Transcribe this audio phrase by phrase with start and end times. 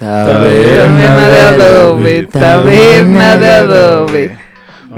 [0.00, 4.39] Taberna de adobe, taberna de adobe.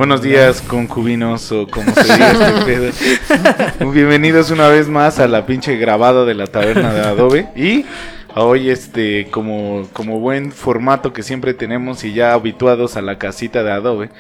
[0.03, 2.65] Buenos días, concubinos o como se diga este
[3.79, 3.93] pedo.
[3.93, 7.47] Bienvenidos una vez más a la pinche grabada de la taberna de Adobe.
[7.55, 7.85] Y
[8.35, 13.63] hoy, este, como, como buen formato que siempre tenemos y ya habituados a la casita
[13.63, 14.11] de Adobe,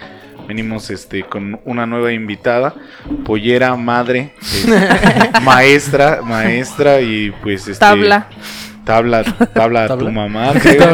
[0.46, 2.76] venimos este con una nueva invitada,
[3.24, 4.34] pollera, madre,
[4.68, 7.80] eh, maestra, maestra y pues este.
[7.80, 8.28] Tabla.
[8.84, 10.10] Tabla, tabla, a tu ¿Tabla?
[10.12, 10.92] mamá, creo.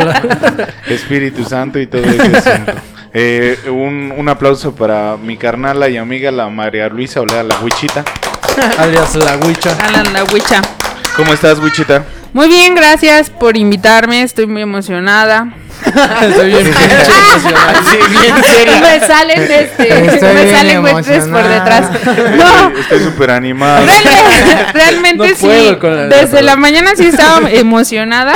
[0.89, 2.73] Espíritu Santo y todo ese asunto.
[3.15, 8.05] Eh, un, un aplauso para mi carnala y amiga, la María Luisa Olea, la Wichita.
[8.79, 9.77] alias la huicha.
[9.83, 10.61] Alan la huicha.
[11.17, 12.05] ¿Cómo estás, Wichita?
[12.33, 14.23] Muy bien, gracias por invitarme.
[14.23, 15.49] Estoy muy emocionada.
[16.23, 16.95] Estoy bien pinche
[17.33, 18.81] emocionado.
[18.81, 21.81] me salen este, Estoy me bien salen güeyes por emocionada.
[21.81, 22.37] detrás.
[22.37, 23.87] No, Estoy súper animado.
[23.87, 25.77] realmente, realmente No sí.
[25.81, 28.35] la- Desde la mañana sí estaba emocionada.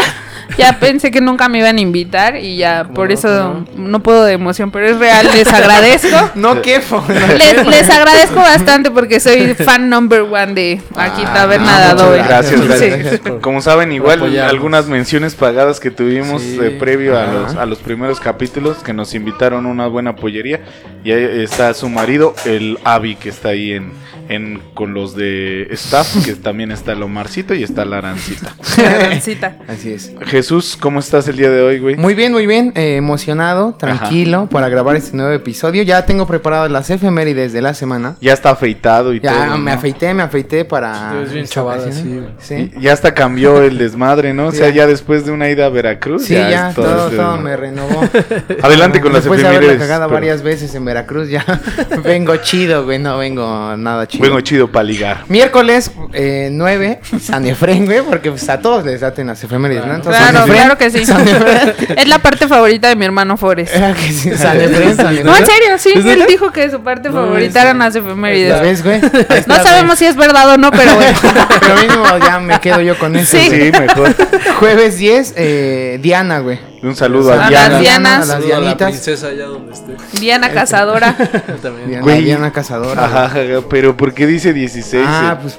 [0.58, 4.24] Ya pensé que nunca me iban a invitar y ya por no, eso no puedo
[4.24, 6.16] de emoción, pero es real, les agradezco.
[6.34, 11.32] No, qué fo- Les, les agradezco bastante porque soy fan number one de aquí Ah,
[11.34, 12.18] Taberna no, de muchas Adobe.
[12.18, 12.66] Gracias, Sí.
[12.66, 13.20] gracias.
[13.24, 16.58] Por- Como saben, igual algunas menciones pagadas que tuvimos Sí.
[16.60, 20.60] eh, previo a los, a los primeros capítulos que nos invitaron a una buena pollería.
[21.04, 23.92] Y ahí está su marido, el Avi, que está ahí en,
[24.28, 28.54] en con los de staff, que también está el Omarcito y está la Arancita.
[28.76, 29.56] Graciasita.
[29.68, 30.12] Así es.
[30.26, 31.96] Jesús, ¿cómo estás el día de hoy, güey?
[31.96, 32.72] Muy bien, muy bien.
[32.74, 35.82] eh, emocionado, tranquilo para grabar este nuevo episodio.
[35.82, 38.16] Ya tengo preparadas las efemérides de la semana.
[38.20, 39.32] Ya está afeitado y todo.
[39.32, 39.76] Ya me ¿no?
[39.76, 41.12] afeité, me afeité para.
[41.12, 42.28] Te ves bien.
[42.38, 42.70] Sí.
[42.76, 44.46] Y Ya hasta cambió el desmadre, ¿no?
[44.48, 44.74] O sea, Ya.
[44.82, 46.24] ya después de una ida a Veracruz.
[46.24, 48.00] Sí, ya, es todo, todo me renovó.
[48.62, 49.88] Adelante con las Después de haberla efemérides.
[49.88, 51.44] cagado pero varias veces en Veracruz, ya
[52.04, 52.98] vengo chido, güey.
[52.98, 54.11] No vengo nada chido.
[54.18, 55.24] Vengo chido para ligar.
[55.28, 59.94] Miércoles eh, 9, San Efren, güey, porque pues, a todos les daten las efemérides, ¿no?
[59.94, 61.04] Entonces, Claro, Efren, claro que sí.
[61.06, 61.74] San Efren.
[61.96, 63.74] Es la parte favorita de mi hermano Forrest.
[63.74, 65.26] Era que sí, San Efren, San Efren.
[65.26, 65.92] No, en serio, sí.
[65.94, 68.48] ¿Es Él dijo que su parte No, favorita eran las efemérides.
[68.56, 69.00] ¿Ya ves, güey?
[69.46, 71.18] No sabemos si es verdad o no, pero bueno.
[71.60, 73.36] Pero mínimo ya me quedo yo con eso.
[73.38, 73.48] Sí.
[73.48, 73.72] güey.
[73.72, 74.14] Sí, mejor.
[74.58, 76.71] Jueves 10, eh, Diana, güey.
[76.82, 77.78] Un saludo A a las Diana.
[77.78, 78.12] Dianas.
[78.12, 78.88] A las Saludo a la Dianitas.
[78.90, 79.94] princesa allá donde esté.
[80.20, 81.16] Diana Cazadora.
[81.62, 81.88] También.
[81.88, 82.24] Diana, Güey.
[82.24, 83.04] Diana Cazadora.
[83.04, 83.30] Ajá,
[83.70, 85.04] pero ¿por qué dice 16?
[85.06, 85.58] Ah, Eh, pues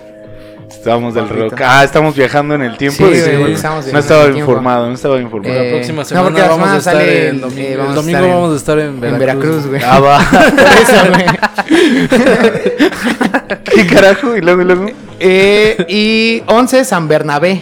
[0.70, 1.62] Estamos del rock.
[1.64, 2.98] Ah, estamos viajando en el tiempo.
[2.98, 5.54] Sí, porque estamos no estaba el informado, no estaba informado.
[5.54, 7.62] Eh, La próxima no, semana vamos a estar sale en el- domingo.
[7.62, 9.20] eh, el vamos a domingo estar en- vamos a estar en en Veracruz.
[9.20, 9.82] Veracruz, güey.
[9.86, 10.20] Ah, va.
[13.64, 14.36] ¿Qué carajo?
[14.36, 14.86] Y luego, y luego.
[15.20, 17.62] Eh, y 11, San Bernabé.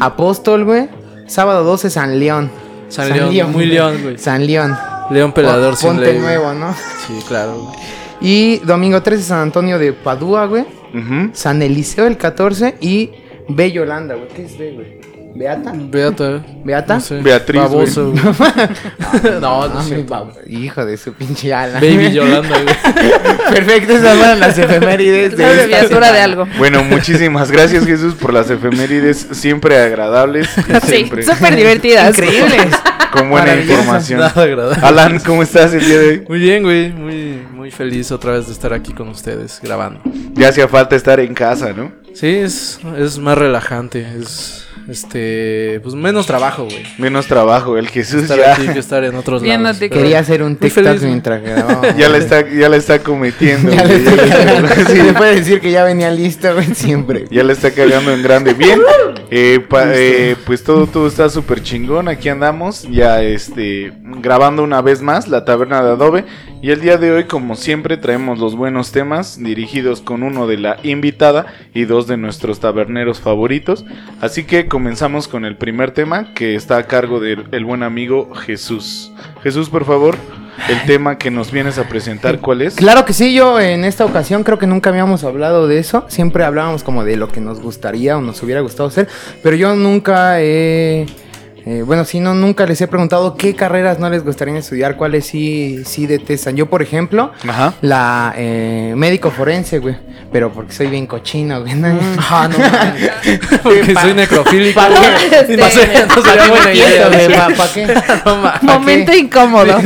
[0.00, 0.88] Apóstol, güey.
[1.26, 2.50] Sábado 12, San León.
[2.92, 4.18] San León, muy León, güey.
[4.18, 4.76] San León.
[5.10, 6.74] León Pelador sin Ponte ley, nuevo, ¿no?
[7.06, 7.56] Sí, claro.
[7.56, 7.76] güey.
[8.20, 10.64] Y domingo 13, San Antonio de Padua, güey.
[10.94, 11.30] Ujú.
[11.32, 13.10] San Eliseo el 14 y
[13.48, 13.72] B.
[13.72, 14.28] Yolanda, güey.
[14.28, 15.11] ¿Qué es B, güey?
[15.34, 15.72] ¿Beata?
[15.74, 16.44] Beata.
[16.64, 16.94] ¿Beata?
[16.94, 17.20] No sé.
[17.20, 18.22] Beatriz, Baboso, güey.
[19.40, 21.80] no, no Ah, bab- Hijo de su pinche ala.
[21.80, 22.74] Baby Yolanda, güey.
[23.54, 26.12] Perfecto, esas fueron las efemérides Es de esta semana.
[26.12, 26.46] de algo.
[26.58, 30.48] Bueno, muchísimas gracias Jesús por las efemérides siempre agradables.
[30.58, 32.10] y Sí, siempre súper divertidas.
[32.18, 32.66] Increíbles.
[33.12, 34.20] con buena información.
[34.20, 34.86] Nada agradable.
[34.86, 36.24] Alan, ¿cómo estás el día de hoy?
[36.28, 36.92] Muy bien, güey.
[36.92, 40.00] Muy, muy feliz otra vez de estar aquí con ustedes grabando.
[40.34, 41.92] Ya hacía falta estar en casa, ¿no?
[42.14, 44.06] Sí, es, es más relajante.
[44.18, 46.82] Es, este, pues menos trabajo, güey.
[46.98, 49.78] Menos trabajo, el Jesús Estar ya, aquí que estar en otros lados.
[49.78, 51.96] Quería hacer un TikTok mientras grababa.
[51.96, 53.72] ya la está, ya la está cometiendo.
[53.72, 53.98] Ya le
[54.86, 57.24] sí, le puede decir que ya venía listo, güey, siempre.
[57.30, 58.54] Ya la está cagando en grande.
[58.54, 58.80] Bien,
[59.30, 62.08] eh, pa- eh, pues todo, todo está súper chingón.
[62.08, 66.24] Aquí andamos, ya este, grabando una vez más la taberna de Adobe.
[66.62, 70.58] Y el día de hoy, como siempre, traemos los buenos temas dirigidos con uno de
[70.58, 73.84] la invitada y dos de nuestros taberneros favoritos.
[74.20, 78.32] Así que comenzamos con el primer tema que está a cargo del el buen amigo
[78.36, 79.10] Jesús.
[79.42, 80.14] Jesús, por favor,
[80.68, 82.76] el tema que nos vienes a presentar, ¿cuál es?
[82.76, 86.04] Claro que sí, yo en esta ocasión creo que nunca habíamos hablado de eso.
[86.06, 89.08] Siempre hablábamos como de lo que nos gustaría o nos hubiera gustado hacer.
[89.42, 91.06] Pero yo nunca he.
[91.86, 95.82] Bueno, sí, no, nunca les he preguntado qué carreras no les gustaría estudiar, cuáles sí,
[95.84, 96.56] sí detestan.
[96.56, 97.74] Yo, por ejemplo, Ajá.
[97.82, 99.96] la eh, médico forense, güey.
[100.32, 101.74] Pero porque soy bien cochino, güey.
[101.74, 101.98] ¿no?
[102.18, 102.56] Ah, no.
[103.62, 104.80] Porque soy necrofílico.
[104.80, 105.00] ¿Pa' güey.
[107.74, 107.94] qué?
[108.62, 109.80] Momento incómodo.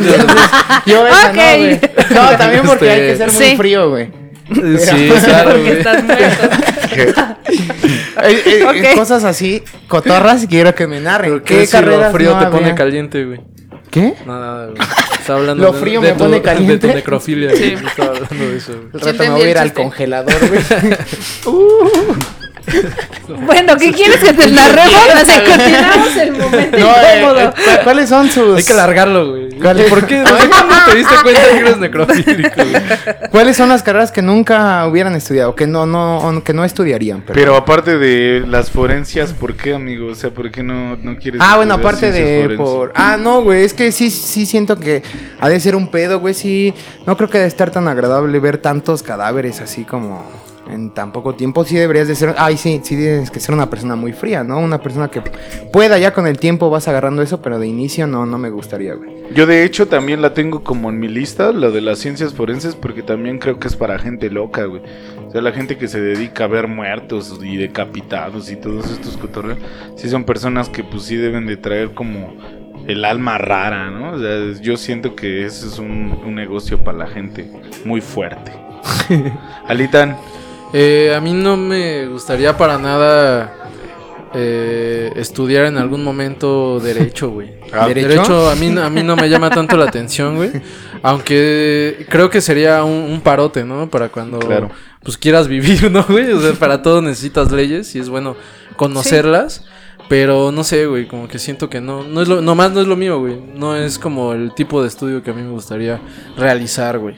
[0.86, 1.34] Yo esa Ok.
[1.34, 1.80] no, güey.
[2.10, 3.56] No, también porque hay que ser muy sí.
[3.56, 4.08] frío, güey.
[4.54, 5.78] Sí, claro, Porque güey.
[5.78, 7.36] estás muerto.
[8.22, 11.40] Eh, Cosas así, cotorras, quiero que me narren.
[11.40, 13.40] ¿Qué ¿Qué carreras frío no te pone caliente, güey?
[13.90, 14.14] ¿Qué?
[14.26, 14.78] No, nada, güey.
[15.20, 16.86] Estaba hablando Lo de- frío de me pone tu- caliente.
[16.86, 17.56] De tu necrofilia, Sí.
[17.72, 17.82] güey.
[17.82, 18.84] No Estaba hablando de eso, güey.
[18.94, 20.62] El Sí rato me voy a ir al congelador, güey.
[23.28, 24.94] Bueno, ¿qué quieres que te narremos?
[25.20, 27.40] O sea, continuamos el momento No, eh, incómodo.
[27.40, 28.58] eh, ¿cu- ¿Cuáles son sus...?
[28.58, 29.48] Hay que largarlo, güey.
[29.58, 30.16] ¿Cuál- ¿Por qué?
[30.20, 32.82] ¿Desde cuándo te diste cuenta que eres necrofílico, güey?
[33.32, 35.54] ¿Cuáles son las carreras que nunca hubieran estudiado?
[35.56, 37.20] Que no, no, que no estudiarían.
[37.22, 37.34] perdón?
[37.34, 40.08] Pero aparte de las forencias, ¿por qué, amigo?
[40.08, 42.92] O sea, ¿por qué no, no quieres Ah, bueno, aparte de por...
[42.94, 45.02] Ah, no, güey, es que sí, sí siento que
[45.40, 46.72] ha de ser un pedo, güey, sí.
[47.06, 50.24] No creo que debe estar tan agradable ver tantos cadáveres así como
[50.70, 51.64] en tan poco tiempo.
[51.64, 52.34] Sí deberías de ser...
[52.38, 54.58] Ay, sí, sí tienes que ser una persona muy fría, ¿no?
[54.58, 55.22] Una persona que
[55.72, 58.94] pueda, ya con el tiempo vas agarrando eso, pero de inicio no, no me gustaría,
[58.94, 59.10] güey.
[59.34, 62.74] Yo de hecho también la tengo como en mi lista, la de las ciencias forenses,
[62.74, 64.82] porque también creo que es para gente loca, güey.
[65.26, 69.16] O sea, la gente que se dedica a ver muertos y decapitados y todos estos
[69.16, 69.58] cotorreos,
[69.96, 72.34] sí son personas que pues sí deben de traer como
[72.86, 74.12] el alma rara, ¿no?
[74.12, 77.50] O sea, yo siento que ese es un, un negocio para la gente
[77.84, 78.52] muy fuerte.
[79.66, 80.16] Alitan,
[80.72, 83.54] Eh, a mí no me gustaría para nada
[84.34, 87.54] eh, estudiar en algún momento derecho, güey.
[87.72, 88.08] Ah, ¿Derecho?
[88.08, 90.50] Derecho a mí, a mí no me llama tanto la atención, güey.
[91.02, 93.90] Aunque creo que sería un, un parote, ¿no?
[93.90, 94.70] Para cuando Claro.
[95.02, 96.30] pues quieras vivir, ¿no, güey?
[96.32, 98.36] O sea, para todo necesitas leyes y es bueno
[98.76, 99.64] conocerlas.
[100.08, 102.86] Pero no sé, güey, como que siento que no, no es lo, nomás no es
[102.86, 103.36] lo mío, güey.
[103.56, 106.00] No es como el tipo de estudio que a mí me gustaría
[106.36, 107.16] realizar, güey.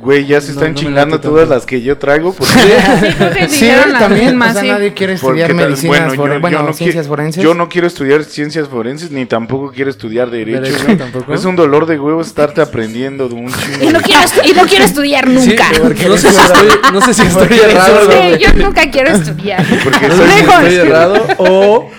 [0.00, 2.32] Güey, ya se están no chingando todas las que yo traigo.
[2.32, 2.52] Porque...
[3.48, 4.68] Sí, Sí, también, mismas, o sea, sí.
[4.68, 7.42] nadie quiere estudiar medicinas, yo- yo bueno, no ciencias forenses.
[7.42, 10.72] Yo no quiero estudiar ciencias forenses ni tampoco quiero estudiar derecho.
[10.98, 11.34] Tampoco.
[11.34, 13.84] Es un dolor de huevos estarte aprendiendo de un chingo.
[13.84, 15.68] Y no quiero, estu- y no quiero estudiar nunca.
[15.72, 19.10] Sí, porque no sé si estoy, no sé si estoy eres errado, yo nunca quiero
[19.10, 19.64] estudiar.
[19.84, 20.62] Porque No soy- sé si Lejos.
[20.62, 21.90] estoy errado o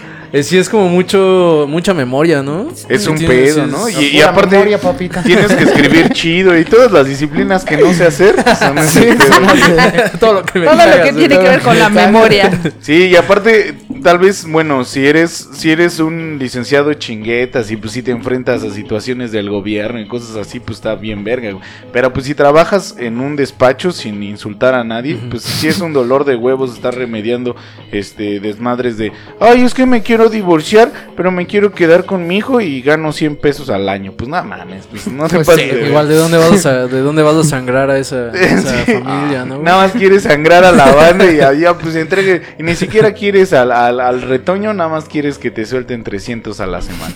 [0.43, 2.67] sí es como mucho mucha memoria, ¿no?
[2.89, 3.87] Es un pedo, ¿no?
[3.89, 5.23] Y, y Pura aparte memoria, papita.
[5.23, 9.17] tienes que escribir chido y todas las disciplinas que no sé hacer son ese Sí,
[9.17, 10.09] pedo.
[10.19, 12.49] todo lo que me Todo lo que tiene que ver con la memoria.
[12.79, 17.93] Sí, y aparte, tal vez, bueno, si eres, si eres un licenciado chinguetas y pues
[17.93, 21.63] si te enfrentas a situaciones del gobierno y cosas así, pues está bien verga, güey.
[21.91, 25.93] Pero pues si trabajas en un despacho sin insultar a nadie, pues sí es un
[25.93, 27.55] dolor de huevos estar remediando
[27.91, 32.37] este desmadres de, ay, es que me quiero divorciar, pero me quiero quedar con mi
[32.37, 34.11] hijo y gano 100 pesos al año.
[34.13, 35.89] Pues nada mames, pues no te Pues pases sí, de verga.
[35.89, 38.93] Igual de dónde vas a de dónde vas a sangrar a esa, esa Sí.
[38.93, 39.55] familia, ¿no?
[39.55, 39.65] güey?
[39.65, 42.41] Nada más quieres sangrar a la banda y allá pues entregue.
[42.59, 46.59] Y ni siquiera quieres al, al, al retoño, nada más quieres que te suelten 300
[46.59, 47.13] a la semana.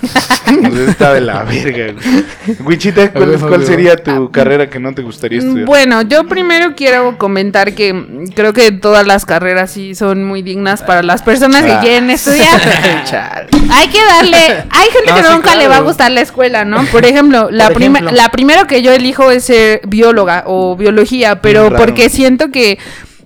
[0.48, 1.94] Entonces está de la verga.
[1.94, 2.57] güey.
[2.65, 5.65] Wichita, ¿cuál, sería tu carrera que no te gustaría estudiar?
[5.65, 10.42] Bueno, yo primero quiero comentar que mm, creo que todas las carreras sí son muy
[10.42, 11.80] dignas para las personas que Ah.
[11.81, 12.59] quieren estudiar.
[13.06, 13.48] Chale.
[13.72, 14.38] Hay que darle,
[14.70, 16.84] hay gente No, que sí, nunca le va a gustar la escuela, ¿no?
[16.86, 18.18] Por ejemplo, la Por prima- ejemplo.
[18.18, 21.78] la primero que yo elijo es ser bióloga o biología, pero Raro.
[21.78, 22.78] porque siento que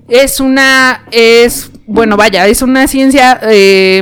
[0.08, 4.02] es una, es, bueno, vaya, es una ciencia, eh,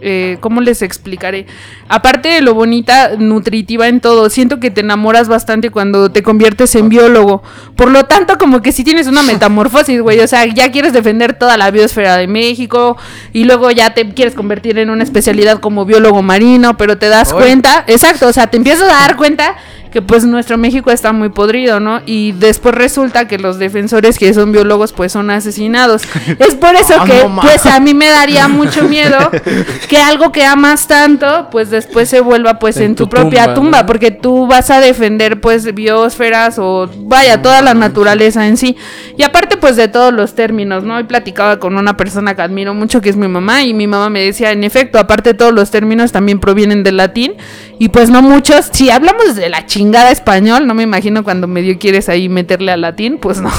[0.00, 1.46] eh, ¿cómo les explicaré?
[1.88, 6.74] Aparte de lo bonita, nutritiva en todo, siento que te enamoras bastante cuando te conviertes
[6.74, 7.42] en biólogo.
[7.76, 10.20] Por lo tanto, como que si tienes una metamorfosis, güey.
[10.20, 12.96] O sea, ya quieres defender toda la biosfera de México
[13.32, 17.32] y luego ya te quieres convertir en una especialidad como biólogo marino, pero te das
[17.32, 19.56] cuenta, exacto, o sea, te empiezas a dar cuenta
[19.90, 22.00] que pues nuestro México está muy podrido, ¿no?
[22.06, 26.02] Y después resulta que los defensores que son biólogos pues son asesinados.
[26.38, 29.16] Es por eso Ah, que no pues a mí me daría mucho miedo
[29.88, 33.44] que algo que amas tanto pues después se vuelva pues en, En tu, tu propia
[33.44, 33.86] tumba, tumba, ¿no?
[33.86, 38.76] porque tú vas a defender pues biosferas o vaya toda la naturaleza en sí.
[39.16, 40.96] Y aparte pues de todos los términos, ¿no?
[40.96, 44.10] Hoy platicaba con una persona que admiro mucho que es mi mamá y mi mamá
[44.10, 47.34] me decía, en efecto, aparte todos los términos también provienen del latín
[47.78, 51.78] y pues no muchos, si hablamos de la chingada español, no me imagino cuando medio
[51.78, 53.50] quieres ahí meterle al latín, pues no.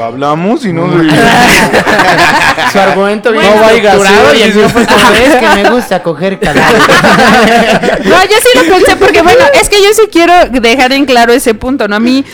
[0.00, 0.88] Hablamos y no.
[2.72, 5.62] Su argumento bien No vaya a estructurado ser, y el mío fue como, es que
[5.62, 6.82] me gusta coger cadáveres.
[8.04, 11.32] No, yo sí lo pensé porque, bueno, es que yo sí quiero dejar en claro
[11.32, 11.96] ese punto, ¿no?
[11.96, 12.24] A mí,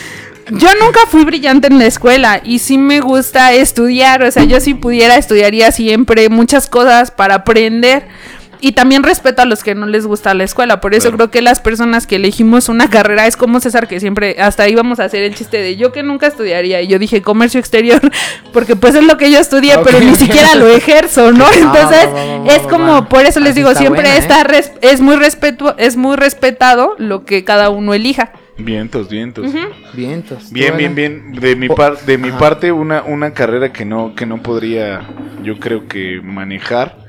[0.51, 4.59] yo nunca fui brillante en la escuela y sí me gusta estudiar, o sea, yo
[4.59, 8.07] si pudiera estudiaría siempre muchas cosas para aprender.
[8.67, 10.81] Y también respeto a los que no les gusta la escuela.
[10.81, 11.17] Por eso Claro.
[11.17, 14.73] creo que las personas que elegimos una carrera es como César, que siempre hasta ahí
[14.73, 16.81] vamos a hacer el chiste de yo que nunca estudiaría.
[16.81, 18.01] Y yo dije comercio exterior,
[18.53, 21.45] porque pues es lo que yo estudié, pero ni siquiera lo ejerzo, ¿no?
[21.55, 23.07] Entonces, va, va, va, es como, va.
[23.07, 24.19] por eso les Así digo, está siempre buena, ¿eh?
[24.19, 28.31] está res- es muy respetu es muy respetado lo que cada uno elija.
[28.57, 29.45] Vientos, vientos.
[29.93, 30.51] Vientos.
[30.51, 31.33] Bien, bien, bien.
[31.33, 32.37] De mi, par- de mi ajá.
[32.39, 35.01] parte, una, una carrera que no, que no podría,
[35.43, 37.04] yo creo que manejar,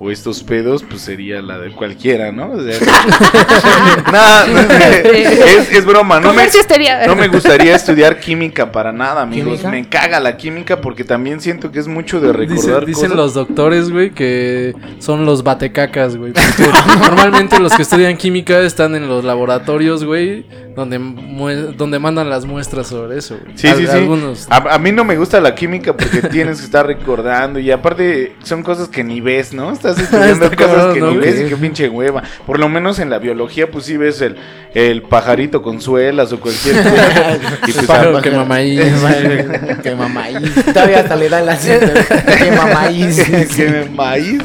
[0.00, 2.52] o estos pedos, pues sería la de cualquiera, ¿no?
[2.52, 2.78] O sea,
[4.12, 4.46] nada,
[5.12, 9.60] es, es broma, no me, no gustaría estudiar química para nada, amigos.
[9.60, 9.70] ¿Química?
[9.70, 13.16] Me caga la química porque también siento que es mucho de recordar dicen cosas.
[13.16, 16.32] los doctores, güey, que son los batecacas, güey.
[16.32, 22.30] porque Normalmente los que estudian química están en los laboratorios, güey, donde, mue- donde mandan
[22.30, 23.58] las muestras sobre eso, güey.
[23.58, 23.90] Sí, sí, sí.
[23.96, 24.46] Algunos.
[24.50, 28.36] A, a mí no me gusta la química porque tienes que estar recordando y aparte
[28.42, 29.70] son cosas que ni ves, ¿no?
[29.90, 31.10] Estás estudiando Está cosas cabrón, que ¿no?
[31.12, 32.22] ni ves y qué pinche hueva.
[32.46, 34.36] Por lo menos en la biología pues sí ves el,
[34.74, 37.38] el pajarito con suelas o cualquier cosa.
[37.66, 38.78] y pues, pájaro que mamaí.
[39.82, 40.54] que mamaís.
[40.66, 43.16] Todavía hasta le da la Que mamaís.
[43.56, 44.40] que maíz.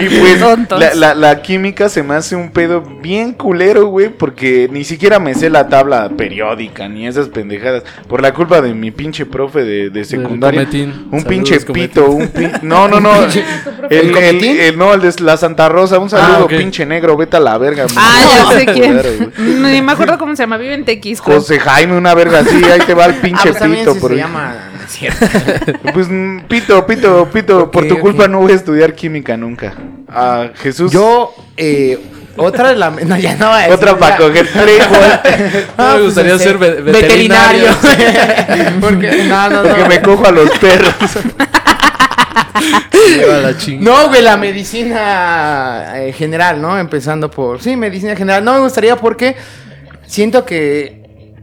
[0.00, 4.68] y pues la, la- la química se me hace un pedo bien culero, güey, porque
[4.70, 7.82] ni siquiera me sé la tabla periódica ni esas pendejadas.
[8.08, 10.62] Por la culpa de mi pinche profe de, de secundaria.
[10.62, 11.88] Un Saludos, pinche Cometín.
[11.88, 13.10] pito, un pi- No, no, no.
[13.90, 14.60] El, ¿El el- Cometín?
[14.60, 15.98] el- no, el de la Santa Rosa.
[15.98, 16.50] Un saludo, Ah, ok.
[16.56, 17.16] pinche negro.
[17.16, 17.86] Vete a la verga.
[17.96, 18.20] Ah,
[18.52, 19.00] ya sé quién.
[19.38, 20.56] Ni me acuerdo cómo se llama.
[20.56, 21.20] Vive en Tequis.
[21.20, 21.38] creo.
[21.38, 22.62] José Jaime, una verga así.
[22.64, 23.94] Ahí te va el Ah, pinche pues también pito.
[23.94, 24.20] sí por se ahí.
[24.22, 24.54] llama.
[24.88, 25.26] Cierto.
[25.92, 26.08] Pues
[26.48, 27.70] pito, pito, pito.
[27.70, 29.74] Por tu culpa no voy a estudiar química nunca.
[30.08, 30.90] Ah, Jesús.
[30.90, 31.98] Yo, eh,
[32.38, 32.88] otra de la.
[32.90, 35.66] No, ya no voy a decir, Otra para coger playboy.
[35.76, 37.66] Ah, me gustaría ser ve- veterinario.
[37.82, 38.80] veterinario.
[38.80, 40.94] Porque, no, no, Porque me cojo a los perros.
[42.60, 43.54] La.
[43.80, 46.78] No, güey, la medicina eh, general, ¿no?
[46.78, 47.60] Empezando por.
[47.62, 48.44] Sí, medicina general.
[48.44, 49.36] No me gustaría porque
[50.06, 50.98] siento que.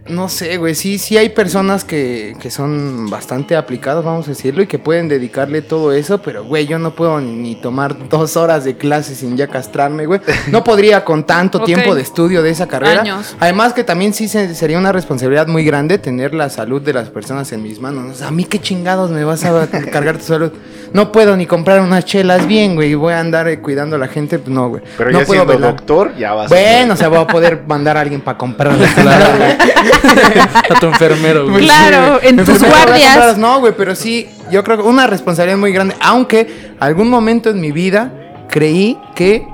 [0.08, 0.76] No sé, güey.
[0.76, 5.08] Sí, sí hay personas que, que son bastante aplicadas, vamos a decirlo, y que pueden
[5.08, 9.36] dedicarle todo eso, pero, güey, yo no puedo ni, tomar dos horas de clase sin
[9.36, 10.22] ya castrarme, güey.
[10.52, 13.02] No podría con tanto tiempo de estudio de esa carrera.
[13.02, 13.36] Años.
[13.40, 17.10] Además que también sí se- sería una responsabilidad muy grande tener la salud de las
[17.10, 18.22] personas en mis manos.
[18.22, 20.52] A mí qué chingados me vas a cargar tu salud.
[20.96, 22.92] No puedo ni comprar unas chelas bien, güey.
[22.92, 24.40] y Voy a andar eh, cuidando a la gente.
[24.40, 24.82] Pues no, güey.
[24.98, 25.76] Pero no ya siendo velar.
[25.76, 28.74] doctor, ya vas Bueno, o sea, voy a poder mandar a alguien para comprar.
[28.78, 29.52] Claro, güey.
[30.70, 31.66] A tu enfermero, güey.
[31.66, 33.38] Claro, en tus guardias.
[33.38, 35.96] No, güey, pero sí, yo creo que una responsabilidad muy grande.
[36.00, 36.48] Aunque
[36.80, 38.14] algún momento en mi vida
[38.50, 39.46] creí que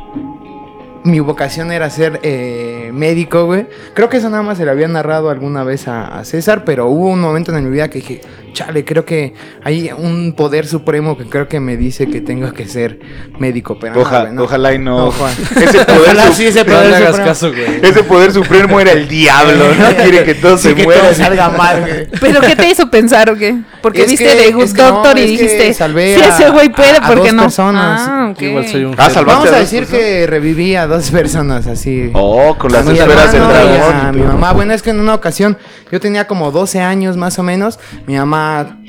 [1.04, 3.66] mi vocación era ser eh, médico, güey.
[3.96, 6.86] Creo que eso nada más se lo había narrado alguna vez a, a César, pero
[6.88, 8.22] hubo un momento en mi vida que dije,
[8.54, 12.68] chale, creo que hay un poder supremo que creo que me dice que tengo que
[12.68, 13.00] ser
[13.40, 13.78] médico.
[13.80, 14.44] Pero Oja- no.
[14.44, 15.06] Ojalá y no.
[15.06, 15.34] No, Juan.
[15.56, 17.28] ese poder, Ojalá su- sí, ese No poder le hagas supremo.
[17.28, 17.80] caso, güey.
[17.82, 19.96] ese poder supremo era el diablo, ¿no?
[20.04, 21.02] Quiere que todo Sí, se que muera.
[21.02, 22.08] todo salga mal, güey.
[22.20, 23.58] ¿Pero qué te hizo pensar o qué?
[23.82, 26.28] Porque Es viste que- de Good es que no, Doctor y dijiste, salvé si a-
[26.30, 27.42] ese güey puede, a- a ¿por qué dos no?
[27.44, 28.02] personas.
[28.04, 28.34] Ah.
[28.40, 30.02] Igual soy un Ah, Vamos a decir personas.
[30.04, 32.10] que reviví a dos personas así.
[32.14, 34.16] Oh, con las esferas del dragón.
[34.16, 34.54] mi mamá.
[34.54, 35.58] Bueno, es que en una ocasión
[35.92, 37.80] yo tenía como 12 años más o menos.
[38.08, 38.41] Mi mamá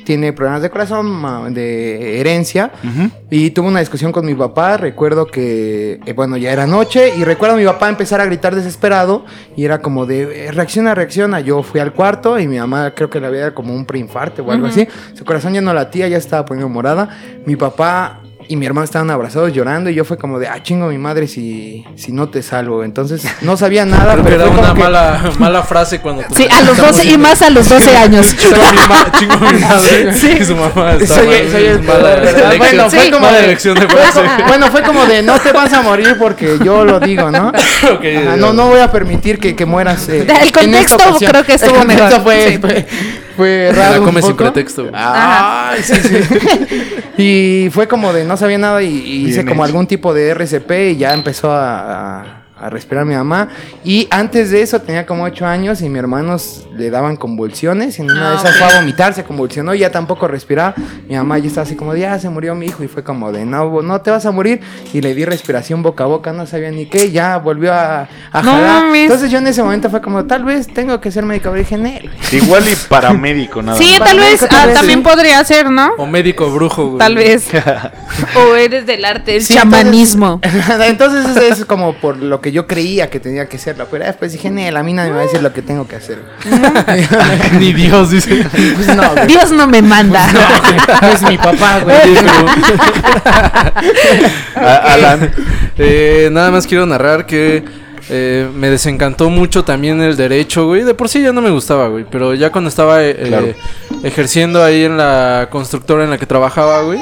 [0.03, 2.71] tiene problemas de corazón, de herencia.
[3.29, 4.77] Y tuve una discusión con mi papá.
[4.77, 7.13] Recuerdo que, eh, bueno, ya era noche.
[7.17, 9.25] Y recuerdo a mi papá empezar a gritar desesperado.
[9.55, 11.39] Y era como de, eh, reacciona, reacciona.
[11.39, 14.43] Yo fui al cuarto y mi mamá creo que le había dado como un preinfarto
[14.43, 14.87] o algo así.
[15.13, 17.09] Su corazón ya no latía, ya estaba poniendo morada.
[17.45, 19.89] Mi papá y mi hermano estaban abrazados llorando.
[19.89, 22.83] Y yo fue como de, ah, chingo mi madre si, si no te salvo.
[22.83, 24.15] Entonces no sabía nada.
[24.23, 27.05] Pero era fue como una que- mala, mala frase cuando Sí, a los está 12
[27.11, 28.35] y más a los 12 años.
[29.19, 30.13] Chingo mi, madre.
[30.13, 30.37] Sí.
[30.41, 32.53] Y su mamá está Soy, mal, soy el mala poder, ¿verdad?
[32.53, 32.57] elección.
[32.59, 34.19] Bueno, fue como Mala de, elección de fue frase.
[34.35, 37.51] como- bueno, fue como de no te vas a morir porque yo lo digo, ¿no?
[37.53, 40.07] Ajá, no, no voy a permitir que, que mueras.
[40.09, 42.57] eh, El en esta contexto creo que estuvo El contexto mejor, Fue, sí.
[42.59, 42.85] fue,
[43.35, 43.99] fue La raro.
[44.01, 44.89] un come sin pretexto.
[44.93, 46.17] Ay, sí, sí.
[47.65, 50.71] y fue como de no sabía nada y, y hice como algún tipo de RCP
[50.91, 53.49] y ya empezó a, a- a respirar mi mamá.
[53.83, 57.99] Y antes de eso tenía como 8 años y mis hermanos le daban convulsiones.
[57.99, 58.57] Y en una de Ah, esas ok.
[58.63, 60.73] fue a vomitar, se convulsionó y ya tampoco respiraba.
[61.09, 62.83] Mi mamá ya estaba así como de, ya se murió mi hijo.
[62.83, 64.61] Y fue como de, no, no te vas a morir.
[64.93, 67.11] Y le di respiración boca a boca, no sabía ni qué.
[67.11, 68.83] Ya volvió a, a No jalar.
[68.85, 69.03] mames.
[69.03, 71.85] Entonces yo en ese momento fue como, tal vez tengo que ser médico virgen.
[71.85, 72.09] él.
[72.31, 74.07] Igual y paramédico, nada Sí, más.
[74.07, 75.03] tal vez, ah, vez, también sí.
[75.05, 75.91] podría ser, ¿no?
[75.97, 76.99] O médico brujo, güey.
[76.99, 77.47] Tal vez.
[78.35, 80.39] o eres del arte, el Sí, chamanismo.
[80.87, 83.87] Entonces eso es como por lo que yo creía que tenía que serlo.
[83.91, 85.97] Pero después dije, "Nel, a mí nadie me va a decir lo que tengo que
[85.97, 86.19] hacer.
[87.59, 88.45] Ni Dios dice.
[88.75, 89.27] pues no, güey.
[89.27, 90.25] Dios no me manda.
[91.01, 91.97] No es mi papá, güey.
[94.55, 95.31] Alan.
[95.77, 97.63] Eh, nada más quiero narrar que
[98.09, 100.83] eh, me desencantó mucho también el derecho, güey.
[100.83, 102.05] De por sí ya no me gustaba, güey.
[102.09, 103.47] Pero ya cuando estaba eh, Claro.
[103.47, 103.55] eh,
[104.03, 106.99] ejerciendo ahí en la constructora en la que trabajaba, güey.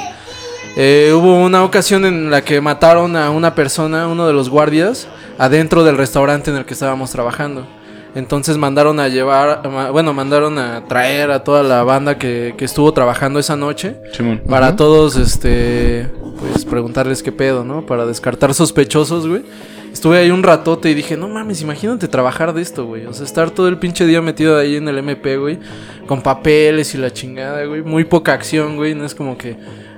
[0.76, 5.08] Eh, hubo una ocasión en la que mataron a una persona, uno de los guardias,
[5.38, 7.68] adentro del restaurante en el que estábamos trabajando.
[8.14, 9.62] Entonces mandaron a llevar,
[9.92, 13.96] bueno, mandaron a traer a toda la banda que, que estuvo trabajando esa noche.
[14.12, 14.42] Simón.
[14.48, 16.10] Para todos, este,
[16.40, 17.86] pues preguntarles qué pedo, ¿no?
[17.86, 19.44] Para descartar sospechosos, güey.
[19.94, 23.06] Estuve ahí un ratote y dije, no mames, imagínate trabajar de esto, güey.
[23.06, 25.60] O sea, estar todo el pinche día metido ahí en el MP, güey.
[26.08, 27.82] Con papeles y la chingada, güey.
[27.82, 28.96] Muy poca acción, güey.
[28.96, 29.58] No es como que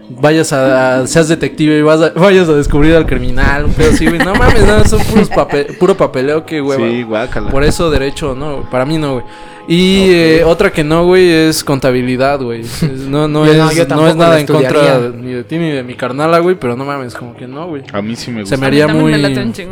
[0.09, 3.91] vayas a, a- seas detective y vas a- vayas a descubrir al criminal, un pedo
[3.91, 4.19] así, güey.
[4.19, 6.87] No mames, no, son puros papel, puro papeleo, qué hueva.
[6.87, 7.49] Sí, guácala.
[7.49, 9.25] Por eso derecho, no, para mí no, güey.
[9.65, 12.63] Y eh, otra que no, güey, es contabilidad, güey.
[13.07, 15.93] No, no, es, no es nada en contra de- ni de ti ni de mi
[15.95, 17.83] carnala, güey, pero no mames, como que no, güey.
[17.93, 18.57] A mí sí me Se gusta.
[18.57, 19.17] me A mí haría muy, me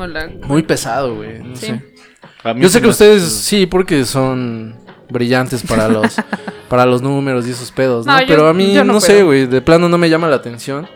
[0.07, 1.39] la- muy pesado, güey.
[1.39, 1.65] No Sí.
[1.67, 1.81] sé.
[2.43, 4.75] A mí Yo sí sé que me- ustedes sí, porque son
[5.11, 6.15] brillantes para los
[6.69, 8.13] para los números y esos pedos, ¿no?
[8.13, 10.37] No, yo- pero a mí no, no sé, güey, de plano no me llama la
[10.37, 10.87] atención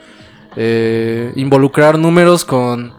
[0.55, 2.93] eh, involucrar números con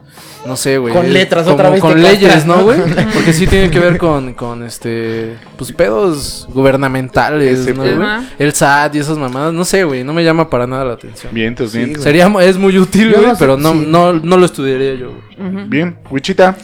[0.47, 0.95] no sé, güey.
[0.95, 2.79] Con letras, como otra vez con leyes, ¿no, güey?
[3.15, 7.97] Porque sí tiene que ver con con este pues pedos gubernamentales, Ese ¿no, pedo.
[7.97, 8.07] güey?
[8.09, 8.25] Ajá.
[8.39, 11.35] El SAT y esas mamadas, no sé, güey, no me llama para nada la atención.
[11.35, 11.91] Bien, entonces Sí, bien.
[11.95, 12.03] güey.
[12.05, 13.85] Sería es muy útil, güey, pero no, sí.
[13.89, 15.11] no no lo estudiaría yo.
[15.37, 15.65] güey.
[15.69, 16.57] Bien, Wichita.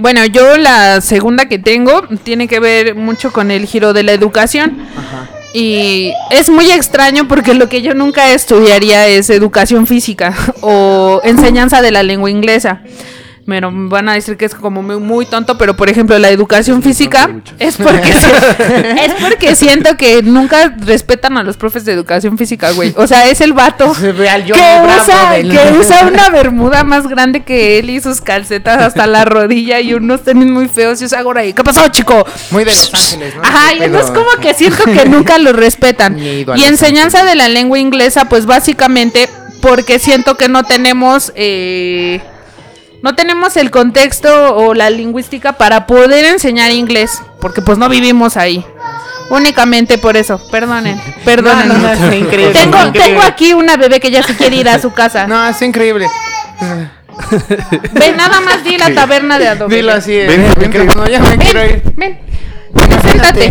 [0.00, 4.12] Bueno, yo la segunda que tengo tiene que ver mucho con el giro de la
[4.12, 4.78] educación.
[5.52, 11.82] Y es muy extraño porque lo que yo nunca estudiaría es educación física o enseñanza
[11.82, 12.80] de la lengua inglesa.
[13.50, 16.30] Pero me van a decir que es como muy, muy tonto, pero por ejemplo la
[16.30, 17.28] educación física
[17.58, 18.10] es porque,
[19.04, 22.94] es porque siento que nunca respetan a los profes de educación física, güey.
[22.96, 23.92] O sea, es el vato
[24.30, 28.80] al que usa, del- que usa una bermuda más grande que él y sus calcetas
[28.80, 31.52] hasta la rodilla y unos tenis muy feos y usa gorra ahí.
[31.52, 32.24] ¿Qué pasó, chico?
[32.52, 33.42] Muy de Los Ángeles, ¿no?
[33.42, 36.16] Ajá, y entonces como que siento que nunca lo respetan.
[36.18, 39.28] Y enseñanza de la lengua inglesa, pues básicamente
[39.60, 41.32] porque siento que no tenemos...
[41.34, 42.20] eh,
[43.02, 48.36] no tenemos el contexto o la lingüística para poder enseñar inglés, porque pues no vivimos
[48.36, 48.64] ahí.
[49.30, 51.68] Únicamente por eso, perdonen, perdonen.
[51.68, 53.00] No, no, no, increíble, tengo, increíble.
[53.00, 55.26] tengo aquí una bebé que ya se quiere ir a su casa.
[55.26, 56.06] No, es increíble.
[57.92, 59.76] Ven, nada más di la taberna de Adobe.
[59.76, 60.78] Dilo así, Ven, ven, vente.
[60.78, 61.82] micrófono, ya me quiero ir.
[61.84, 62.29] Ven, ven.
[63.02, 63.50] Siéntate.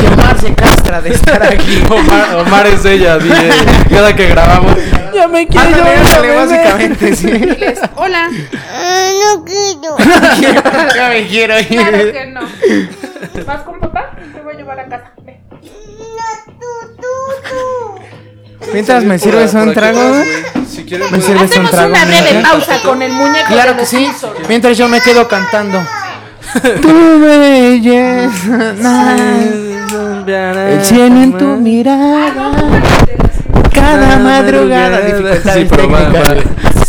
[0.00, 1.82] Si Omar se castra de estar aquí.
[1.90, 3.50] Omar, Omar es ella, dile,
[3.90, 4.76] cada que grabamos.
[5.14, 7.26] Ya me quiero Ándale, yo, ándale, básicamente, sí.
[7.30, 8.28] Diles, Hola.
[10.94, 12.12] Ya me quiero Claro ir.
[12.12, 12.40] que no.
[13.46, 14.10] ¿Vas con papá?
[14.34, 15.12] Te voy a llevar a casa.
[15.24, 15.38] Ven.
[18.72, 20.22] Mientras me sirves un trago.
[20.70, 21.88] Si quieres, Me sirves un Hacemos trago.
[21.92, 22.42] una breve ¿no?
[22.50, 24.10] pausa con el muñeco Claro que sí.
[24.48, 25.78] Mientras yo me quedo cantando.
[26.82, 28.74] Tu belleza.
[30.70, 32.32] El cielo en tu mirada.
[33.72, 35.00] Cada madrugada.
[35.54, 36.34] Sí, pero va, va-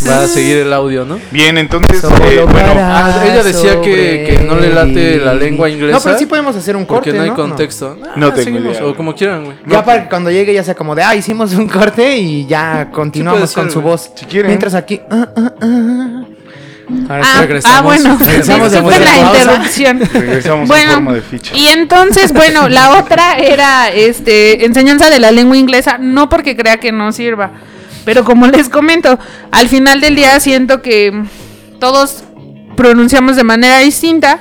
[0.10, 1.20] va a seguir el audio, ¿no?
[1.32, 5.98] Bien, entonces, eh, bueno, Ah, ella decía que, que no le late la lengua inglesa.
[5.98, 7.36] No, pero sí podemos hacer un corte, Porque no hay ¿no?
[7.36, 7.96] contexto.
[8.16, 9.58] No Ah, tengo seguimos, idea, O como quieran, güey.
[9.68, 12.90] Ya para que cuando llegue ya sea como de, ah, hicimos un corte y ya
[12.92, 14.12] continuamos Sí con ser, su voz.
[14.16, 14.48] Si quieren.
[14.48, 15.00] Mientras aquí.
[15.12, 16.24] ah, ah, ah.
[17.10, 17.78] Ahora Ah, regresamos.
[17.78, 20.00] ah, bueno, Regresamos de la interrupción.
[20.14, 21.56] regresamos Bueno, en forma de ficha.
[21.56, 26.78] Y entonces, bueno, la otra era este enseñanza de la lengua inglesa, no porque crea
[26.78, 27.52] que no sirva,
[28.06, 29.20] pero como les comento,
[29.52, 31.24] al final del día siento que
[31.80, 32.24] todos
[32.76, 34.40] pronunciamos de manera distinta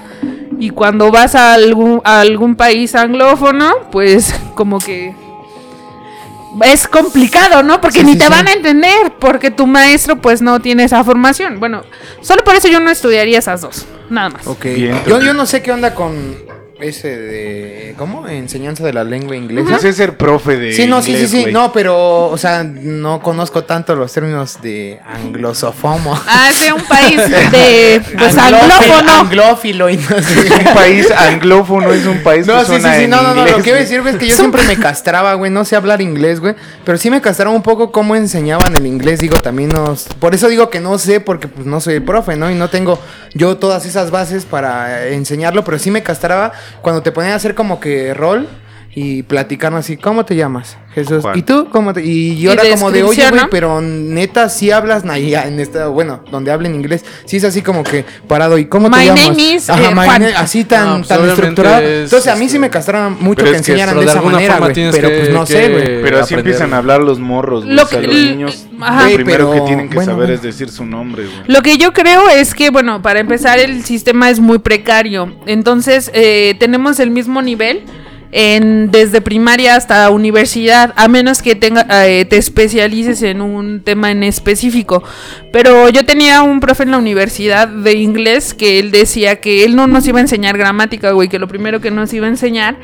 [0.59, 5.15] y cuando vas a algún, a algún país anglófono, pues como que
[6.65, 7.81] es complicado, ¿no?
[7.81, 8.31] Porque Sí, ni sí, te sí.
[8.31, 11.61] van a entender, porque tu maestro pues no tiene esa formación.
[11.61, 11.83] Bueno,
[12.21, 14.47] solo por eso yo no estudiaría esas dos, nada más.
[14.47, 14.65] Ok.
[14.65, 16.37] Bien, yo, yo no sé qué onda con
[16.81, 17.95] ese de.
[17.97, 18.29] ¿Cómo?
[18.29, 19.77] Enseñanza de la lengua inglesa.
[19.77, 21.47] Ese es ser profe de Sí, no, sí, sí, sí.
[21.51, 26.19] No, pero, o sea, no conozco tanto los términos de anglosofomo.
[26.27, 27.17] Ah, es de un país
[27.53, 29.13] de pues anglófono.
[29.21, 30.55] Anglófilo y no sé.
[30.69, 33.35] Un país anglófono es un país No, que sí, sí, suena sí, en no, no,
[33.35, 35.65] no, lo que iba a decir, güey, es que yo siempre me castraba, güey, no
[35.65, 39.39] sé hablar inglés, güey, pero sí me castraba un poco cómo enseñaban el inglés, digo,
[39.39, 40.05] también nos...
[40.21, 42.51] Por eso digo que no sé, porque pues no soy profe, ¿no?
[42.51, 42.99] Y no tengo
[43.35, 46.53] yo todas esas bases para enseñarlo, pero sí me castraba
[46.83, 48.49] cuando te ponían a hacer como que rol
[48.95, 50.77] y platicarnos así, ¿cómo te llamas?
[50.95, 51.23] Jesús.
[51.23, 51.39] Juan.
[51.39, 51.69] ¿Y tú?
[51.71, 52.05] ¿Cómo te...?
[52.05, 53.49] Y, Y yo era como de, oye, güey, ¿no?
[53.51, 57.85] pero neta, sí hablas na- en esta, bueno, donde hablen inglés, sí es así como
[57.85, 59.29] que parado, ¿y cómo My te llamas?
[59.29, 60.23] name is, Ajá, eh, my Juan.
[60.23, 61.83] name- así tan, No, pues, tan estructurado.
[61.83, 64.01] es, Entonces, a mí sí este, me castraron mucho pero que es que enseñaran de
[64.01, 64.73] de esa alguna manera, güey.
[64.75, 66.03] Pero que- pues no sé, güey.
[66.03, 67.77] Pero así aprender, empiezan a hablar los morros, güey.
[67.77, 69.09] Lo o sea, los niños ajá.
[69.09, 70.35] lo primero pero, que tienen que bueno, saber bueno.
[70.35, 71.37] es decir su nombre, güey.
[71.47, 75.33] Lo que yo creo es que, bueno, para empezar, el sistema es muy precario.
[75.47, 77.83] Entonces, eh, tenemos el mismo nivel
[78.33, 84.11] en, desde primaria hasta universidad, a menos que tenga, eh, te especialices en un tema
[84.11, 85.03] en específico.
[85.53, 89.77] Pero yo tenía un profe en la universidad de inglés que él decía que él
[89.77, 92.77] no nos iba a enseñar gramática, güey, que lo primero que nos iba a enseñar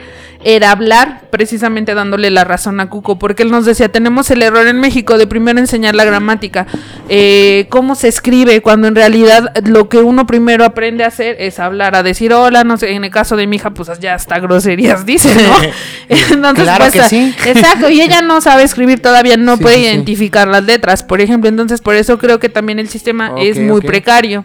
[0.45, 4.67] era hablar, precisamente dándole la razón a Cuco, porque él nos decía, tenemos el error
[4.67, 6.67] en México de primero enseñar la gramática,
[7.09, 11.59] eh, cómo se escribe, cuando en realidad lo que uno primero aprende a hacer es
[11.59, 14.39] hablar, a decir hola, no sé, en el caso de mi hija, pues ya hasta
[14.39, 15.57] groserías dice, ¿no?
[16.09, 17.35] Entonces, Claro pues, que sí.
[17.47, 21.21] Exacto, y ella no sabe escribir todavía, no Sí, puede sí, identificar las letras, por
[21.21, 24.45] ejemplo, entonces por eso creo que también el sistema es muy precario.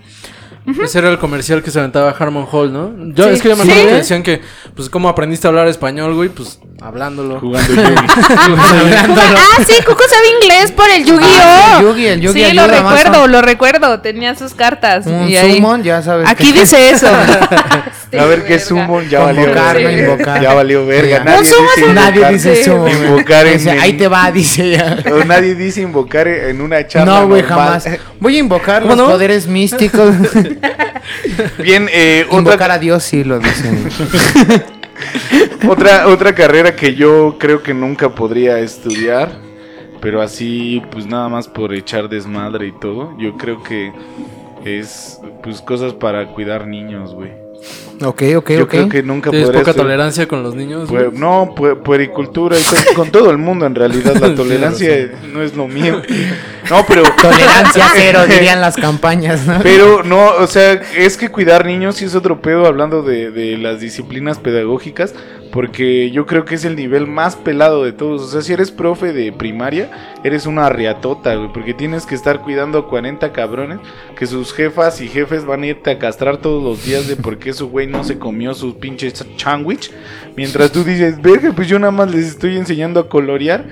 [0.84, 2.92] Ese era el comercial que se aventaba Harmon Hall, ¿no?
[3.14, 3.30] Yo Sí.
[3.32, 3.72] es que yo me Sí.
[3.72, 4.42] acuerdo que decían que,
[4.76, 6.30] pues, ¿cómo aprendiste a hablar español, güey?
[6.30, 7.40] Pues, hablándolo.
[7.40, 8.06] Jugando Yugi.
[8.38, 11.28] Ah, sí, Cuco sabe inglés por el Yu-Gi-Oh!
[11.42, 13.28] Ah, el Yugi, el Yugi sí, lo más, recuerdo, ¿no?
[13.28, 14.00] lo recuerdo.
[14.02, 15.06] Tenía sus cartas.
[15.06, 16.28] Un y ahí- summon, ya sabes.
[16.30, 17.08] Aquí que- dice eso.
[18.20, 20.42] A ver qué sumo, ya valió no invocar.
[20.42, 21.24] Ya valió verga.
[21.24, 22.34] Nadie dice es una- Nadie invocar.
[22.34, 22.70] dice Sí.
[22.72, 22.94] güey.
[22.96, 24.98] Invocar en- Dice, ahí te va, dice ya.
[25.28, 27.20] Nadie dice invocar en una charla.
[27.22, 27.88] No, güey, jamás.
[28.20, 29.12] Voy a invocar ¿Cómo los no?
[29.14, 30.16] poderes místicos.
[31.64, 33.90] Bien, eh, Invocar otra, a Dios sí lo dicen.
[35.70, 39.30] otra, otra carrera que yo creo que nunca podría estudiar,
[40.02, 43.18] pero así, pues nada más por echar desmadre y todo.
[43.18, 43.92] Yo creo que
[44.66, 47.49] es, pues, cosas para cuidar niños, güey.
[48.02, 48.70] Ok, ok, Yo ok.
[48.70, 50.90] creo que nunca ¿Tienes podría poca estudiar- tolerancia con los niños?
[51.14, 55.56] No, pu- puericultura y todo, con todo el mundo en realidad la tolerancia no es
[55.56, 56.02] lo mío.
[56.70, 59.58] No, pero Tolerancia cero, dirían las campañas, ¿no?
[59.64, 63.58] pero no, o sea, es que cuidar niños sí es otro pedo hablando de, de
[63.58, 65.16] las disciplinas pedagógicas,
[65.52, 68.22] porque yo creo que es el nivel más pelado de todos.
[68.22, 69.90] O sea, si eres profe de primaria,
[70.24, 73.80] eres una riatota, güey, porque tienes que estar cuidando a 40 cabrones
[74.18, 77.38] que sus jefas y jefes van a irte a castrar todos los días de por
[77.40, 79.92] qué su güey no se comió su pinche sándwich.
[80.36, 83.66] Mientras tú dices, verga, pues yo nada más les estoy enseñando a colorear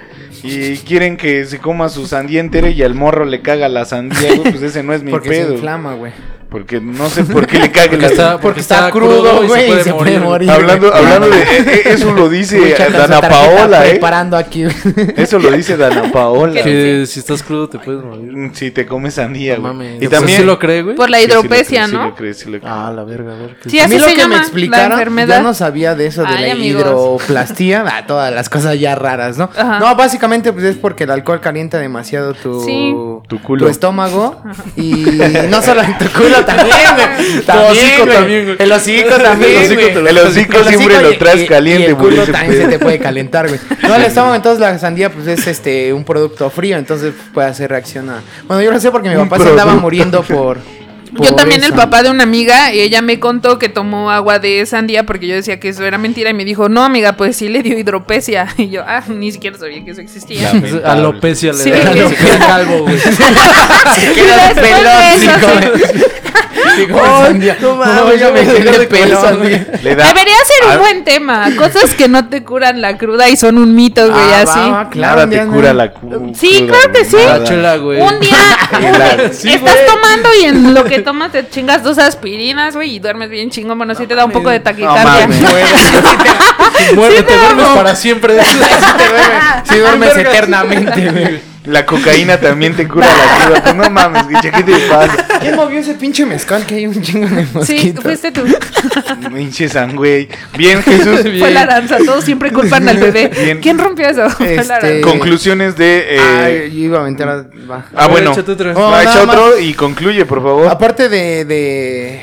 [0.44, 4.36] y quieren que se coma su sandía entera y al morro le caga la sandía,
[4.36, 5.48] güey, pues ese no es mi Porque pedo.
[5.50, 6.12] se inflama, güey.
[6.50, 9.48] Porque no sé por qué le caga Porque la está, porque está está crudo, y
[9.48, 10.14] güey, se puede, y se morir.
[10.14, 10.52] puede morir.
[10.52, 13.90] Hablando, hablando de eh, eso lo dice Dana Paola, eh.
[13.92, 14.64] Preparando aquí.
[15.18, 16.62] Eso lo dice Dana Paola.
[16.64, 18.32] Que si estás crudo te puedes morir.
[18.32, 19.74] Mm, Si te comes sandía, No güey.
[19.74, 20.02] mames.
[20.04, 20.96] Y también ¿Sí lo cree, güey?
[20.96, 22.04] Por la Sí, sí lo hidropesia, creo, sí ¿no?
[22.06, 22.72] lo creo, sí lo creo.
[22.74, 23.56] Ah, la verga, a ver.
[23.62, 26.22] ¿qué- Sí, a mí lo se que llama, me explicaron, yo no sabía de eso,
[26.22, 26.82] de Ay, la amigos.
[26.84, 29.50] hidroplastía, ah, todas las cosas ya raras, ¿no?
[29.56, 29.80] Ajá.
[29.80, 32.94] No, básicamente pues es porque el alcohol calienta demasiado tu, Sí.
[33.28, 33.66] Tu culo.
[33.66, 34.42] tu estómago
[34.78, 35.06] y
[35.50, 37.42] no solo en tu culo también, güey.
[37.46, 38.16] También, hocico güey.
[38.18, 38.56] también, güey.
[38.60, 40.08] El hocico también, El hocico güey.
[40.10, 43.00] El hocico siempre y- lo traes y- caliente, y el culo también se te puede
[43.00, 43.60] calentar, güey.
[43.84, 47.70] No, el estómago, entonces la sandía pues es este un producto frío, entonces puede hacer
[47.70, 48.22] reacción a...
[48.48, 50.60] Bueno, yo lo sé porque mi papá se andaba muriendo por...
[51.20, 54.64] Yo también el papá de una amiga, y ella me contó que tomó agua de
[54.66, 57.48] sandía porque yo decía que eso era mentira y me dijo, no amiga, pues sí
[57.48, 58.46] le dio hidropesia.
[58.58, 60.54] Y yo, ah, ni siquiera sabía que eso existía.
[60.54, 61.70] La- Es Alopecia le Sí.
[61.72, 61.94] da.
[62.10, 63.00] Se queda calvo, güey.
[63.00, 63.10] Se
[64.14, 66.02] queda Y después pelón,
[66.86, 67.58] como- sandía.
[67.62, 71.48] no mames, No, ya yo me quedé de pelón, Debería ser Ah, un buen tema.
[71.58, 74.60] Cosas que no te curan la cruda y son un mito, güey, Ah, así.
[74.70, 75.52] va, claro, Nada te no.
[75.54, 77.18] cura la cu- Sí, cruda, claro que sí.
[77.82, 78.02] güey.
[78.02, 78.38] Un día
[78.80, 79.86] Y la- Sí, estás güey.
[79.88, 83.78] tomando y en lo que tomas te chingas dos aspirinas, güey, y duermes bien chingón.
[83.78, 85.28] Bueno, sí te da un poco de taquicardia.
[86.96, 88.38] Muere, te me duermes para siempre.
[89.70, 91.57] Sí duermes eternamente, güey.
[91.68, 93.64] La cocaína también te cura la cruda.
[93.64, 95.40] Pues no mames, güey, ¿qué te pasa?
[95.42, 98.04] ¿Quién movió ese pinche mezcal que hay un chingo de Sí, mosquitos?
[98.04, 98.46] fuiste tú.
[99.34, 100.30] Pinche güey.
[100.58, 101.22] Bien, Jesús.
[101.40, 101.98] Fue la danza.
[101.98, 103.30] Todos siempre culpan al bebé.
[103.44, 103.60] Bien.
[103.60, 104.30] ¿Quién rompió eso?
[104.30, 105.02] Fue la Este-.
[105.02, 106.16] Conclusiones de.
[106.16, 107.36] eh, Ay, yo iba a aventar a...
[107.70, 107.86] va.
[107.96, 108.32] ah, bueno.
[108.32, 108.74] échate otra.
[108.76, 110.68] Oh, Va, echa otro y concluye, por favor.
[110.68, 112.22] Aparte de, de,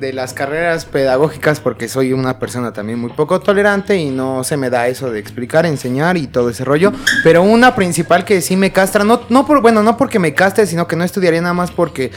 [0.00, 4.56] de las carreras pedagógicas, porque soy una persona también muy poco tolerante y no se
[4.56, 6.92] me da eso de explicar, enseñar y todo ese rollo.
[7.24, 10.66] Pero una principal que sí me castra, no, no por, bueno, no porque me castre,
[10.66, 12.10] sino que no estudiaría nada más porque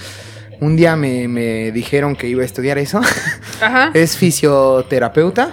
[0.62, 3.00] un día me, me dijeron que iba a estudiar eso.
[3.62, 3.92] Ajá.
[3.94, 5.52] es fisioterapeuta.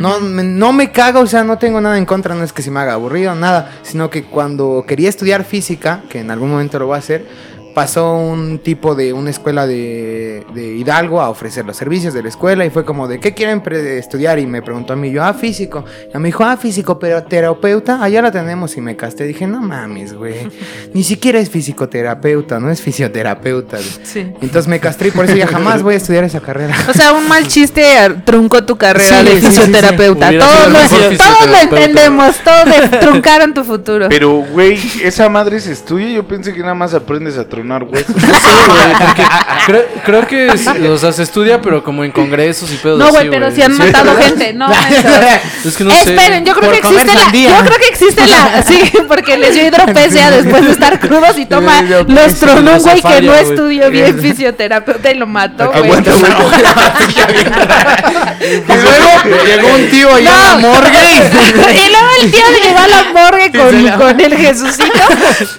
[0.00, 2.62] No, me- no me cago, o sea, no tengo nada en contra, no es que
[2.62, 6.78] se me haga aburrido, nada, sino que cuando quería estudiar física, que en algún momento
[6.78, 7.26] lo voy a hacer,
[7.74, 12.28] pasó un tipo de una escuela de, de Hidalgo a ofrecer los servicios de la
[12.28, 14.38] escuela y fue como de, ¿qué quieren estudiar?
[14.38, 15.84] Y me preguntó a mí, yo, ah, físico.
[16.14, 19.24] Y me dijo, ah, físico, pero terapeuta, allá la tenemos y me casté.
[19.24, 20.48] Dije, no mames, güey,
[20.94, 23.76] ni siquiera es fisicoterapeuta, no es fisioterapeuta.
[23.76, 23.88] güey".
[24.02, 24.20] Sí.
[24.40, 26.74] Entonces me castré y por eso ya jamás voy a estudiar esa carrera.
[26.88, 27.82] O sea, un mal chiste
[28.24, 29.48] truncó tu carrera Sí, de sí, sí, sí.
[29.60, 30.30] fisioterapeuta.
[30.30, 31.80] Todos, lo, mejor todos lo fisioterapeuta.
[31.84, 32.36] entendemos.
[32.44, 34.06] Todos truncaron tu futuro.
[34.08, 36.08] Pero, güey, esa madre se estudia.
[36.10, 38.14] Yo pensé que nada más aprendes a tronar huesos.
[38.40, 39.22] Sí, güey, porque
[39.66, 43.04] creo, creo que, sí, o sea, se estudia, pero como en congresos y pedos No,
[43.06, 44.52] así, güey, pero si han matado gente.
[44.54, 44.66] No.
[45.64, 46.14] Es que no sé.
[46.14, 47.22] Esperen, yo creo Por que comer existe la.
[47.24, 47.50] sandía.
[47.58, 48.62] Yo creo que existe la.
[48.62, 51.80] Sí, porque les dio hidropesia después de estar crudos y toma.
[51.82, 53.44] Hidropesia, Los tronó un güey que no güey.
[53.44, 55.82] estudió bien fisioterapeuta y lo mató, güey.
[55.84, 56.32] Aguanta, güey.
[58.40, 60.68] Y luego llegó un tío allá a la No.
[60.68, 60.98] morgue.
[61.74, 63.04] y luego el tío llegó a la
[63.98, 64.84] con, el Jesucito.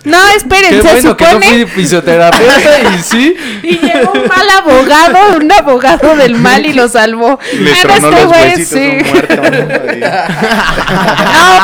[0.06, 1.48] No, esperen, Qué se bueno que no supone.
[1.48, 3.36] fui fisioterapeuta y sí.
[3.64, 7.40] Y llegó un mal abogado, un abogado del mal y lo salvó.
[7.54, 9.12] Le Pero tronó este los güey, huesitos sí.
[9.12, 9.36] muerto.
[9.36, 9.42] ¿no?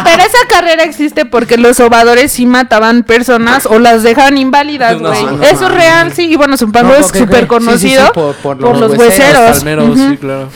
[0.03, 5.23] Pero esa carrera existe porque los sobadores sí mataban personas o las dejaban inválidas, güey.
[5.25, 6.27] no, Eso es real, sí.
[6.31, 7.17] Y bueno, Zumpango No, es ok, ok.
[7.17, 9.57] súper Sí, sí, conocido sí, por- por por, los los hueseros.
[9.57, 10.09] Palmeros, Ujú.
[10.09, 10.49] sí, claro.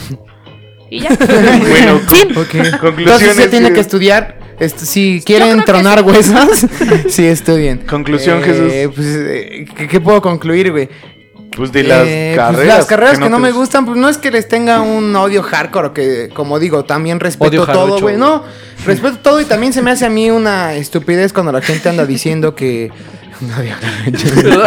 [0.90, 1.08] Y ya.
[1.18, 2.28] Bueno, Fin.
[2.28, 3.36] Entonces conclusiones.
[3.36, 4.38] se tiene que estudiar.
[4.62, 6.66] Este, si quieren tronar huesos,
[7.08, 7.78] sí estudien.
[7.78, 8.72] Conclusión, Eh, Jesús.
[8.94, 10.88] Pues, eh, ¿qué, qué puedo concluir, güey?
[11.54, 12.76] Pues de las Eh, pues, carreras.
[12.78, 15.42] las carreras que no, te- me gustan, pues no es que les tenga un odio
[15.42, 18.16] hardcore, que, como digo, también respeto Odio todo, jarocho, güey.
[18.16, 18.42] No,
[18.86, 22.06] respeto todo y también se me hace a mí una estupidez cuando la gente anda
[22.06, 22.90] diciendo que.
[23.42, 24.62] Jarocho.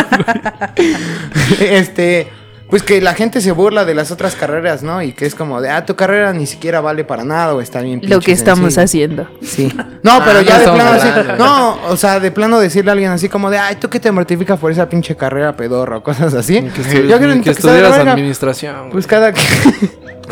[1.60, 2.28] este.
[2.76, 5.02] Pues que la gente se burla de las otras carreras, ¿no?
[5.02, 7.80] Y que es como de, ah, tu carrera ni siquiera vale para nada o está
[7.80, 8.02] bien.
[8.04, 9.16] Lo que estamos sencilla".
[9.16, 9.28] haciendo.
[9.42, 9.74] Sí.
[10.04, 11.38] No, pero Ah, ya no de plano.
[11.38, 14.12] No, o sea, de plano decirle a alguien así como de, ay, ¿tú qué te
[14.12, 16.64] mortificas por esa pinche carrera pedorra o cosas así?
[16.64, 18.12] Que, Yo creo que que verga.
[18.12, 18.78] administración.
[18.78, 18.92] güey.
[18.92, 19.40] Pues cada que.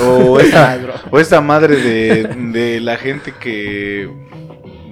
[0.06, 0.77] O esta,
[1.12, 4.10] o esta madre de, de la gente que.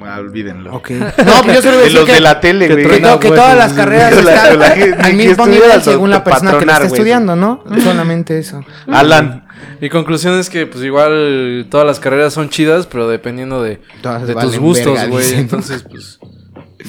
[0.06, 0.76] Ah, olvídenlo.
[0.76, 0.92] ok.
[1.26, 3.20] No, yo solo voy a De decir los que, de la tele, que güey.
[3.20, 6.66] que, todas las carreras la- están la al mismo nivel las según la persona que
[6.66, 7.64] la está estudiando, ¿no?
[7.84, 8.64] Solamente eso.
[8.88, 9.46] Alan,
[9.80, 13.80] Mi conclusión es que, pues, igual todas las carreras son chidas, pero dependiendo de,
[14.26, 15.34] de tus gustos, güey.
[15.36, 16.20] Entonces, pues,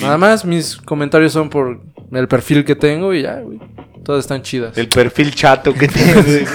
[0.01, 1.81] nada más mis comentarios son por
[2.13, 3.59] el perfil que tengo y ya, güey.
[4.05, 4.77] Todas están chidas.
[4.77, 6.27] el perfil chato que tienes.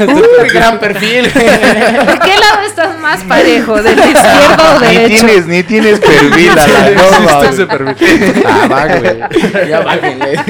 [0.00, 1.24] Uy, gran perfil.
[1.24, 3.80] ¿De qué lado estás más parejo?
[3.82, 5.26] ¿Del izquierdo o ni derecho?
[5.26, 8.42] tienes, ni tienes perfil a la Existe no, ese perfil.
[8.44, 9.68] Ah, va, güey.
[9.68, 10.40] ya bájenle.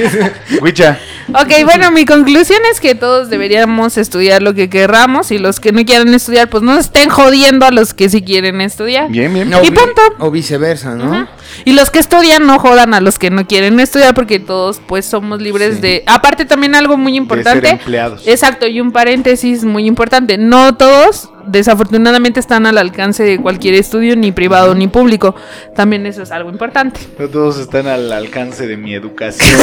[1.31, 5.73] Ok, bueno, mi conclusión es que todos deberíamos estudiar lo que querramos y los que
[5.73, 9.11] no quieran estudiar, pues no estén jodiendo a los que sí quieren estudiar.
[9.11, 9.51] bien, bien.
[9.51, 10.01] No, Y punto.
[10.21, 11.29] O viceversa, ¿no?
[11.65, 15.05] Y los que estudian no jodan a los que no quieren estudiar porque todos pues
[15.05, 15.81] somos libres Sí.
[15.83, 16.05] de...
[16.07, 17.69] Aparte también algo muy importante.
[17.71, 18.27] empleados.
[18.27, 20.39] Exacto, y un paréntesis muy importante.
[20.39, 25.35] No todos desafortunadamente están al alcance de cualquier estudio, ni privado ni público.
[25.75, 27.01] También eso es algo importante.
[27.19, 29.49] No todos están al alcance de mi educación.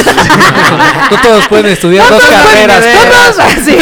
[1.10, 2.84] No todos pueden estudiar dos carreras.
[2.84, 3.76] Todos así.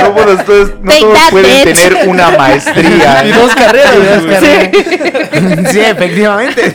[0.00, 3.24] no todos, todos- no todos pueden tener una maestría.
[3.26, 4.34] Y dos carreras, Dos güey.
[4.34, 5.72] carreras.
[5.72, 6.74] Sí, efectivamente.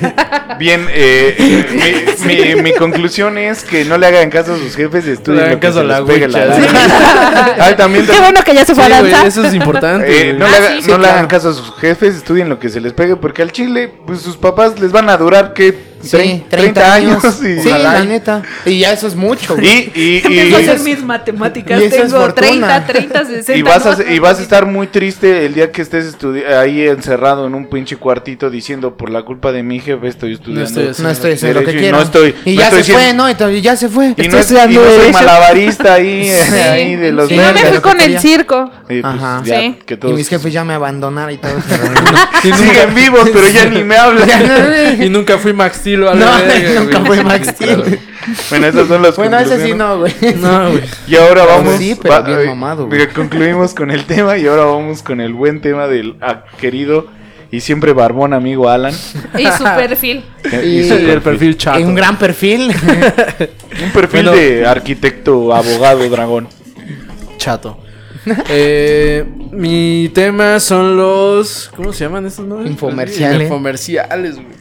[0.60, 5.06] Bien, eh, mi, mi- mi conclusión es que no le hagan caso a sus jefes
[5.06, 7.56] y Le estudien hagan lo que caso a la la.
[7.66, 9.28] Ay, también, Qué bueno que ya se fue Sí, a güey, danzar.
[9.28, 10.30] eso es importante.
[10.30, 11.14] eh, no, Ah, le, haga- sí, no sí, le claro.
[11.14, 14.22] hagan caso a sus jefes, estudien lo que se les pegue, porque al chile, pues
[14.22, 15.87] sus papás les van a durar, ¿qué?
[16.02, 17.24] Sí, 30, 30 años.
[17.42, 18.42] y, Sí, la neta.
[18.66, 19.92] Y ya eso es mucho, güey.
[19.96, 21.82] y, y, y- a eso hacer es- mis matemáticas.
[21.82, 22.86] y Tengo fortuna.
[22.86, 23.56] 30, 30, 60.
[23.56, 26.46] y vas, a, no, y vas a estar muy triste el día que estés estudi-
[26.46, 30.66] ahí encerrado en un pinche cuartito diciendo por la culpa de mi jefe estoy estudiando.
[30.66, 31.98] estoy haciendo- No estoy haciendo lo que Derecho y quiero.
[31.98, 33.28] no estoy- y no ya estoy se fue, ¿no?
[33.28, 34.06] Entonces, ya se fue.
[34.08, 36.56] Y Estoy no, es, y no soy malabarista ahí, Sí.
[36.56, 38.72] ahí de los Sí, yo me fui con que el circo.
[38.88, 39.42] Pues, Ajá.
[39.46, 39.76] ya, Sí.
[39.86, 41.52] que Y mis jefes ya me abandonaron y todo.
[42.42, 44.28] siguen vivos, pero ya ni me hablan.
[45.02, 47.06] Y nunca fui Max Steel No, verga, nunca güey.
[47.08, 48.00] fue Max Steel.
[48.50, 50.14] Bueno, esas son las Bueno, ese sí no, güey.
[50.36, 50.84] No, güey.
[51.08, 51.78] Y ahora vamos.
[51.78, 53.08] Sí, pero bien eh, mamado, güey.
[53.08, 57.08] Concluimos con el tema y ahora vamos con el buen tema del ah, querido
[57.52, 58.94] y siempre barbón amigo Alan.
[59.38, 60.26] Y su perfil.
[60.64, 61.80] Y Y su Y el perfil chato.
[61.80, 62.68] Y un gran perfil.
[63.84, 64.32] Un perfil Bueno.
[64.34, 66.50] de arquitecto, abogado, dragón.
[67.38, 67.80] chato.
[68.50, 71.72] Eh, mi tema son los.
[71.76, 72.72] ¿Cómo se llaman estos nombres?
[72.72, 73.42] Infomerciales.
[73.44, 74.48] Infomerciales, güey.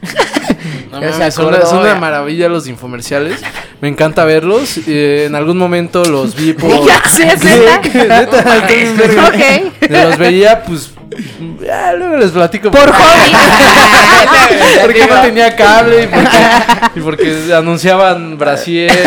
[0.91, 3.41] No mames, son, acordó, son una maravilla los infomerciales.
[3.81, 4.79] Me encanta verlos.
[4.87, 6.71] eh, en algún momento los vi por.
[6.71, 7.81] Es neta.
[7.83, 9.29] Neta, estoy bien verga.
[9.29, 9.91] Ok.
[9.91, 10.93] Me los veía, pues.
[11.65, 12.71] Ya, luego les platico.
[12.71, 13.33] Por hobby.
[14.83, 16.39] Porque no tenía cable y porque,
[16.97, 19.07] y porque anunciaban brasieres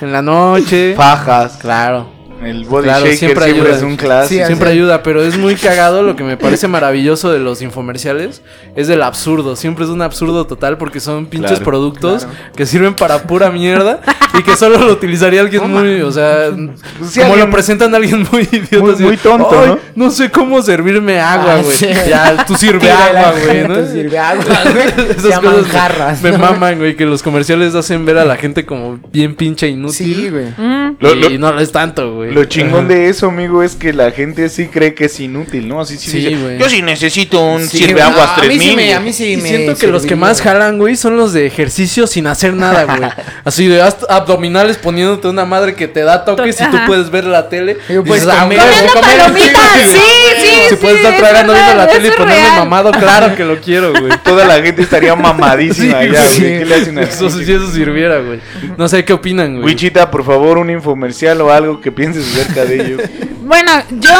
[0.00, 0.94] en la noche.
[0.96, 1.56] Fajas.
[1.58, 2.17] Claro.
[2.44, 3.76] El body Claro, shaker siempre siempre, ayuda.
[3.78, 4.40] es un clásico.
[4.40, 8.42] Sí, Siempre ayuda, pero es muy cagado lo que me parece maravilloso de los infomerciales.
[8.76, 9.56] Es del absurdo.
[9.56, 14.00] Siempre es un absurdo total porque son pinches Claro, productos que sirven para pura mierda
[14.38, 17.96] y que solo lo utilizaría alguien muy, o sea, Sí, como alguien- lo presentan a
[17.96, 18.78] alguien muy idiota.
[18.78, 21.76] Muy- así, muy tonto, "Ay, ¿no?" No sé cómo servirme agua, Ah, güey.
[21.76, 21.88] sí.
[22.08, 23.74] Ya, tú sirve agua, güey, ¿no?
[23.78, 25.10] tú sirve agua, güey.
[25.16, 26.22] Esas cosas jarras.
[26.22, 26.38] Me ¿no?
[26.38, 30.14] maman, güey, que los comerciales hacen ver a la gente como bien pinche inútil.
[30.14, 30.46] Sí, güey.
[30.56, 30.96] Mm.
[31.00, 32.27] Lo- y lo- no lo es tanto, güey.
[32.32, 32.94] Lo chingón Ajá.
[32.94, 35.80] de eso, amigo, es que la gente sí cree que es inútil, ¿no?
[35.80, 36.58] Así sí, Sí, dice, güey.
[36.58, 38.76] Yo sí necesito un Sí, sirve aguas No, a mí sí 3000.
[38.76, 41.32] me- a mí sí Y me siento que los que más jalan, güey, son los
[41.32, 43.10] de ejercicio sin hacer nada, güey.
[43.44, 47.48] Así de abdominales poniéndote una madre que te da toques y tú puedes ver la
[47.48, 47.76] tele.
[47.88, 49.98] Y puedes Dices, "Ah, Comiendo comer, palomitas, sí, sí,
[50.40, 50.76] sí, Si sí.
[50.80, 54.12] puedes estar es tragando viendo la tele y ponerme mamado, claro que lo quiero, güey.
[54.24, 56.38] Toda la gente estaría mamadísima ya, güey.
[56.58, 58.40] ¿Qué le hacen a Eso, si eso sirviera, güey.
[58.76, 59.64] No sé qué opinan, güey.
[59.66, 62.96] Wichita, por favor, un infomercial o algo que pienses acerca de ello.
[63.48, 64.10] Bueno, yo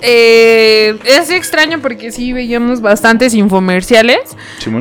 [0.00, 4.18] eh, es extraño porque sí veíamos bastantes infomerciales.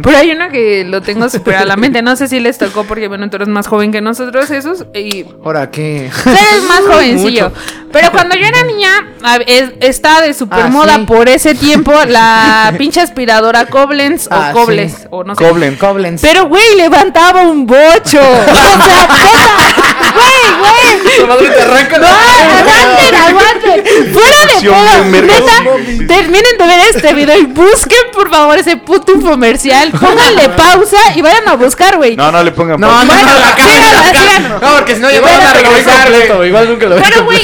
[0.02, 2.02] Pero hay uno que lo tengo súper a la mente.
[2.02, 4.86] No sé si les tocó porque, bueno, tú eres más joven que nosotros, esos.
[4.96, 6.10] Y Ahora qué.
[6.24, 7.52] tú eres más jovencillo.
[7.92, 8.90] Pero cuando yo era niña,
[9.22, 11.04] a- es- estaba de super Ah, moda sí.
[11.06, 14.94] por ese tiempo la pinche aspiradora Koblenz Ah, o Kobles.
[14.94, 15.08] sí.
[15.12, 15.44] O no sé.
[15.48, 15.76] Koblen.
[15.76, 16.22] Koblenz.
[16.24, 18.20] Pero, güey, levantaba un bocho.
[18.20, 21.28] O sea, güey, güey.
[21.28, 24.14] Madre te arranca No, aguanten, aguanten.
[24.14, 25.22] Fuera de pedo.
[25.22, 29.92] Neta, terminen de ver este video y busquen, por favor, ese puto infomercial.
[30.00, 32.16] Pónganle pausa y vayan a buscar, güey.
[32.16, 33.06] No, no le pongan No, pausa.
[33.06, 34.20] no, Bueno, no, la cara, síganlo, la cara.
[34.20, 34.60] síganlo.
[34.60, 37.42] No, porque si no, ya van a regresar, igual nunca lo vi Pero, güey,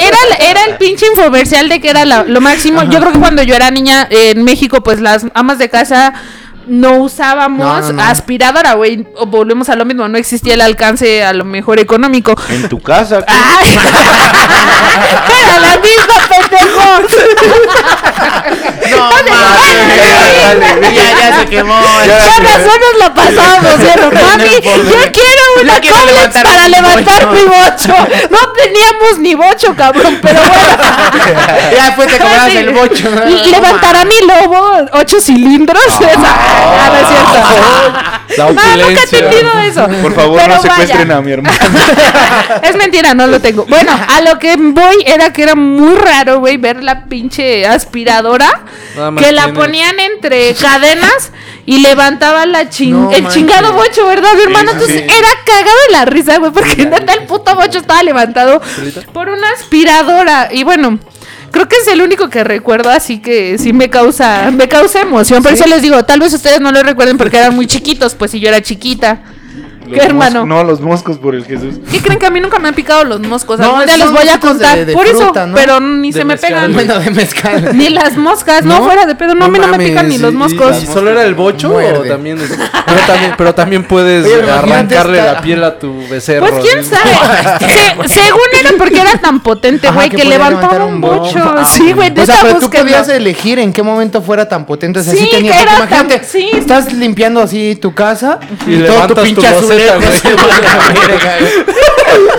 [0.00, 0.18] era,
[0.50, 2.82] era el pinche infomercial de que era la- lo máximo.
[2.84, 6.12] Yo creo que cuando yo era niña en México, pues las amas de casa
[6.66, 8.02] no usábamos No, no, no.
[8.02, 9.06] aspiradora, güey.
[9.16, 12.34] O Volvemos a lo mismo, no existía el alcance a lo mejor económico.
[12.50, 13.22] En tu casa.
[13.26, 13.34] ¿qué?
[13.34, 13.78] ¡Ay!
[15.54, 16.84] ¡Era la misma, pendejo!
[18.90, 20.94] No, Ya, mames.
[20.94, 21.74] Ya, ya se quemó.
[22.06, 22.18] Ya.
[22.18, 24.10] Razón nos la pasábamos, ¿cierto?
[24.14, 27.94] Mami, yo quiero una levantar para levantar mi bocho.
[28.30, 30.54] No teníamos ni bocho, cabrón, pero bueno.
[31.74, 33.10] Ya después te cobrabas el bocho.
[33.10, 33.28] ¿no?
[33.28, 35.82] Y Levantará mi lobo ocho cilindros.
[36.00, 37.34] Ah, no es cierto.
[38.36, 39.88] No, nunca he entendido eso.
[40.02, 41.56] Por favor, no secuestren a mi hermano.
[42.62, 43.64] Es mentira, no lo tengo.
[43.66, 48.64] Bueno, a lo que voy era que era muy raro, güey, ver la pinche aspiradora
[49.18, 51.30] que la tiene- ponían entre cadenas
[51.66, 54.70] y levantaba la chin- No el chingado bocho, ¿verdad, mi hermano?
[54.70, 55.16] sí, Entonces sí.
[55.18, 58.60] era cagado de la risa, güey, porque neta el puto bocho estaba levantado
[59.12, 60.48] por una aspiradora.
[60.52, 60.98] Y bueno.
[61.50, 65.40] Creo que es el único que recuerdo, así que sí me causa, me causa emoción.
[65.40, 68.32] Por eso les digo, tal vez ustedes no lo recuerden porque eran muy chiquitos, pues
[68.32, 69.20] si yo era chiquita.
[69.92, 70.46] ¿Qué hermano?
[70.46, 71.74] No, los moscos por el Jesús.
[71.90, 73.58] ¿Qué creen que a mí nunca me han picado los moscos?
[73.58, 74.78] No, Algún día les voy a contar.
[74.78, 75.54] de- de Por fruta, eso, ¿no?
[75.54, 76.72] pero ni De se me mezcal, pegan.
[76.74, 77.70] Bueno, de mezcal.
[77.76, 78.84] Ni las moscas, no, ¿No?
[78.84, 79.34] fuera de pedo.
[79.34, 80.82] No, a mí no me pican ni los y- moscos.
[80.82, 82.50] ¿Y solo era el bocho o también, es-
[82.86, 86.46] pero también pero también puedes Oye, arrancarle esta- la piel a tu becerro?
[86.46, 87.10] Pues quién sabe.
[88.08, 91.38] Se- según era porque era tan potente, güey, que levantaba un bocho.
[91.38, 91.64] bocho.
[91.66, 95.00] Sí, güey, O sea, pero tú podías elegir en qué momento fuera tan potente.
[95.00, 95.60] O sea, sí, tenía.
[95.62, 96.20] imagínate,
[96.56, 100.20] estás limpiando así tu casa Y todo tu pinche loseta, azulejo güey.
[100.20, 101.74] se va a la verga, güey.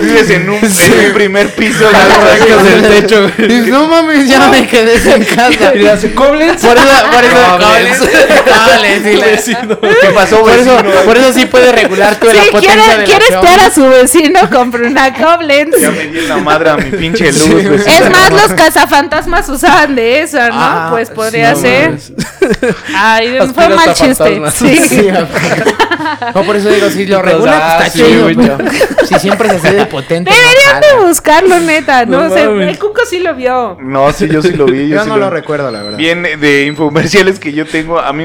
[0.00, 1.86] Vives en un, en un primer piso.
[1.88, 3.48] Arrancas del techo, güey.
[3.48, 5.74] Dices, no mames, ya me quedé sin casa.
[5.74, 6.62] Y le hace Koblenz.
[6.64, 9.78] Por eso, por eso, sí, le- vecino.
[9.80, 11.00] ¿Qué pasó, por eso, vecino?
[11.04, 13.44] por eso sí puede regular tú Sí, la potencia quiere, de la quiere Koblenz.
[13.44, 15.76] espiar a su vecino, compre una Koblenz.
[15.80, 17.74] Ya me di en la madre a mi pinche luz, Sí, vecino.
[17.92, 20.46] Es más, los cazafantasmas usaban de eso, ¿no?
[20.54, 21.88] Ah, pues podría No ser.
[21.90, 22.12] mames.
[22.94, 24.40] Ay, fue mal chiste.
[24.54, 24.76] Sí.
[24.88, 25.08] Sí,
[26.34, 28.22] no, por eso digo, si lo regula, Ah, pues sí, está chido.
[28.24, 28.58] güey, pero
[29.06, 30.30] Si siempre es así de potente.
[30.30, 32.06] Deberían de buscarlo, neta.
[32.06, 32.60] No, No.
[32.62, 33.76] El Cuco sí lo vio.
[33.80, 34.88] No, sí, yo sí lo vi.
[34.88, 35.98] Yo, Yo sí no lo recuerdo, la verdad.
[35.98, 38.24] Bien, de infomerciales que yo tengo, a mí...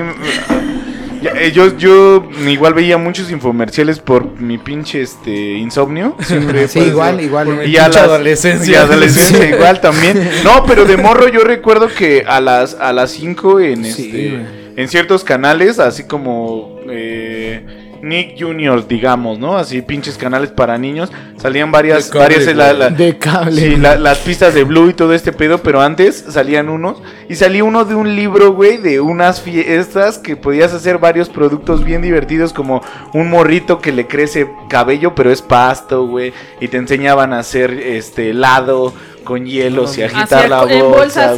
[1.35, 6.15] eh, Yo, yo igual veía muchos infomerciales por mi pinche este insomnio.
[6.21, 7.45] Siempre Sí, igual, igual.
[7.47, 8.65] Por Y a Pinche las, adolescencia.
[8.65, 10.29] Sí, adolescencia igual también.
[10.43, 14.61] No, pero de morro yo recuerdo que a las a las 5 en Sí, este
[14.81, 19.57] en ciertos canales, así como eh, Nick Junior, digamos, ¿no?
[19.57, 23.61] Así pinches canales para niños, salían varias De cable, varias la- la- De cable.
[23.61, 27.01] Sí, la- las pistas de Blue y todo este pedo, pero antes salían unos.
[27.29, 31.83] Y salía uno de un libro, güey, de unas fiestas que podías hacer varios productos
[31.83, 32.81] bien divertidos, como
[33.13, 36.33] un morrito que le crece cabello, pero es pasto, güey.
[36.59, 41.33] Y te enseñaban a hacer este helado, con hielos y agitar la bolsa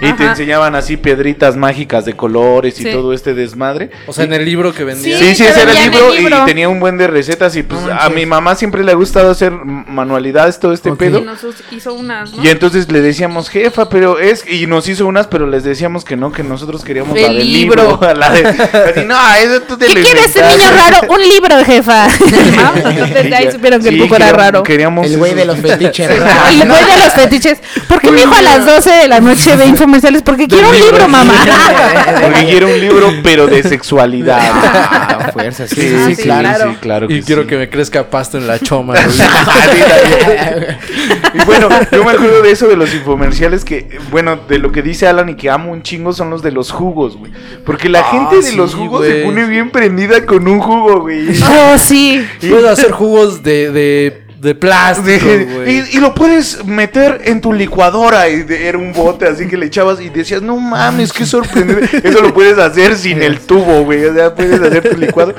[0.00, 3.90] Y te enseñaban así piedritas mágicas de colores y todo este desmadre.
[4.06, 5.18] O sea, en el libro que vendía.
[5.18, 6.42] Sí, sí, ese era el vendían libro, el libro.
[6.42, 9.30] y tenía un buen de recetas y pues a mi mamá siempre le ha gustado
[9.30, 11.18] hacer manualidades, todo este pedo.
[11.18, 12.42] Y nos us- hizo unas, ¿no?
[12.44, 14.44] Y entonces le decíamos, jefa, pero es...
[14.50, 17.52] Y nos hizo unas, pero les decíamos que no, que nosotros queríamos El la del
[17.52, 17.82] libro.
[18.00, 18.14] libro.
[18.14, 18.40] la de...
[18.48, 20.56] así, no, eso tú te ¿Qué lo quieres, inventaste".
[20.58, 21.12] niño raro?
[21.12, 22.06] Un libro, jefa.
[22.76, 24.62] Entonces de ahí supieron que el era raro.
[24.62, 26.10] Queríamos El güey de los fetiches.
[26.10, 27.58] El güey de los fetiches.
[27.88, 30.22] ¿Por qué mi hijo a las 12 de la noche ve infomerciales?
[30.22, 31.34] Porque quiero un libro, mamá.
[32.22, 34.40] Porque quiero un libro, pero de sexualidad.
[34.42, 36.72] Ah, fuerza, sí, Sí, sí, sí, claro.
[36.72, 37.48] sí, claro Y que quiero sí.
[37.48, 38.94] que me crezca pasto en la choma.
[39.04, 39.06] güey.
[41.34, 44.82] y bueno, yo me acuerdo de eso de los infomerciales que, bueno, de lo que
[44.82, 47.32] dice Alan y que amo un chingo son los de los jugos, güey.
[47.64, 51.02] Porque la Ah, gente de sí, los jugos se pone bien prendida con un jugo,
[51.02, 51.28] güey.
[51.40, 52.26] Oh, sí.
[52.40, 55.70] Puedo hacer jugos de, de, de plástico, güey.
[55.92, 59.56] y, y lo puedes meter en tu licuadora y de- era un bote así que
[59.56, 62.00] le echabas y decías, no mames, qué sorprendente.
[62.08, 64.04] Eso lo puedes hacer sin el tubo, güey.
[64.04, 65.32] O sea, puedes hacer tu licuado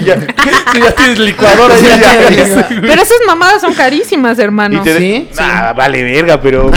[0.00, 0.16] y ya.
[0.72, 1.76] Sí, ya tienes licuadora.
[1.76, 2.28] Sí, ya ya.
[2.28, 2.64] tienes.
[2.80, 4.82] Pero esas mamadas son carísimas, Y hermano.
[4.82, 5.28] te ¿Sí?
[5.38, 6.70] Nah, vale verga, pero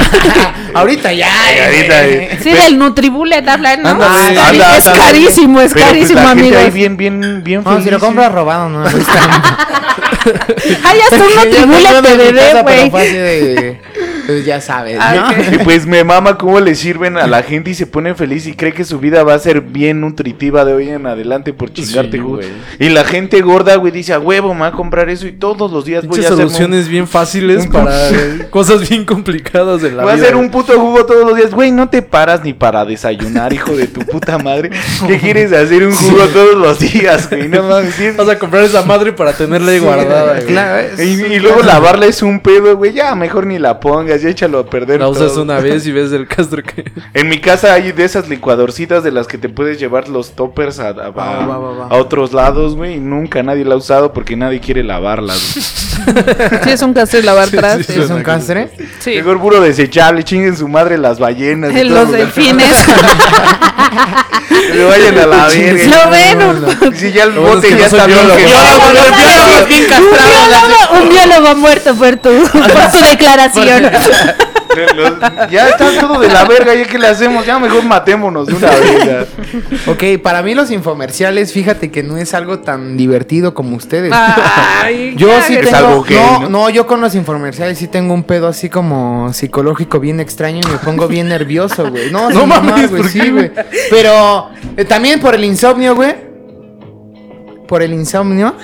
[0.73, 1.27] Ahorita ya.
[1.45, 2.39] Ay, ahorita, eh.
[2.41, 3.89] Sí, del Nutribullet hablan, ¿no?
[3.89, 4.63] Ándale.
[4.63, 4.97] Ah, es ándale.
[5.11, 6.57] carísimo, es Pero, pues, carísimo, amigos.
[6.63, 9.13] ahí bien, bien, bien No, si lo compras robado, no me gusta.
[10.83, 13.79] Hay hasta un Nutribullet de bebé, güey.
[14.29, 15.55] Pues ya sabes, Ah, ¿no?
[15.55, 18.53] Y pues me mama cómo le sirven a la gente y se pone feliz y
[18.53, 22.17] cree que su vida va a ser bien nutritiva de hoy en adelante por chingarte
[22.17, 22.47] Sí, güey.
[22.79, 25.71] Y la gente gorda, güey, dice, a huevo, me va a comprar eso y todos
[25.71, 27.91] los días voy a hacer soluciones bien fáciles un- para
[28.49, 30.25] cosas bien complicadas de la Voy a vida.
[30.25, 31.51] hacer un puto jugo todos los días.
[31.51, 34.69] Güey, no te paras ni para desayunar, hijo de tu puta madre.
[35.07, 37.47] ¿Qué quieres hacer un jugo todos los días, güey?
[37.47, 37.95] No mames.
[37.95, 40.33] tienes- Vas a comprar esa madre para tenerla ahí guardada.
[40.35, 40.45] güey.
[40.45, 42.93] Claro, Y, y luego lavarla es un pedo, güey.
[42.93, 44.99] Ya, mejor ni la pongas, ya échalo a perder.
[44.99, 46.91] La usas una vez y ves el castro que.
[47.13, 50.79] En mi casa hay de esas licuadorcitas de las que te puedes llevar los toppers
[50.79, 51.85] a, a- a- Va, va, va, va.
[51.87, 52.95] a otros lados, güey.
[52.95, 55.53] Y nunca nadie la ha usado porque nadie quiere lavarlas.
[55.53, 55.65] güey.
[56.63, 57.85] Sí, es un castre lavar Sí, sí, trastes.
[57.87, 57.99] sí.
[58.01, 58.69] ¿Es un castre?
[58.99, 59.11] Sí.
[59.15, 61.73] Mejor puro desechable, chinguen su madre las ballenas.
[61.75, 62.73] y los delfines.
[64.73, 65.85] Me vayan a la verga.
[65.85, 66.95] Lo ven.
[66.95, 68.19] Si ya el bote ya está bien
[70.91, 73.91] un biólogo muerto por tu, por tu declaración.
[75.49, 77.45] Ya está todo de la verga, ¿ya qué le hacemos?
[77.45, 79.27] Ya mejor matémonos de una vez.
[79.87, 84.11] Ok, para mí los infomerciales, fíjate que no es algo tan divertido como ustedes.
[84.13, 86.49] Ay, Yo sí que- Es tengo, algo gay, no, ¿no?
[86.49, 86.69] ¿no?
[86.69, 90.77] yo con los infomerciales sí tengo un pedo así como psicológico bien extraño y me
[90.77, 92.11] pongo bien nervioso, güey.
[92.11, 93.51] No, No mames, güey, ¿por sí, güey.
[93.89, 96.15] Pero eh, también por el insomnio, güey.
[97.67, 98.55] Por el insomnio,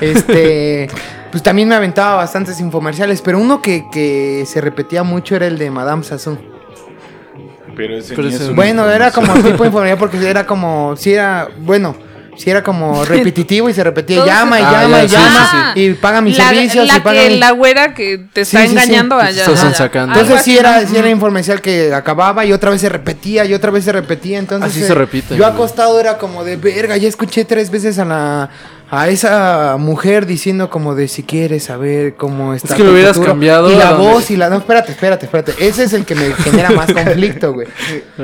[0.00, 0.88] este,
[1.30, 5.58] pues también me aventaba bastantes infomerciales, pero uno que, que se repetía mucho era el
[5.58, 6.38] de Madame Sassou.
[7.76, 10.96] Pero ese Pero ni es ese- un Bueno, era como tipo infomercial porque era como,
[10.96, 11.94] si era, bueno,
[12.36, 15.80] si era como repetitivo y se repetía, llama y llama Ah, y sí, llama sí,
[15.80, 18.60] y paga mis la, servicios la y paga que mi- la güera que te está
[18.62, 18.82] Sí, sí, sí.
[18.82, 19.44] engañando allá.
[19.74, 20.14] sacando.
[20.18, 23.70] Entonces sí era, sí era infomercial que acababa y otra vez se repetía y otra
[23.70, 24.38] vez se repetía.
[24.38, 27.98] Entonces Así eh, se repite, Yo acostado era como de verga, ya escuché tres veces
[27.98, 28.50] a la
[28.92, 32.74] a esa mujer diciendo como de si quieres saber cómo está.
[32.74, 33.32] que lo hubieras futuro".
[33.32, 35.54] cambiado Y la voz y la no, espérate, espérate, espérate.
[35.60, 37.68] Ese es el que me genera más conflicto, güey.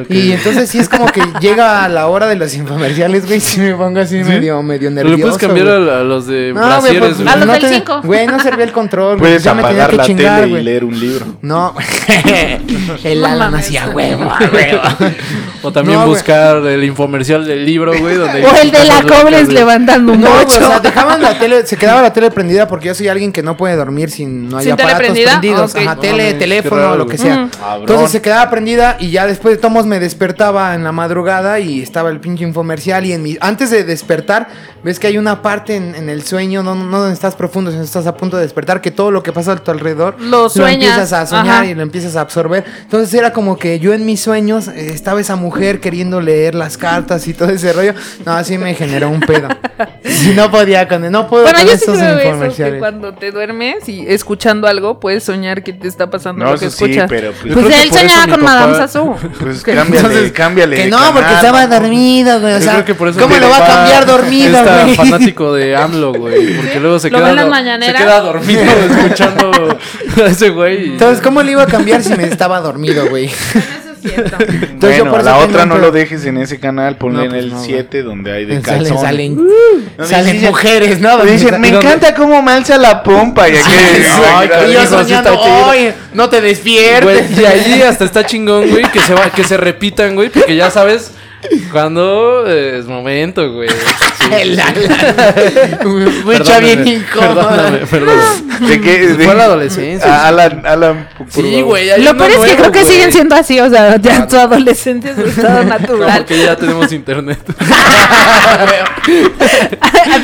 [0.08, 3.60] Y entonces sí es como que llega a la hora de los infomerciales, güey, si
[3.60, 5.16] me pongo así medio medio Pero nervioso.
[5.16, 5.88] le puedes cambiar güey.
[5.90, 7.28] a, a los de No, güey, brasieres, pues, güey.
[7.28, 8.00] A los no del tenía- cinco.
[8.02, 9.18] Güey, no servía el control, güey.
[9.20, 11.26] Puedes Ya me tenía apagar que la chingar, tele y leer un libro.
[11.42, 11.74] No,
[13.04, 13.60] el mames.
[13.60, 14.82] hacía huevo, huevo.
[15.62, 16.14] O también No, güey.
[16.16, 18.14] buscar el infomercial del libro, güey.
[18.14, 21.76] donde O el de la cobres levantando un güey, o sea, dejaban la tele, se
[21.76, 24.66] quedaba la tele prendida porque yo soy alguien que no puede dormir sin no hay
[24.66, 25.30] ¿Sin tele aparatos prendida?
[25.40, 25.80] prendidos, Ok.
[25.80, 27.48] ajá, No tele, mames, teléfono, qué raro, lo que sea.
[27.58, 27.80] Cabrón.
[27.80, 31.80] Entonces se quedaba prendida y ya después de tomos me despertaba en la madrugada y
[31.82, 34.48] estaba el pinche infomercial y en mi antes de despertar
[34.82, 37.82] ves que hay una parte en, en el sueño no no donde estás profundo, sino
[37.82, 40.72] estás a punto de despertar que todo lo que pasa a tu alrededor Lo sueñas.
[40.74, 41.66] empiezas a soñar Ajá.
[41.66, 42.64] y lo empiezas a absorber.
[42.82, 46.76] Entonces era como que yo en mis sueños eh, estaba esa mujer queriendo leer las
[46.78, 47.94] cartas y todo ese rollo.
[48.24, 49.48] No, así me generó un pedo.
[50.06, 53.12] Si no podía con no puedo Bueno, con yo sí estos creo eso, que cuando
[53.14, 56.76] te duermes y escuchando algo, puedes soñar que te está pasando No, lo que eso
[56.76, 57.08] sí, escuchas.
[57.10, 59.16] pero pues, Pues él soñaba con papá- Madame Sassou.
[59.40, 60.76] pues Que- cámbiale, Entonces, cámbiale.
[60.76, 61.74] Que no, porque canal, estaba ¿no?
[61.80, 62.52] dormido, güey.
[62.54, 64.94] O Yo sea, creo que por eso ¿cómo lo va a cambiar dormido, Está güey?
[64.96, 66.54] fanático de AMLO, güey.
[66.56, 69.78] Porque luego se ¿Lo queda, se queda dormido escuchando
[70.22, 70.86] a ese güey.
[70.88, 73.30] y- Entonces, ¿cómo le iba a cambiar si me estaba dormido, güey?
[74.06, 74.36] Cierto.
[74.48, 77.42] Entonces, yo bueno, la otra no lo dejes en ese canal, ponle No, en pues
[77.44, 77.66] el no, güey.
[77.66, 78.98] 7 donde hay de Salen, calzón.
[79.00, 79.36] salen,
[79.98, 81.24] No, salen dicen- mujeres, ¿no?
[81.24, 83.48] Dicen, me encanta cómo me alza la pompa.
[83.48, 83.66] Y aquí,
[84.34, 85.70] Ay, Ay, y yo hijo, sí soñando, está chido.
[85.70, 87.30] "Ay, no te despiertes.
[87.34, 90.56] Güey, y allí hasta está chingón, güey, que se va, que se repitan, güey, porque
[90.56, 91.10] ya sabes
[91.72, 93.68] cuando eh, es momento, güey.
[93.68, 93.74] Sí,
[94.32, 94.62] El sí.
[94.62, 95.34] ala.
[96.24, 97.48] Mucha bien incómoda.
[97.48, 98.68] Perdóname, perdóname.
[98.68, 99.06] ¿De qué?
[99.08, 100.22] De- Fue la adolescencia.
[100.24, 101.08] A- Alan, Alan.
[101.16, 101.64] por Sí, favor.
[101.64, 101.90] güey.
[101.90, 102.92] hay Lo uno peor es que nuevo, creo que güey.
[102.92, 106.16] siguen siendo así, o sea, ya su adolescencia es su estado No, natural.
[106.18, 107.38] porque ya tenemos internet.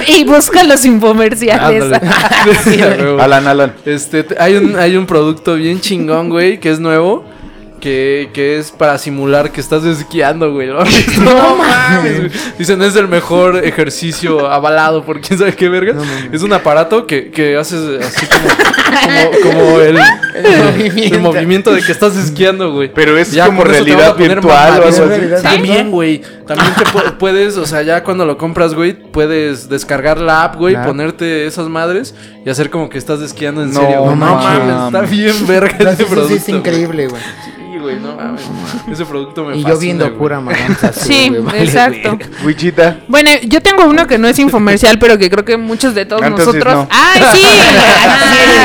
[0.09, 1.85] y busca los infomerciales.
[1.85, 3.23] Ándale.
[3.23, 3.73] Alan, Alan.
[3.85, 7.25] Este, te- hay un, hay un producto bien chingón, güey, que es nuevo.
[7.83, 10.69] Que, que es para simular que estás esquiando, güey.
[10.69, 10.77] No
[11.59, 12.31] mames, güey.
[12.57, 15.97] Dicen, es el mejor ejercicio avalado por quién sabe qué verga.
[16.31, 18.49] es un aparato que, que haces así como,
[19.43, 21.19] como, como el, el movimiento.
[21.21, 22.89] movimiento de que estás esquiando, güey.
[22.95, 25.07] Pero es Ya como realidad virtual o algo mamadísimo.
[25.07, 25.15] así.
[25.19, 26.23] realidad También, güey.
[26.47, 30.55] También te pu- puedes, o sea, ya cuando lo compras, güey, puedes descargar la app,
[30.55, 32.15] güey, ponerte esas madres
[32.47, 34.05] y hacer como que estás esquiando en No serio.
[34.07, 36.29] No, mames, está bien verga eso producto.
[36.29, 37.23] sí es increíble, güey.
[37.83, 37.97] Güey.
[37.97, 38.43] Sí, güey, no mames.
[38.91, 40.19] Ese producto me Y fascina, yo viendo güey.
[40.19, 40.93] pura maganza.
[41.03, 42.19] Sí, exacto.
[42.45, 42.99] Wichita.
[43.09, 46.23] Bueno, yo tengo uno que no es infomercial, pero que creo que muchos de todos
[46.23, 46.75] Entonces, nosotros.
[46.75, 46.89] no.
[46.91, 47.43] ¡Ay, sí!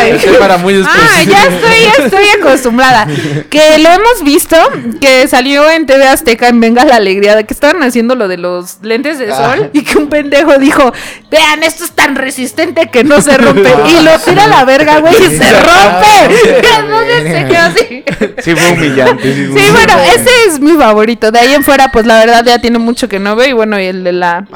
[0.01, 0.21] Ay.
[0.39, 3.07] Para muy Ah, ya estoy, ya estoy acostumbrada.
[3.49, 4.55] Que lo hemos visto,
[5.01, 8.37] que salió en TV Azteca en Venga la Alegría, de que estaban haciendo lo de
[8.37, 10.93] los lentes de sol y que un pendejo dijo,
[11.31, 13.69] vean, esto es tan resistente que no se rompe.
[13.89, 16.61] y lo tira a la verga, güey, y se rompe.
[16.79, 18.03] Entonces se quedó así.
[18.43, 19.06] Sí, fue humillante.
[19.21, 21.31] Sí, bueno, ese es mi favorito.
[21.31, 23.49] De ahí en fuera, pues la verdad ya tiene mucho que no veo.
[23.49, 24.47] Y bueno, y el de la.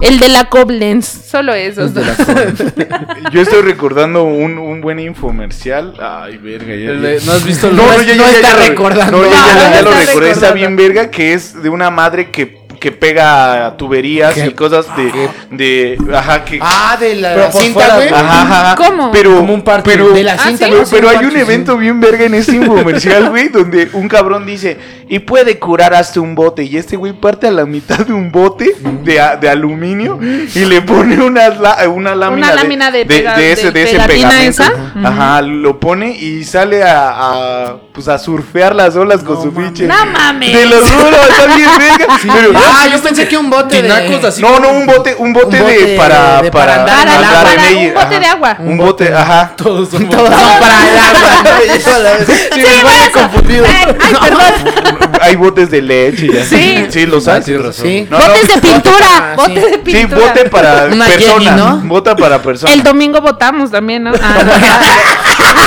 [0.00, 1.06] El de la Koblenz.
[1.06, 2.06] Solo esos dos.
[3.32, 5.94] Yo estoy recordando un, un buen infomercial.
[6.00, 6.74] Ay, verga.
[6.74, 7.24] Ya, ya.
[7.24, 9.18] ¿No has visto el No, no, ya, no está recordando.
[9.18, 10.30] No, ya, lo está recordé.
[10.30, 14.46] Está bien verga que es de una madre que, que pega tuberías ¿Qué?
[14.46, 18.08] y cosas de, de ajá que Ah, de la, cinta, güey.
[18.08, 18.74] ajá, ajá.
[18.76, 19.10] ¿Cómo?
[19.12, 19.90] Pero Como un parche.
[19.90, 23.48] pero De la Ah, cinta, pero, hay un evento bien verga en este infomercial, güey,
[23.48, 26.64] donde un cabrón dice, y puede curar hasta un bote.
[26.64, 30.18] Y este güey parte a la mitad de un bote de, a- de aluminio
[30.54, 31.48] y le pone una,
[31.88, 34.62] una lámina, Una lámina de ese, de de ese pegatina pegamento.
[34.62, 34.72] esa.
[35.04, 39.86] Ajá, lo pone y sale a, a, pues a surfear las olas con su pinche.
[39.86, 40.52] No mames.
[40.52, 42.18] De los juro, está bien verga.
[42.22, 44.28] Pero- Ah, yo pensé que un bote Tinacos de...
[44.28, 44.42] así.
[44.42, 47.44] no, no, un bote, un bote, Un bote de para, de- para, para andar andar
[47.44, 48.18] para en un ella, bote ajá.
[48.20, 48.56] de agua.
[48.58, 49.52] Un bote, ajá.
[49.56, 51.30] Todos son Todos son para el agua.
[52.24, 53.64] Sí, Sí, me bueno, confundido.
[53.66, 55.10] Ay, ay, perdón.
[55.20, 56.56] Hay botes de leche y así.
[56.56, 56.86] Sí.
[56.90, 57.42] Sí, los hay.
[57.42, 57.86] Tienes razón.
[57.86, 58.06] Sí.
[58.10, 58.54] No, botes no.
[58.54, 59.06] de pintura.
[59.16, 59.60] Ah, bote sí.
[59.60, 60.26] de Sí, pintura.
[60.28, 61.32] bote para Una persona.
[61.50, 61.76] Jenny, ¿no?
[61.84, 62.72] Bota para persona.
[62.72, 64.12] El domingo votamos también, ¿no?
[64.20, 65.63] Ah,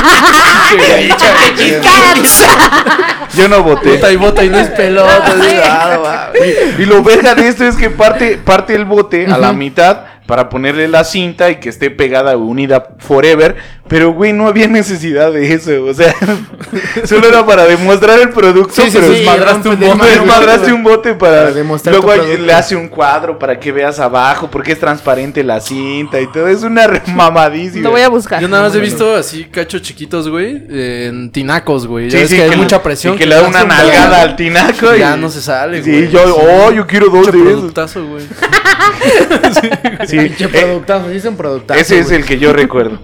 [3.36, 3.92] Yo no voté.
[3.92, 5.36] Bota y bota y no es pelota.
[5.64, 6.32] Ah.
[6.78, 10.50] Y lo verga de esto es que parte, parte el bote a la mitad para
[10.50, 13.56] ponerle la cinta y que esté pegada unida forever.
[13.88, 15.84] Pero, güey, no había necesidad de eso.
[15.86, 16.14] O sea,
[17.06, 18.74] solo era para demostrar el producto.
[18.82, 22.54] Sí, sí, pero sí, desmadraste un bote, desmadraste un bote para, Para demostrar luego le
[22.54, 26.64] hace un cuadro para que veas abajo porque es transparente la cinta y todo es
[26.64, 28.42] una mamadísima Lo voy a buscar.
[28.42, 32.10] Yo nada más he visto así cachos chiquitos, güey, en tinacos, güey.
[32.10, 33.16] Ya Sí, ves sí, que hay que mucha presión.
[33.16, 36.10] y que le da una nalgada al tinaco y Ya no se sale, Sí, güey.
[36.10, 38.26] yo, oh, yo quiero dos de productazo, güey.
[40.08, 41.80] Sí, Pinche eh, productazo, sí un productazo.
[41.80, 42.20] ese es güey.
[42.22, 43.00] el que yo recuerdo.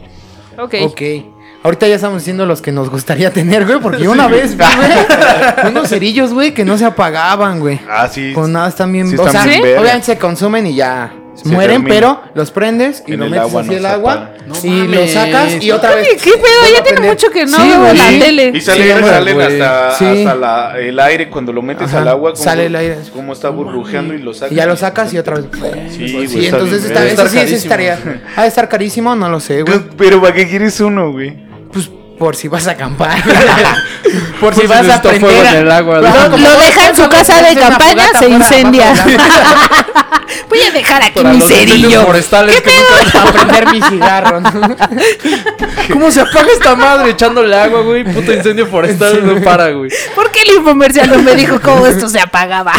[0.58, 0.76] Ok.
[0.86, 1.02] Ok.
[1.64, 4.68] Ahorita ya estamos diciendo los que nos gustaría tener, güey, porque una vez güey,
[5.70, 7.80] unos cerillos, güey, que no se apagaban, güey.
[7.90, 8.34] Ah, sí.
[8.34, 9.82] Con nada están bien, Sí, o están sea, bien verga.
[9.82, 11.96] obviamente se consumen y ya Se mueren, termina.
[11.96, 14.30] pero los prendes y En lo el metes agua no el agua.
[14.46, 16.08] No y lo sacas y otra vez.
[16.22, 16.76] ¿qué pedo?
[16.78, 17.98] Ya tiene mucho que no Sí, veo güey.
[17.98, 18.20] la Sí.
[18.20, 18.52] tele.
[18.54, 19.62] Y sale, Sí, salen güey.
[19.62, 20.06] hasta, Sí.
[20.06, 22.34] hasta la- el aire cuando lo metes Ajá, al agua.
[22.34, 22.98] Como, sale el aire.
[23.14, 24.52] Como está burbujeando y lo sacas.
[24.52, 25.46] Y ya lo sacas y otra vez.
[25.90, 27.06] Sí, Sí, güey, entonces verga.
[27.08, 27.98] eso sí, sí estaría.
[28.36, 29.80] Ha de estar carísimo, no lo sé, güey.
[29.98, 31.52] Pero ¿para qué quieres uno, güey?
[32.18, 33.22] Por si vas a acampar.
[34.40, 36.28] por si vas a a- en el agua, Lo- ¿no?
[36.30, 38.94] Lo, lo deja en su casa de campaña, se incendia.
[40.50, 42.06] Voy a dejar aquí Para mi cerillo.
[42.06, 44.40] forestales que nunca- Para prender mi cigarro.
[44.42, 44.76] ¿no?
[45.92, 48.04] ¿Cómo se apaga esta madre echándole agua, güey?
[48.04, 49.92] Puto incendio forestal no para, güey.
[50.16, 52.74] ¿Por qué el infomercial no me dijo cómo esto se apagaba?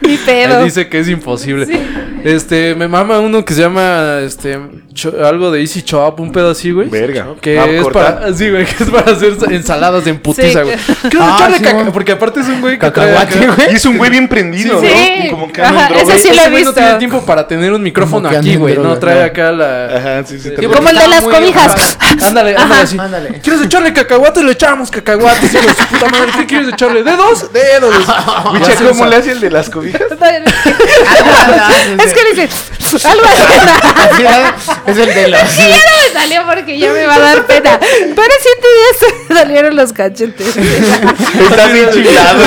[0.00, 0.58] Mi pedo.
[0.58, 1.66] Él dice que es imposible.
[1.66, 1.78] Sí.
[2.24, 4.58] Este, me mama uno que se llama, este,
[5.24, 6.88] algo de Easy Chop, un pedo así, güey.
[6.88, 7.28] Verga.
[7.40, 7.82] Que Ah, es.
[7.98, 10.64] Para, sí, güey, que es para hacer ensaladas en putiza, Sí.
[10.64, 10.76] güey.
[11.10, 13.72] Quiero Ah, echarle sí, caca, porque aparte es un güey que güey.
[13.72, 14.86] Y es un güey bien prendido, Sí.
[14.86, 15.24] ¿no?
[15.24, 16.72] Y como que Ajá, ese sí lo he güey no visto.
[16.74, 18.76] tiene tiempo para tener un micrófono aquí, güey.
[18.76, 19.86] No trae acá la.
[19.96, 20.50] Ajá, sí, sí.
[20.54, 21.98] Como el de las cobijas.
[22.22, 22.98] Ándale, ándale así.
[22.98, 23.40] Ándale.
[23.42, 24.42] ¿Quieres echarle cacahuates?
[24.44, 25.54] Le echamos cacahuates.
[25.54, 26.32] hijo de su puta madre.
[26.38, 27.02] ¿Qué quieres echarle?
[27.02, 27.52] ¿Dedos?
[27.52, 27.94] Dedos.
[28.52, 30.02] Micha, ¿cómo le hace el de las cobijas?
[32.04, 32.48] es que le dice
[33.06, 33.42] algo así.
[34.86, 35.40] es el de los.
[36.12, 37.78] Me salió porque ya me va a dar pena.
[37.80, 40.56] Pero se me salieron los cachetes.
[40.56, 42.42] Está bien chingado.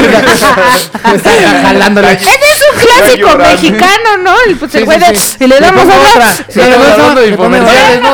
[1.15, 1.31] Está
[1.61, 2.11] jalándole.
[2.13, 4.35] Ese es un clásico mexicano, ¿no?
[4.47, 5.15] El, pues, el Sí, güey sí, de.
[5.17, 5.37] sí.
[5.41, 6.31] Y le damos otra.
[6.49, 6.59] Y Sí.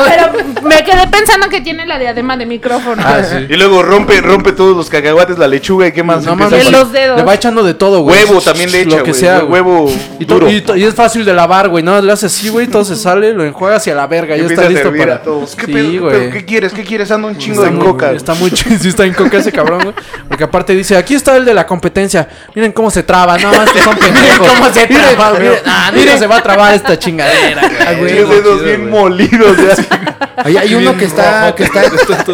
[0.08, 0.32] Pero
[0.62, 3.02] me quedé pensando que tiene la diadema de micrófono.
[3.04, 3.46] Ah, sí.
[3.48, 6.24] Y luego rompe, rompe todos los cacahuates, la lechuga y qué más.
[6.24, 6.70] No mames.
[6.70, 7.16] Los dedos.
[7.18, 8.24] Le va echando de todo, güey.
[8.24, 10.50] Huevo también le echa, Lo que sea, huevo Y, duro.
[10.50, 11.82] y y es fácil de lavar, güey.
[11.82, 12.66] No, le haces así, güey.
[12.66, 14.36] Todo se sale, lo enjuaga hacia la verga.
[14.36, 15.14] Ya está a listo para.
[15.16, 15.56] a todos.
[15.56, 16.00] ¿Qué sí, pedo?
[16.02, 16.18] güey.
[16.18, 16.72] ¿Pero ¿Qué quieres?
[16.72, 17.10] ¿Qué quieres?
[17.10, 18.12] Ando un chingo Está de muy- coca.
[18.12, 19.94] Está muy ch- sí está en coca ese cabrón, güey.
[20.28, 22.28] Porque aparte dice, aquí está el de la competencia.
[22.54, 24.48] Miren cómo se traba, no más que son pendejos.
[24.48, 25.42] cómo se Miren, traba, güey.
[25.42, 28.18] miren, ah, nunca se va a trabar esta chingadera, Ay, güey.
[28.20, 29.02] Los dedos Chido, bien güey.
[29.02, 29.56] molidos.
[29.56, 30.14] ya.
[30.44, 31.56] Ahí hay uno que está, rojo.
[31.56, 31.82] que está,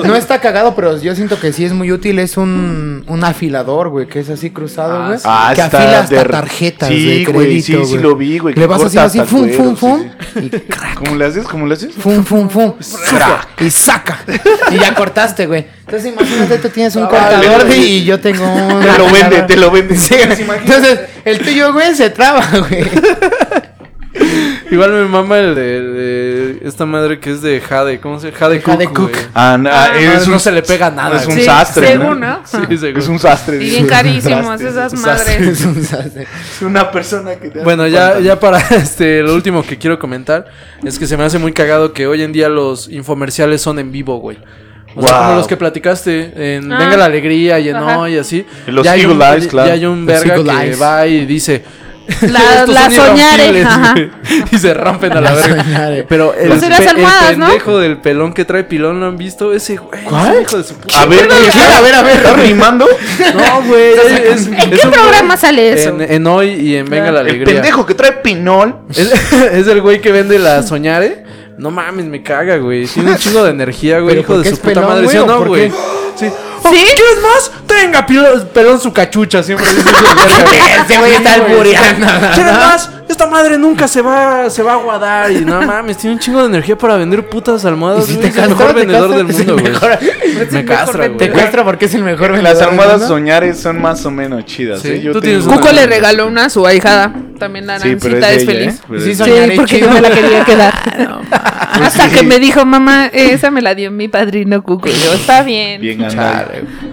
[0.05, 2.19] no está cagado, pero yo siento que sí es muy útil.
[2.19, 5.19] Es un, un afilador, güey, que es así cruzado, Ah, güey.
[5.19, 5.25] sí.
[5.27, 8.39] Ah, que está afila hasta de- tarjetas Sí, de güey, crédito, sí, sí lo vi,
[8.39, 10.05] güey, Le vas corta así, fum, fum, sí, fum.
[10.35, 10.41] sí.
[10.45, 11.45] Y crack, ¿Cómo le haces?
[11.47, 11.95] ¿Cómo le haces?
[11.95, 12.75] fum, fum, fum.
[13.61, 14.18] Y saca.
[14.70, 15.66] Y ya cortaste, güey.
[15.86, 18.80] Entonces imagínate, tú tienes un Ah, cortador de- y yo tengo un.
[18.80, 19.97] Te lo vende, te lo vende.
[19.97, 22.84] Sí, entonces, el tuyo, güey, se traba, güey.
[24.71, 28.01] Igual me mama el de, de esta madre que es de Jade.
[28.01, 28.39] ¿Cómo se llama?
[28.39, 28.73] Jade Cook.
[28.73, 29.11] Jade Cook.
[29.11, 29.23] güey.
[29.35, 31.21] Ah, no, Ah, es no un, se le pega nada.
[31.21, 31.35] es un.
[31.35, 31.87] Sí, sastre.
[31.89, 32.39] según, ¿no?
[32.39, 32.41] ¿no?
[32.47, 32.99] Sí, seguro.
[32.99, 33.57] Es un sastre.
[33.57, 35.41] Y bien carísimos Sastre, esas madres.
[35.41, 36.23] Es un sastre.
[36.57, 39.99] Es una persona que te hace Bueno, ya, ya para este, lo último que quiero
[39.99, 40.47] comentar
[40.83, 43.93] es que se me hace muy cagado que hoy en día los infomerciales son en
[43.93, 44.39] vivo, güey.
[44.97, 45.25] O sea, Wow.
[45.27, 46.79] como los que platicaste en Ah.
[46.79, 47.99] Venga la Alegría y en Ajá.
[47.99, 48.47] Hoy y así.
[48.67, 49.69] En los ya hay Eagle un, Eyes, claro.
[49.69, 50.81] Ya hay un verga que Eyes.
[50.81, 51.65] va y dice...
[52.31, 53.93] La- "Estos la soñare, irrompibles", ajá.
[53.95, 54.11] güey,
[54.53, 55.65] Y se rompen a la La verga.
[55.65, 56.03] soñare.
[56.09, 57.47] Pero el, Pues pe- el ¿no?
[57.47, 59.53] pendejo del pelón que trae pilón, ¿lo han visto?
[59.55, 60.03] Ese güey.
[60.05, 60.33] ¿Cuál?
[60.33, 61.35] ese hijo de su puta A ver, ¿Qué?
[61.35, 62.17] A ver, a ver.
[62.17, 62.87] ¿Estás rimando?
[63.35, 63.93] No, güey.
[64.33, 65.89] es- ¿En es qué programa sale eso?
[65.91, 67.55] En, en Hoy y en Venga la El Alegría.
[67.55, 68.77] pendejo que trae pinol.
[68.91, 68.99] Es,
[69.53, 71.25] es el güey que vende la soñare.
[71.57, 72.85] No mames, me caga, güey.
[72.87, 74.17] Tiene un chingo de energía, güey.
[74.17, 75.05] ¿Pero Hijo de su puta pelón, madre.
[75.05, 75.71] güey, ¿Sí o no, güey?
[76.17, 76.27] Sí.
[76.71, 76.85] ¿Sí?
[76.97, 77.51] ¿Quieres más?
[77.67, 78.07] Tenga,
[78.53, 79.43] pelón, su cachucha.
[79.43, 79.89] Siempre dice.
[80.87, 82.07] Ese güey está albureando.
[82.35, 82.91] ¿Quieres más?
[83.09, 85.31] Esta madre nunca se va, se va a aguadar.
[85.31, 88.07] Y no mames, tiene un chingo de energía para vender putas almohadas.
[88.07, 89.65] Si te Es el mejor te vendedor castra, del mundo, güey.
[89.73, 89.99] mejor.
[90.51, 91.33] Me castra, Te güey.
[91.33, 94.81] castra porque es el mejor Las vendedor del almohadas soñares son más o menos chidas.
[94.81, 95.01] Sí, ¿eh?
[95.03, 97.12] Yo tú tengo tienes una- Cuco le regaló una a su ahijada.
[97.45, 98.74] También la Sí, pero Nancita es es, de ella, feliz.
[98.74, 98.84] ¿eh?
[98.88, 99.01] Pero
[99.47, 99.88] Sí, porque chido.
[99.88, 100.74] no me la quería quedar.
[101.82, 102.14] Hasta sí.
[102.16, 104.88] que me dijo, mamá, esa me la dio mi padrino Cuco.
[104.88, 105.80] Y yo, está bien.
[105.80, 106.51] Bien ganado.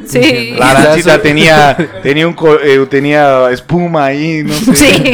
[0.08, 0.56] Sí.
[0.58, 4.76] La soy- tenía, tenía, un co- eh, tenía espuma ahí, no sé.
[4.76, 5.14] Sí,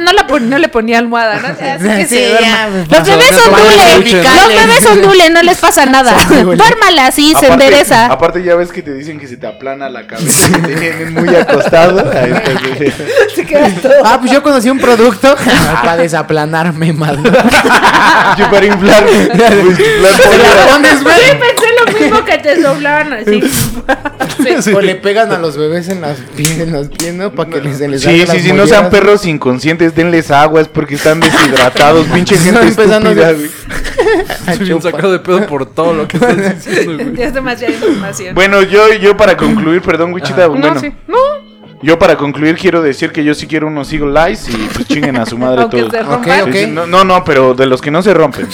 [0.00, 1.48] no, la pon- no le ponía almohada, ¿no?
[1.48, 3.50] Así que Sí, ya, me Los bebés ¿no?
[3.50, 6.14] los bebés son dule, no les pasa nada.
[6.28, 8.06] Duérmala así, se Aparte- endereza.
[8.06, 11.12] Aparte ya ves que te dicen que se te aplana la cabeza, que te tienen
[11.14, 12.10] muy acostado.
[12.12, 12.92] Ahí está, güey.
[13.34, 14.06] Se queda todo.
[14.14, 15.34] Ah, pues yo conocí un producto
[15.82, 17.20] para desaplanarme, madre.
[18.38, 21.16] Yo para inflar, pues, la pones, güey.
[21.16, 23.42] Sí, pensé lo mismo que te doblaban así.
[24.62, 24.72] Sí.
[24.72, 27.32] O le pegan a los bebés en las pies, en los pies, ¿no?
[27.32, 30.68] Para que les, se les Sí, sí, sí, no sean perros inconscientes, denles agua, es
[30.68, 33.50] porque están deshidratados, pinche Están gente empezando estúpida, güey.
[34.46, 37.16] Estoy bien sacado de pedo por todo lo que estás diciendo, güey.
[37.16, 38.34] Ya es demasiada información.
[38.36, 40.92] Bueno, yo, yo para concluir, perdón, Wichita, no, bueno, sí.
[41.08, 41.16] No,
[41.84, 45.16] yo para concluir quiero decir que yo sí quiero unos Eagle Eyes y pues chinguen
[45.18, 45.90] a su madre todos.
[45.92, 46.40] se Ok, rompan.
[46.42, 46.52] ok.
[46.52, 48.48] Sí, sí, no, no, no, pero de los que no se rompen.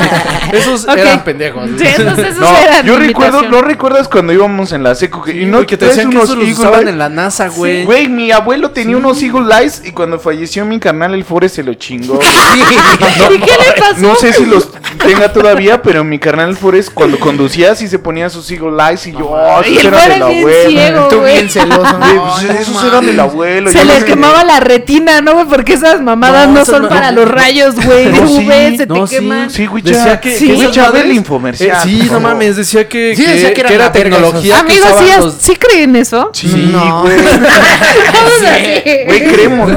[0.52, 1.68] Esos eran pendejos.
[1.78, 3.42] Sí, esos, esos No, eran yo recuerdo.
[3.42, 5.22] ¿no recuerdas cuando íbamos en la seco?
[5.22, 7.84] Que, y no Y que te decían que unos esos los en la NASA, güey.
[7.84, 11.62] Güey, mi abuelo tenía unos Eagle Eyes y cuando falleció mi carnal el Forest se
[11.62, 12.18] lo chingó.
[12.54, 14.00] ¿Y qué le pasó?
[14.00, 14.71] No sé si los
[15.14, 19.06] tenga todavía, pero mi carnal el Forest cuando conducía sí se ponía sus Eagle Eyes
[19.06, 20.68] y yo, oh, Y eran del abuelo.
[20.70, 21.08] ciego.
[21.08, 21.82] Tú bien celoso.
[21.82, 23.70] No, pues, no esos eran del abuelo.
[23.70, 24.04] Se yo le no sé.
[24.06, 25.46] quemaba la retina, ¿no, güey?
[25.46, 27.20] Porque esas mamadas No, no, son ma- para no.
[27.22, 28.06] los rayos, güey.
[28.06, 29.50] De No, sí, UV se no, te queman.
[29.50, 30.46] Sí, güey, Decía que, Sí.
[30.48, 31.76] que Güey, esas ya ve madres- el infomercial.
[31.76, 34.60] Eh, sí, no mames, decía que, Sí, que, decía que era tecnología.
[34.60, 36.30] Amigos, ¿sí, los- ¿sí creen eso?
[36.32, 37.02] Sí, No.
[37.02, 37.16] güey.
[39.06, 39.72] Güey, creemos.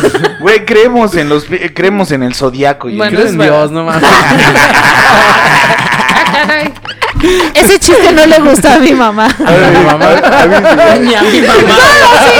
[0.40, 3.44] Güey, creemos en los creemos en el zodiaco y Bueno, Creo es en.
[3.46, 4.02] Dios, no mames.
[7.54, 9.28] Ese chiste no le gusta a mi mamá.
[9.46, 10.98] Ay, mi mamá, avísale.
[11.00, 11.78] Ni a mi mamá,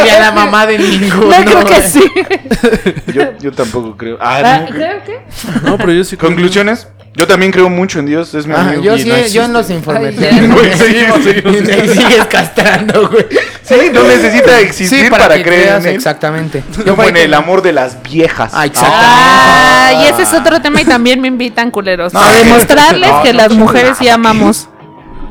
[0.02, 1.38] ni a la mamá de ninguno.
[1.38, 2.02] No creo que sí.
[3.14, 4.18] Yo, yo tampoco creo.
[4.20, 4.66] Ah, Ah, no.
[4.74, 5.20] Creo que.
[5.62, 6.16] No, pero yo sí.
[6.16, 6.88] creo- Conclusiones.
[7.14, 8.82] Yo también creo mucho en Dios, es mi amigo.
[8.82, 10.16] yo sí, no yo en los informes.
[10.18, 11.56] Güey, seguimos, seguimos.
[11.56, 13.26] Y me sigues castrando, güey.
[13.62, 15.96] Sí, no necesita existir Sí, para, para, que creer creas, en él.
[15.96, 16.64] exactamente.
[16.86, 18.52] Yo por en el amor de las viejas.
[18.54, 18.94] Ah, exacto.
[18.96, 22.14] Ah, y ese es otro tema y también me invitan culeros.
[22.14, 24.68] No, a demostrarles no, que no, las mujeres sí amamos.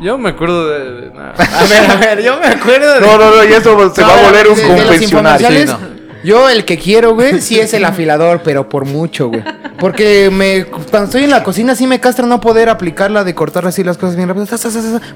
[0.01, 0.79] Yo me acuerdo de.
[0.79, 1.11] de-.
[1.17, 3.01] A ver, a ver, yo me acuerdo de.
[3.01, 5.79] No, no, no, y eso se va a volver un de- de los confesionario.
[6.23, 9.43] Yo el que quiero, güey, sí es el afilador, pero por mucho, güey.
[9.79, 13.65] Porque me cuando estoy en la cocina sí me castra no poder aplicarla de cortar
[13.65, 14.45] así las cosas bien rápido,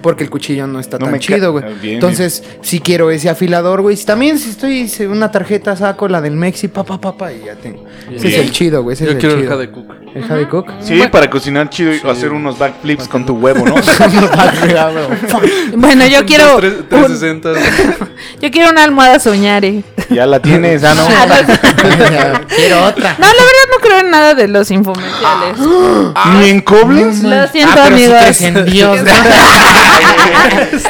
[0.02, 1.64] porque el cuchillo no está No tan chido, güey.
[1.82, 3.96] Bien, Entonces, sí quiero ese afilador, güey.
[3.96, 7.32] Si También si estoy si una tarjeta saco la del Mexi, pa pa pa pa
[7.32, 7.84] y ya tengo.
[8.12, 9.52] Ese es el chido, güey, ese Yo es el quiero el chido.
[9.58, 9.94] Jade Cook.
[10.16, 10.72] ¿El Jade Cook?
[10.82, 13.76] Sí, para cocinar chido y hacer unos backflips con tu huevo, ¿no?
[15.78, 16.58] Bueno, yo quiero.
[16.58, 18.08] Tres- un- 360.
[18.42, 19.84] yo quiero una almohada soñare.
[20.10, 21.08] ya la tienes, no.
[21.16, 21.26] Ah,
[22.42, 23.16] no, quiero otra.
[23.20, 25.58] No, la verdad no creo en nada de los infomerciales.
[26.40, 27.22] ¿Ni en Cobles?
[27.24, 28.42] Lo siento, Ah, pero sí amigos.
[28.42, 29.12] en Dios, ¿no?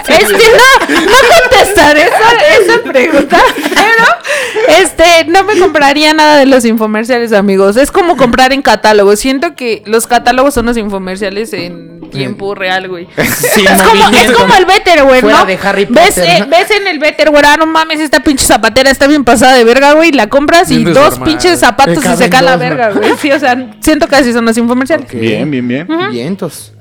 [0.07, 0.43] Este,
[0.89, 3.37] no, no contestaré esa, esa pregunta,
[3.69, 7.77] pero este, no me compraría nada de los infomerciales, amigos.
[7.77, 9.19] Es como comprar en catálogos.
[9.19, 13.07] Siento que los catálogos son los infomerciales en tiempo real, güey.
[13.17, 15.45] Es como, es como el Betterware, ¿no?
[15.45, 16.47] de Harry ¿Ves, Potter, eh, ¿no?
[16.47, 19.93] ves en el Betterware, ah, no mames, esta pinche zapatera está bien pasada de verga,
[19.95, 23.11] güey, la compras y dos pinches zapatos y se cae la verga, güey.
[23.17, 25.05] Sí, o sea, siento que así son los infomerciales.
[25.05, 25.19] Ok.
[25.19, 25.87] Bien, bien, bien.
[26.11, 26.73] Vientos.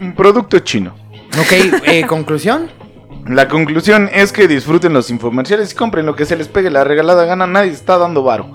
[0.00, 0.94] Un producto chino.
[1.38, 1.52] Ok,
[1.86, 2.70] eh, conclusión.
[3.26, 6.82] La conclusión es que disfruten los infomerciales y compren lo que se les pegue la
[6.84, 7.46] regalada gana.
[7.46, 8.52] Nadie está dando varo.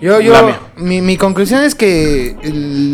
[0.00, 0.34] Yo, yo.
[0.76, 2.36] Mi, mi conclusión es que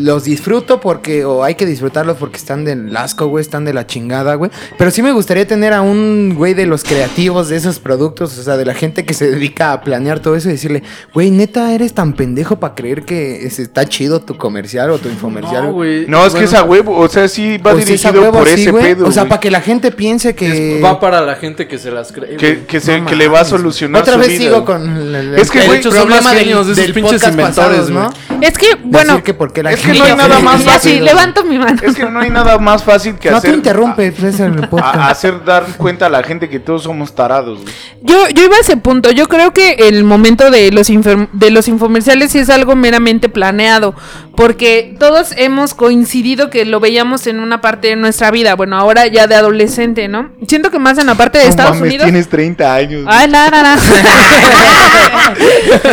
[0.02, 3.86] los disfruto porque, o hay que disfrutarlos porque están del asco, güey, están de la
[3.86, 4.50] chingada, güey.
[4.78, 8.42] Pero sí me gustaría tener a un güey de los creativos de esos productos, o
[8.42, 10.82] sea, de la gente que se dedica a planear todo eso y decirle,
[11.14, 15.08] güey, neta, eres tan pendejo para creer que es- está chido tu comercial o tu
[15.08, 15.64] infomercial.
[15.68, 15.98] No, güey.
[16.00, 16.06] güey.
[16.10, 16.96] No, es que Bueno, es a huevo.
[16.98, 18.84] O sea, sí va dirigido huevo por ese güey.
[18.94, 19.06] pedo.
[19.06, 20.76] O sea, para que la gente piense que.
[20.78, 22.36] es- Va para la gente que se las cree.
[22.36, 24.96] que, que, se, No que le va a solucionar Otra su vez vida, sigo con
[24.96, 28.10] el, el- Es que, el güey, de hecho, problema de esos del pinches inventores, ¿no?
[28.40, 31.04] Es que, bueno, Decir que porque la es que no hay nada más así, fácil.
[31.04, 31.78] levanto mi mano.
[31.82, 33.50] Es que no hay nada más fácil que No hacer.
[33.50, 34.40] te interrumpe, pues,
[34.82, 37.74] a- hacer dar cuenta a la gente que todos somos tarados, güey.
[38.02, 39.10] Yo, yo iba a ese punto.
[39.10, 43.28] Yo creo que el momento de los, infer- de los infomerciales sí es algo meramente
[43.28, 43.94] planeado.
[44.40, 48.54] Porque todos hemos coincidido que lo veíamos en una parte de nuestra vida.
[48.54, 50.30] Bueno, ahora ya de adolescente, ¿no?
[50.48, 52.04] Siento que más en la parte de No Estados mames, Unidos.
[52.06, 53.04] tienes 30 años.
[53.06, 53.78] Ay, la, la, la.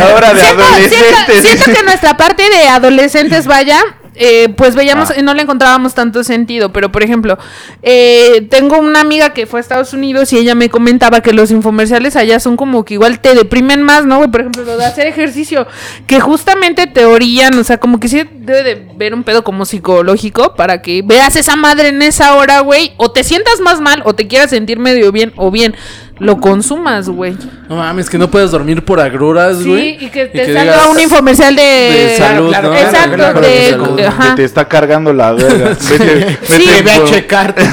[0.01, 0.41] Ahora de
[0.89, 3.81] siento- siento que nuestra parte de adolescentes, vaya,
[4.17, 5.21] eh, pues veíamos, Ah.
[5.21, 6.71] no le encontrábamos tanto sentido.
[6.73, 7.37] Pero, por ejemplo,
[7.81, 11.51] eh, tengo una amiga que fue a Estados Unidos y ella me comentaba que los
[11.51, 14.29] infomerciales allá son como que igual te deprimen más, ¿no?
[14.31, 15.67] Por ejemplo, lo de hacer ejercicio,
[16.07, 19.65] que justamente te orillan, o sea, como que sí debe de ver un pedo como
[19.65, 24.01] psicológico para que veas esa madre en esa hora, güey, o te sientas más mal
[24.05, 25.75] o te quieras sentir medio bien o bien.
[26.19, 27.35] Lo consumas, güey.
[27.69, 29.97] No mames, que no puedes dormir por agruras, güey.
[29.99, 32.75] Sí, y que te digas- salga un infomercial de, de salud, Claro, ¿no?
[32.75, 35.69] Exacto, de, Que te está cargando la verga.
[35.69, 36.65] Vete, Sí.
[36.65, 37.63] vete ve a checarte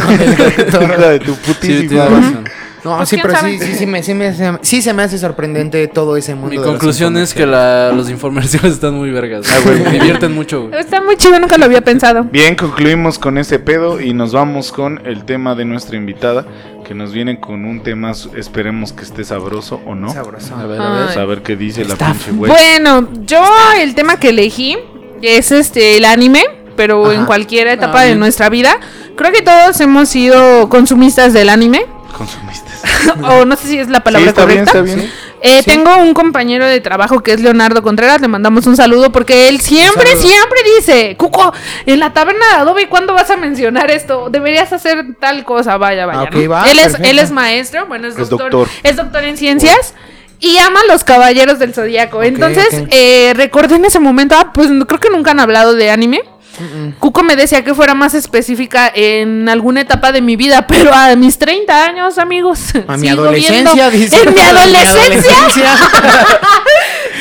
[0.73, 2.05] con el de tu Sí, putísima.
[2.07, 2.45] razón.
[2.85, 3.59] No, Pues, sí, ¿quién pero sabe?
[3.59, 6.51] sí, sí, sí, me, sí, me, sí se me hace sorprendente todo ese mundo.
[6.51, 9.47] Mi conclusión es que la- los infomerciales están muy vergas.
[9.51, 9.81] Ah, güey.
[9.81, 10.79] Me divierten mucho, güey.
[10.79, 12.25] Está muy chido, nunca lo había pensado.
[12.25, 16.45] Bien, concluimos con ese pedo y nos vamos con el tema de nuestra invitada,
[16.85, 20.13] que nos viene con un tema, esperemos que esté sabroso o no.
[20.13, 20.55] Sabroso.
[20.55, 20.87] A ver, Ay.
[20.87, 21.01] a ver.
[21.01, 22.51] Vamos a ver qué dice la Está pinche güey.
[22.53, 23.43] Bueno, yo
[23.81, 24.77] el tema que elegí
[25.23, 26.43] es este el anime,
[26.77, 27.15] pero Ajá.
[27.15, 28.21] en cualquier etapa Ah, de bien.
[28.21, 28.77] nuestra vida.
[29.17, 32.83] Creo que todos hemos sido consumistas del anime, Consumistas.
[33.25, 34.79] o no sé si es la Sí, palabra está bien, correcta.
[34.89, 35.11] está bien.
[35.47, 35.71] Eh, Sí.
[35.73, 39.61] Tengo un compañero de trabajo que es Leonardo Contreras, le mandamos un saludo porque él
[39.61, 41.53] siempre, siempre dice, Cuco,
[41.85, 44.31] en la taberna de Adobe, ¿cuándo vas a mencionar esto?
[44.31, 46.21] Deberías hacer tal cosa, vaya, vaya.
[46.21, 46.51] Ah, ok, ¿no?
[46.51, 49.95] va, él, es, él es maestro, bueno, es Es doctor, es doctor en ciencias.
[50.41, 52.23] Y ama a los caballeros del zodiaco.
[52.23, 52.89] Entonces, ok.
[52.91, 56.23] eh, recordé en ese momento, ah, pues creo que nunca han hablado de anime.
[56.59, 56.93] Mm, mm.
[56.99, 61.15] Cuco me decía que fuera más específica en alguna etapa de mi vida, pero a
[61.17, 62.61] mis 30 años, amigos.
[62.87, 64.17] A mi adolescencia, dice.
[64.23, 65.73] En mi adolescencia.
[65.73, 65.77] adolescencia.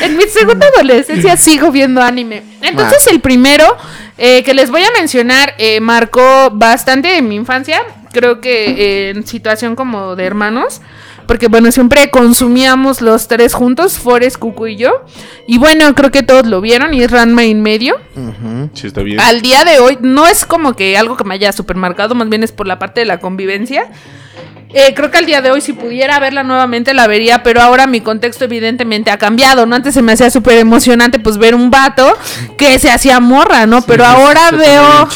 [0.02, 2.42] en mi segunda adolescencia sigo viendo anime.
[2.62, 3.76] Entonces, el primero
[4.16, 7.82] eh, que les voy a mencionar eh, marcó bastante en mi infancia.
[8.12, 10.80] Creo que eh, en situación como de hermanos.
[11.26, 15.04] Porque bueno, siempre consumíamos los tres juntos, Forrest, Cucu y yo.
[15.46, 17.96] Y bueno, creo que todos lo vieron y es Ranma en medio.
[18.16, 18.70] Ujú.
[18.74, 19.20] Sí, está bien.
[19.20, 22.42] Al día de hoy, no es como que algo que me haya supermarcado, más bien
[22.42, 23.90] es por la parte de la convivencia.
[24.76, 27.86] Eh, creo que al día de hoy, si pudiera verla nuevamente, la vería, pero ahora
[27.86, 29.76] mi contexto evidentemente ha cambiado, ¿no?
[29.76, 32.12] Antes se me hacía súper emocionante, pues, ver un vato
[32.58, 33.82] que se hacía morra, ¿no?
[33.82, 35.08] Pero ahora veo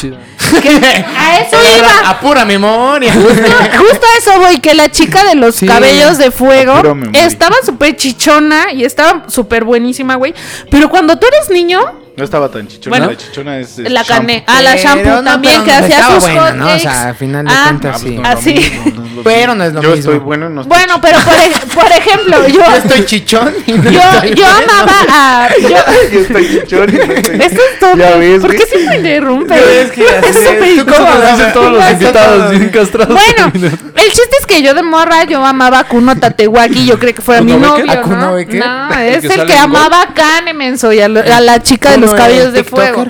[1.17, 2.09] a eso iba.
[2.09, 3.13] A pura memoria.
[3.13, 3.31] Justo,
[3.77, 5.67] justo a eso voy, que la chica de los Sí.
[5.67, 6.81] cabellos de fuego
[7.13, 10.33] estaba súper chichona y estaba súper buenísima, güey.
[10.69, 11.79] Pero cuando tú eres niño,
[12.19, 12.97] No estaba tan chichona.
[12.97, 13.79] Bueno, la chichona es.
[13.79, 16.67] es la carne, a la shampoo no, también pero que hacía sus buena, ¿no?
[16.67, 18.17] O sea, al final de Ah, cuentas, Ah, pues sí.
[18.17, 18.53] no es lo Así.
[18.53, 19.55] mismo, no es lo Pero mismo.
[19.55, 20.11] no es lo Yo mismo.
[20.11, 23.53] estoy bueno, no estoy Bueno, pero por, ej- por ejemplo, yo, Yo estoy chichón.
[23.65, 24.71] y no yo, estoy yo bueno.
[24.73, 25.49] amaba a.
[25.59, 25.69] Yo,
[26.11, 27.95] Yo estoy chichón y no estoy- esto es todo.
[27.97, 29.55] Ya ves, ¿Por qué siempre interrumpe?
[29.81, 30.35] Es que Es es.
[30.35, 33.13] súper ¿Tú lo Dicen todos los invitados bien castrados.
[33.15, 37.13] Bueno, el chiste es que yo de morra yo amaba a Kuno Tatewaki, yo creo
[37.13, 38.37] que fue mi novio, ¿A Kuno ¿no?
[38.37, 42.08] Es el que amaba a Kane Menso y a, lo- a la chica de los
[42.11, 43.05] ¿Kuno cabellos el de fuego.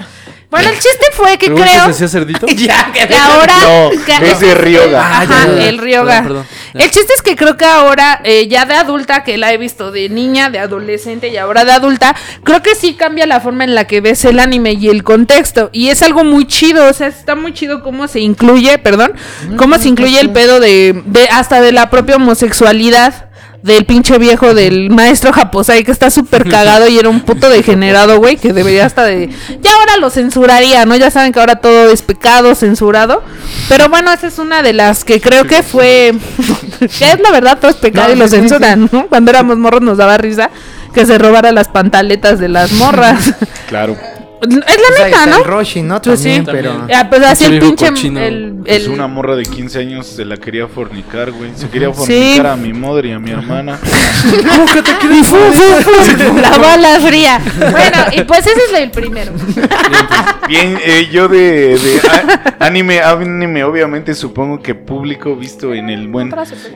[0.51, 2.47] Bueno, el chiste fue que ¿Preguntas creo hacía cerdito?
[2.57, 4.99] ya, que ahora No, que- es de Ryoga.
[4.99, 5.69] Ajá, Ah, ya, ya.
[5.69, 6.23] el Ryoga.
[6.23, 6.43] Perdón,
[6.73, 6.81] perdón.
[6.83, 9.91] El chiste es que creo que ahora, eh, ya de adulta, que la he visto
[9.91, 13.75] de niña, de adolescente y ahora de adulta, creo que sí cambia la forma en
[13.75, 15.69] la que ves el anime y el contexto.
[15.71, 19.13] Y es algo muy chido, o sea, está muy chido cómo se incluye, perdón,
[19.55, 23.28] cómo se incluye el pedo de, de hasta de la propia homosexualidad.
[23.61, 28.17] Del pinche viejo del maestro Japosai que está súper cagado y era un puto degenerado,
[28.17, 29.29] güey, que debería hasta de...
[29.61, 30.95] Ya ahora lo censuraría, ¿no?
[30.95, 33.21] Ya saben que ahora todo es pecado, censurado.
[33.67, 36.13] Pero bueno, esa es una de las que creo que fue...
[36.79, 39.07] que es la verdad, todo es pecado No, y lo censuran, ¿no?
[39.07, 40.49] Cuando éramos morros nos daba risa
[40.93, 43.33] que se robara las pantaletas de las morras.
[43.67, 43.97] Claro.
[44.41, 44.55] Es Pues
[44.99, 45.37] la ahí neta, ¿no?
[45.37, 46.01] el Roshi, ¿no?
[46.01, 46.41] Pues sí.
[46.41, 46.71] También, pero...
[46.77, 46.97] También.
[46.99, 48.19] Ah, pues así el Pinche viejo cochino.
[48.19, 51.51] El, Es el- una morra de 15 años se la quería fornicar, güey.
[51.55, 51.97] Se quería Sí.
[51.97, 53.79] fornicar a mi madre y a mi hermana.
[55.11, 57.39] Y fu, fu, fu, la bala fría.
[57.57, 59.31] Bueno, y pues ese es el primero.
[60.47, 66.07] Bien, eh, yo de, de a- anime, anime, obviamente supongo que público visto en el
[66.07, 66.33] buen,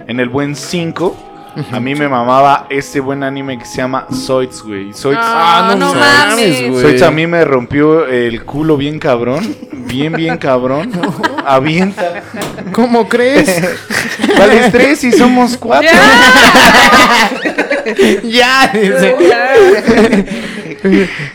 [0.08, 1.30] en el buen 5.
[1.72, 4.92] A mí me mamaba este buen anime que se llama Zoids, güey.
[4.94, 6.82] Zoids, Ah, no mames, güey.
[6.82, 9.56] Zoids a mí me rompió el culo bien cabrón.
[9.72, 10.92] Bien, bien cabrón.
[11.46, 12.24] Avienta.
[12.72, 13.62] ¿Cómo crees?
[14.38, 15.90] Vale, tres y somos cuatro.
[18.24, 19.16] ya, dice.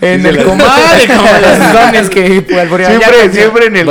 [0.01, 2.27] en el comal, como los dones que.
[2.27, 3.87] Siempre, Ya, siempre en el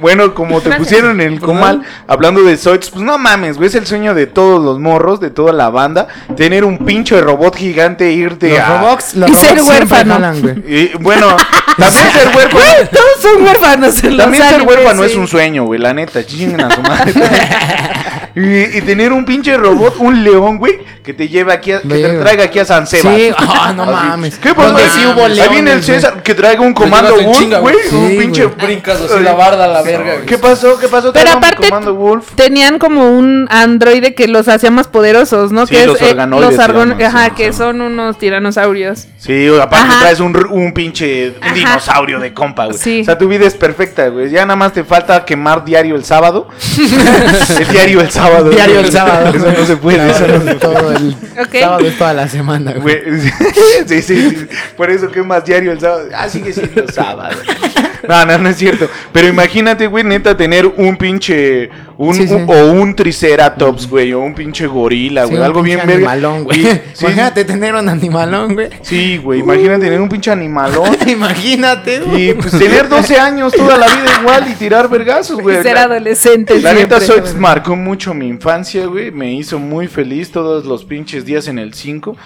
[0.00, 0.14] güey.
[0.16, 3.74] Bueno, como te pusieron en el comal, hablando de Zoids, pues no mames, güey, es
[3.74, 8.08] el sueño de todos los morros, de toda la banda, tener un pinche robot gigante,
[8.08, 8.78] e irte Los a...
[8.80, 10.14] robots, los Y ser robots huérfano.
[10.14, 10.54] jalan, güey.
[10.66, 11.36] Y, bueno,
[11.76, 12.64] también ser huérfano.
[12.90, 15.18] Todos son huérfanos en los También ser huérfano es sí.
[15.18, 17.12] un sueño, güey, la neta, chinguen a su madre.
[18.34, 21.88] y, y tener un pinche robot, un león, güey, que te lleve aquí, a- que
[21.88, 23.14] te traiga aquí a San Sebas.
[23.16, 23.92] Sí, ah, no Así.
[23.92, 24.38] mames.
[24.38, 24.68] ¿Qué pasó?
[24.68, 25.82] Donde sí hubo Ahí viene el güey.
[25.82, 27.76] César, que traiga un comando Wolf, güey, güey.
[27.94, 28.44] un pinche...
[28.44, 28.66] güey.
[28.66, 30.26] Brincas así la barda la verga.
[30.26, 30.78] ¿Qué pasó?
[30.78, 31.12] ¿Qué pasó?
[31.12, 32.30] Pero aparte comando Wolf.
[32.34, 35.66] tenían como un androide que los hacía más poderosos, ¿no?
[35.66, 39.06] Sí, que los es, eh, organoides los argon- ajá, sí, que son unos tiranosaurios.
[39.18, 40.00] Sí, aparte Ajá.
[40.00, 42.78] traes un, pinche un dinosaurio de compa, güey.
[42.78, 43.00] Sí.
[43.02, 44.30] O sea, tu vida es perfecta, güey.
[44.30, 46.48] Ya nada más te falta quemar diario el sábado.
[47.58, 48.50] el diario el sábado.
[48.50, 48.86] Diario güey.
[48.86, 49.32] el sábado.
[49.34, 50.10] Eso no se puede.
[50.10, 51.54] eso no se Todo el Ok.
[51.60, 53.00] sábado es toda la semana, güey.
[53.02, 53.20] Güey,
[53.86, 54.46] sí, sí, sí.
[54.76, 56.08] Por eso quemas diario el sábado.
[56.16, 57.36] Ah, sigue siendo sábado.
[58.08, 58.88] No, no, no es cierto.
[59.12, 61.70] Pero imagínate, güey, neta, tener un pinche.
[62.02, 62.32] Un, Sí, sí.
[62.32, 64.14] un- o un triceratops, güey.
[64.14, 65.36] O un pinche gorila, güey.
[65.36, 65.92] algo bien verga.
[65.96, 66.60] animalón, güey.
[67.02, 68.70] Imagínate tener un animalón, güey.
[68.80, 69.40] Sí, güey.
[69.40, 70.96] Imagínate tener un pinche animalón.
[71.06, 72.30] Imagínate, güey.
[72.30, 75.62] Y pues tener 12 años toda la vida igual y tirar vergazos, güey.
[75.62, 76.58] Ser adolescente.
[76.62, 77.00] La neta.
[77.00, 79.10] Zoids marcó mucho mi infancia, güey.
[79.10, 82.16] Me hizo muy feliz todos los pinches días en el 5.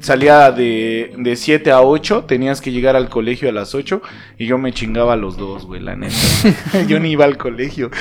[0.00, 2.24] Salía de, de 7 a 8.
[2.26, 4.02] Tenías que llegar al colegio a las 8.
[4.38, 6.16] Y yo me chingaba a los dos, güey, la neta.
[6.88, 7.92] yo ni iba al colegio.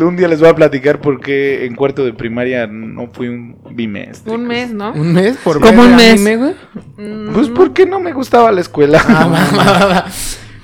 [0.00, 3.56] Un día les voy a platicar por qué en cuarto de primaria no fui un
[3.70, 4.32] bimestre.
[4.32, 4.92] Un mes, ¿no?
[4.92, 6.12] ¿Un mes por ver un mes.
[6.12, 6.54] anime, güey?
[7.34, 9.02] Pues porque no me gustaba la escuela.
[9.08, 10.04] Ah, va, va, va, va.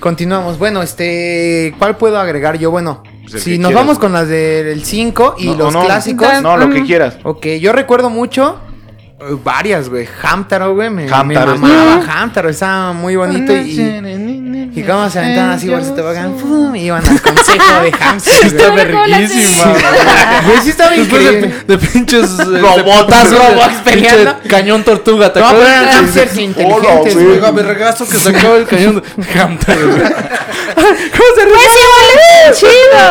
[0.01, 0.59] Continuamos.
[0.59, 1.75] Bueno, este.
[1.79, 2.71] ¿Cuál puedo agregar yo?
[2.71, 6.43] Bueno, Pues si nos quieras, vamos con las del 5 y No, los no, clásicos.
[6.43, 6.87] No, lo que Mm.
[6.87, 7.19] quieras.
[7.23, 8.59] Ok, yo recuerdo mucho.
[9.45, 10.09] Varias, güey.
[10.23, 10.91] Hamtaro, güey.
[10.91, 12.49] Me, Hamtaro me mamaba Hamtaro.
[12.51, 13.53] Estaba muy bonito.
[13.53, 16.33] Y, y cómo se aventaban así ese tobogán.
[16.35, 16.75] ¡pum!
[16.77, 18.47] y Iban al consejo de hamster.
[18.47, 18.85] Está güey.
[18.87, 19.65] verguísima,
[20.45, 20.59] güey.
[20.63, 21.55] Sí estaba Después de, increíble.
[21.67, 22.31] de pinches.
[22.41, 24.37] eh, Robotas, de- robots peleando.
[24.49, 25.83] Cañón tortuga, ¿te No, pero acuerdas?
[25.83, 27.27] eran hamsters inteligentes, güey.
[27.27, 27.37] güey.
[27.39, 29.03] Oiga, vergazo que sacó el cañón.
[29.35, 30.03] Hamster, güey.
[30.73, 32.55] ¿Cómo se ¡Pues vale!
[32.55, 33.03] ¡Chido!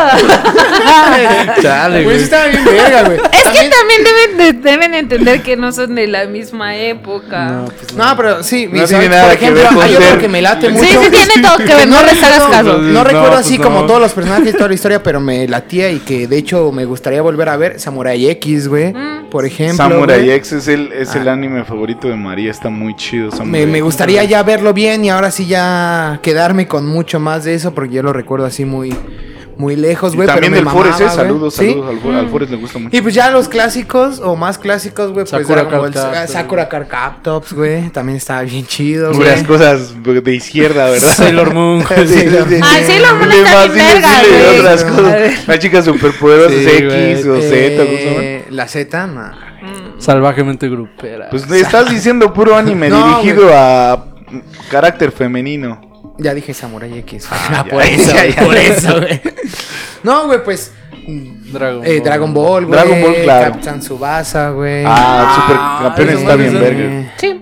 [1.62, 2.24] Chale, Pues güey.
[2.24, 3.18] estaba bien verga, güey.
[3.18, 7.46] Es que también deben, de- deben entender que no son de la misma época.
[7.52, 9.10] No, pues No, pero sí, No y tiene ¿sabes?
[9.10, 10.86] nada por que ejemplo, ver con hay otro que me late Sí, mucho.
[11.04, 12.78] sí, tiene todo que ver, no les hagas caso.
[12.78, 13.64] No, No, recuerdo pues así no.
[13.64, 16.86] como todos los personajes, toda la historia, pero me latía y que de hecho me
[16.86, 18.94] gustaría volver a ver Samurai X, güey.
[18.94, 19.30] Mm.
[19.30, 19.78] Por ejemplo.
[19.78, 20.30] Samurai.
[20.30, 23.32] X es el, es el anime favorito de María, está muy chido.
[23.32, 27.44] Samurai Me, me gustaría ya verlo bien y ahora sí ya quedarme con mucho más
[27.46, 28.94] de eso porque yo lo recuerdo así muy,
[29.58, 30.28] muy lejos, güey.
[30.28, 31.70] también pero del me Forest, eh, saludos, ¿Sí?
[31.70, 31.90] saludos.
[31.90, 32.96] Al, Fo- al Forest le gusta mucho.
[32.98, 35.98] Y pues ya los clásicos o más clásicos, güey, pues Sakura Captors.
[35.98, 39.20] ah, Sakura Card Captops, güey, también estaba bien chido, güey.
[39.20, 41.14] Puras cosas de izquierda, ¿verdad?
[41.16, 42.08] Sailor Moon, güey.
[42.08, 42.60] Sí, sí, sí.
[42.64, 44.60] Ay, Sailor Moon está más, bien verga, güey.
[44.60, 45.48] otras cosas.
[45.48, 47.42] Las chicas superpoderosas Sí, X o.
[47.42, 48.24] Z, ¿cómo se llama?
[48.24, 49.32] Eh, La Z, no.
[50.00, 51.30] Salvajemente grupera.
[51.30, 54.06] Pues estás diciendo puro anime dirigido a
[54.72, 55.91] carácter femenino.
[56.18, 57.28] Ya dije Samurai X.
[57.32, 58.46] Ah, por ya, eso, ya, güey, ya.
[58.46, 59.22] por eso, güey.
[60.04, 60.72] No, güey, pues.
[61.52, 62.04] Dragon eh, Ball.
[62.04, 62.80] Dragon Ball, güey.
[62.80, 63.52] Dragon Ball, claro.
[63.54, 64.84] Captain Subasa, güey.
[64.86, 65.58] Ah, super
[65.88, 67.14] campeón eso está bien verga.
[67.18, 67.42] Sí.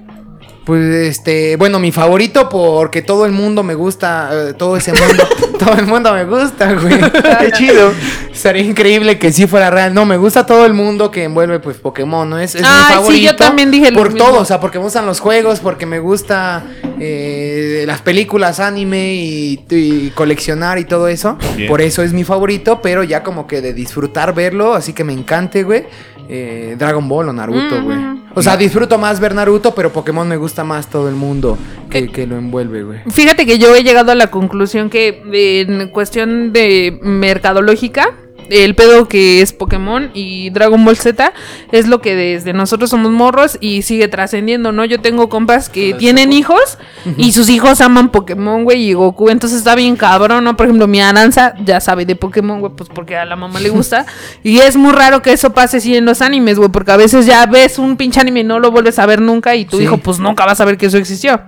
[0.65, 5.27] Pues este, bueno, mi favorito porque todo el mundo me gusta, eh, todo ese mundo,
[5.59, 6.99] todo el mundo me gusta, güey.
[7.39, 7.91] Qué chido.
[8.33, 9.93] Sería increíble que sí fuera real.
[9.93, 12.39] No, me gusta todo el mundo que envuelve pues Pokémon, ¿no?
[12.39, 13.25] Es, es Ay, mi sí, favorito.
[13.31, 14.27] yo también dije lo Por mismo.
[14.29, 16.63] todo, o sea, porque me gustan los juegos, porque me gusta
[16.99, 21.37] eh, las películas, anime y, y coleccionar y todo eso.
[21.55, 21.67] Bien.
[21.69, 25.13] Por eso es mi favorito, pero ya como que de disfrutar verlo, así que me
[25.13, 25.85] encante, güey.
[26.29, 27.83] Eh, Dragon Ball o Naruto, Mm.
[27.83, 27.97] güey.
[28.35, 31.57] O sea, disfruto más ver Naruto, pero Pokémon me gusta más todo el mundo
[31.89, 32.99] que, que lo envuelve, güey.
[33.09, 38.13] Fíjate que yo he llegado a la conclusión que en cuestión de mercadológica,
[38.49, 41.33] el pedo que es Pokémon y Dragon Ball Z
[41.71, 44.85] es lo que desde nosotros somos morros y sigue trascendiendo, ¿no?
[44.85, 46.77] Yo tengo compas que tienen hijos
[47.17, 50.57] y sus hijos aman Pokémon, güey, y Goku, entonces está bien cabrón, ¿no?
[50.57, 53.69] Por ejemplo, mi Aranza ya sabe de Pokémon, güey, pues porque a la mamá le
[53.69, 54.05] gusta.
[54.43, 57.25] y es muy raro que eso pase así en los animes, güey, porque a veces
[57.25, 59.83] ya ves un pinche anime y no lo vuelves a ver nunca y tu Sí.
[59.83, 61.41] hijo pues nunca va a saber que eso existió.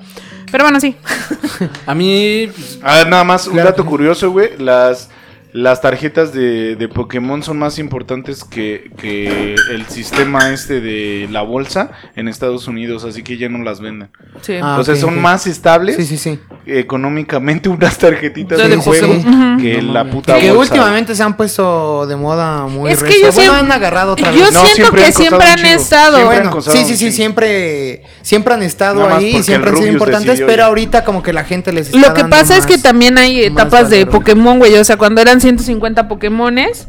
[0.52, 0.96] Pero bueno, sí.
[1.86, 4.58] A mí, pues, A ver, nada más, un dato curioso, güey.
[4.58, 5.10] Las,
[5.54, 11.42] las tarjetas de, de Pokémon son más importantes que, que el sistema este de la
[11.42, 14.10] bolsa en Estados Unidos, así que ya no las venden.
[14.42, 14.56] Sí.
[14.62, 16.40] Ah, o sea, ok, son más estables Sí, sí, sí.
[16.66, 19.14] económicamente unas tarjetitas De juego
[19.60, 20.74] que No la puta que bolsa.
[20.74, 24.46] últimamente se han puesto de moda muy Es que yo Bueno, han agarrado otra Yo
[24.46, 24.54] vez.
[24.54, 26.18] No, siento siempre que han siempre han estado.
[26.18, 30.40] Siempre Bueno, sí, sí, sí, siempre, siempre han estado ahí y siempre han sido importantes,
[30.40, 30.66] pero ya.
[30.68, 33.44] ahorita como que la gente les está Lo que dando pasa es que también hay
[33.44, 34.06] etapas de.
[34.06, 34.76] Pokémon, güey.
[34.76, 36.88] O sea, cuando eran 150 Pokémones.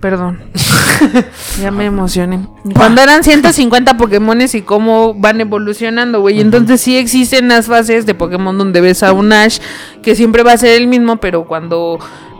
[0.00, 0.38] Perdón.
[1.60, 2.40] ya me emocioné.
[2.74, 6.40] Cuando eran 150 Pokémones y cómo van evolucionando, güey.
[6.40, 9.58] Entonces sí existen las fases de Pokémon donde ves a un Ash
[10.02, 11.98] que siempre va a ser el mismo, pero cuando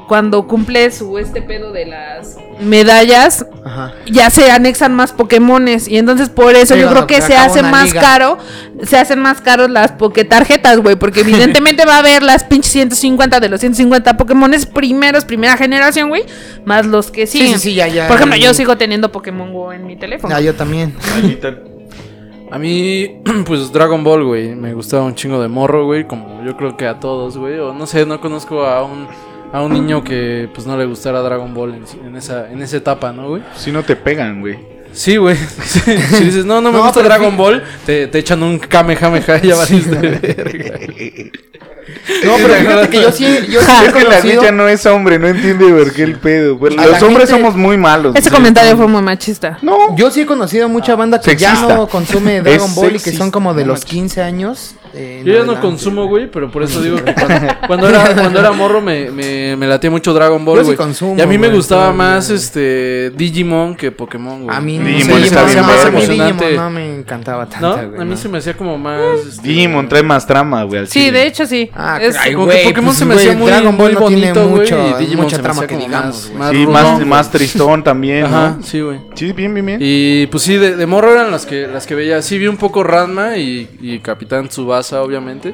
[0.08, 3.92] cuando cumple su este pedo de las medallas, Ajá.
[4.10, 7.62] ya se anexan más Pokémones y entonces por eso Sí, yo creo que se hace
[7.62, 8.00] más liga.
[8.00, 8.38] caro,
[8.82, 11.20] se hacen más caros las Pokétarjetas, güey, porque
[11.60, 16.24] evidentemente va a haber las pinches 150 de los 150 Pokémones primeros, primera generación, güey,
[16.64, 17.58] más los que Sí, siguen.
[17.58, 18.08] sí, sí, ya, ya.
[18.08, 20.34] Por ejemplo, yo sigo teniendo Pokémon Go en mi teléfono.
[20.34, 20.94] Ah, yo también.
[22.50, 24.54] a mí, pues Dragon Ball, güey.
[24.56, 26.06] Me gustaba un chingo de morro, güey.
[26.06, 27.58] Como yo creo que a todos, güey.
[27.58, 29.06] O no sé, no conozco a un,
[29.52, 32.76] a un niño que pues no le gustara Dragon Ball en, en esa, en esa
[32.76, 33.42] etapa, ¿no, güey?
[33.56, 34.58] Si no te pegan, güey.
[34.92, 35.36] Sí, güey.
[35.64, 37.36] si dices, no, no me No, gusta Dragon.
[37.36, 40.78] Ball, te, te echan un Kamehameha y ya valiste verga.
[42.24, 44.68] No, pero fíjate que yo sí, yo sí he Es que la conocido- niña no
[44.68, 46.58] es hombre, no entiende por qué el pedo.
[46.58, 48.14] Pues, A los la hombres gente- somos muy malos.
[48.16, 48.34] Ese Sí.
[48.34, 49.58] comentario fue muy machista.
[49.62, 51.74] No, Yo sí he conocido mucha banda que ya Sexista.
[51.76, 53.90] no consume Dragon Es Ball y que sexista, son como de no los manches.
[53.90, 54.74] 15 años.
[54.94, 55.60] eh, en Yo ya no adelante.
[55.68, 59.54] consumo, güey, pero por eso digo que cuando, cuando era, cuando era morro me, me,
[59.56, 60.76] me latía mucho Dragon Ball, Yo sí güey.
[60.78, 61.98] consumo, y a mí me güey, gustaba todavía.
[62.14, 64.56] más este Digimon que Pokémon, güey.
[64.56, 65.88] A mí no, Digimon sé, está se me bien hacía más- verga.
[65.88, 66.56] a mí Digimon Emocionante.
[66.56, 67.50] no me encantaba ¿No?
[67.50, 68.00] tanto, güey.
[68.00, 68.16] a mí no.
[68.16, 70.80] se me hacía como más este, Digimon trae más trama, güey.
[70.80, 71.18] al Sí, chile.
[71.18, 71.70] de hecho sí.
[71.80, 74.32] Ah, Es- ay, güey, Pokémon pues, se me hacía muy, Dragon Ball muy no tiene
[74.32, 77.84] bonito, güey, mucho- y Digimon mucha se trama que digamos, más, Sí, más, más tristón
[77.84, 78.62] también, Ajá, ¿no?
[78.64, 78.98] sí, güey.
[79.14, 79.78] Sí, bien, bien, bien.
[79.80, 82.20] Y pues sí, de, de morro eran las que las que veía.
[82.20, 85.52] Sí vi un poco Ranma y, y Capitán Tsubasa, obviamente.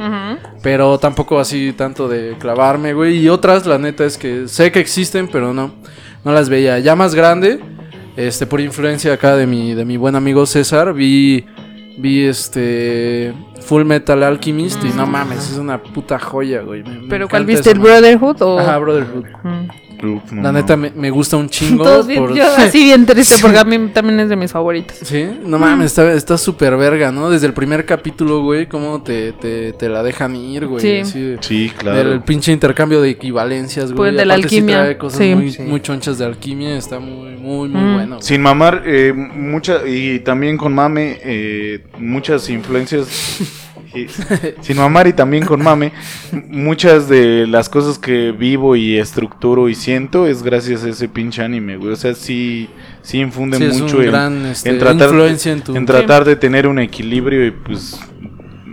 [0.62, 3.18] Pero tampoco así tanto de clavarme, güey.
[3.18, 5.74] Y otras, la neta, es que sé que existen, pero no.
[6.24, 6.78] No las veía.
[6.78, 7.60] Ya más grande,
[8.16, 11.44] este, por influencia acá de mi, de mi buen amigo César, vi.
[11.98, 13.34] Vi este.
[13.60, 14.82] Full Metal Alchemist.
[14.84, 16.82] Y no mames, es una puta joya, güey.
[16.82, 17.70] Me- me ¿Pero cuál viste?
[17.70, 18.16] ¿El esa madre.
[18.16, 18.58] Brotherhood o...?
[18.58, 19.24] Ajá, Brotherhood.
[19.42, 19.68] Mm.
[20.04, 20.58] Uf, no, La no.
[20.58, 21.82] neta me, me gusta un chingo.
[21.84, 24.98] Todos bien- por- yo así bien triste porque a mí también es de mis favoritos.
[25.02, 27.30] Sí, no mames, está está súper verga, ¿no?
[27.30, 30.82] Desde el primer capítulo, güey, cómo te, te, te la dejan ir, güey.
[30.82, 30.96] Sí.
[30.98, 32.24] así Sí, Del claro.
[32.24, 33.96] pinche intercambio de equivalencias, güey.
[33.96, 35.34] Pues, de la Aparte sí alquimia, trae cosas sí.
[35.34, 35.62] muy, Sí.
[35.62, 36.76] muy chonchas de alquimia.
[36.76, 37.94] Está muy, muy, muy Mm.
[37.94, 38.16] bueno.
[38.16, 38.22] güey.
[38.22, 43.38] Sin mamar, eh, mucha, y también con mame, eh, muchas influencias.
[43.94, 44.08] Y-
[44.62, 45.92] sin mamar y también con mame,
[46.48, 51.42] muchas de las cosas que vivo y estructuro y siento es gracias a ese pinche
[51.42, 51.92] anime, güey.
[51.92, 52.68] O sea, sí,
[53.02, 55.76] sí infunde Sí, es mucho un en, gran, este, en tratar, influencia en tu...
[55.76, 58.00] en tratar de tener un equilibrio y pues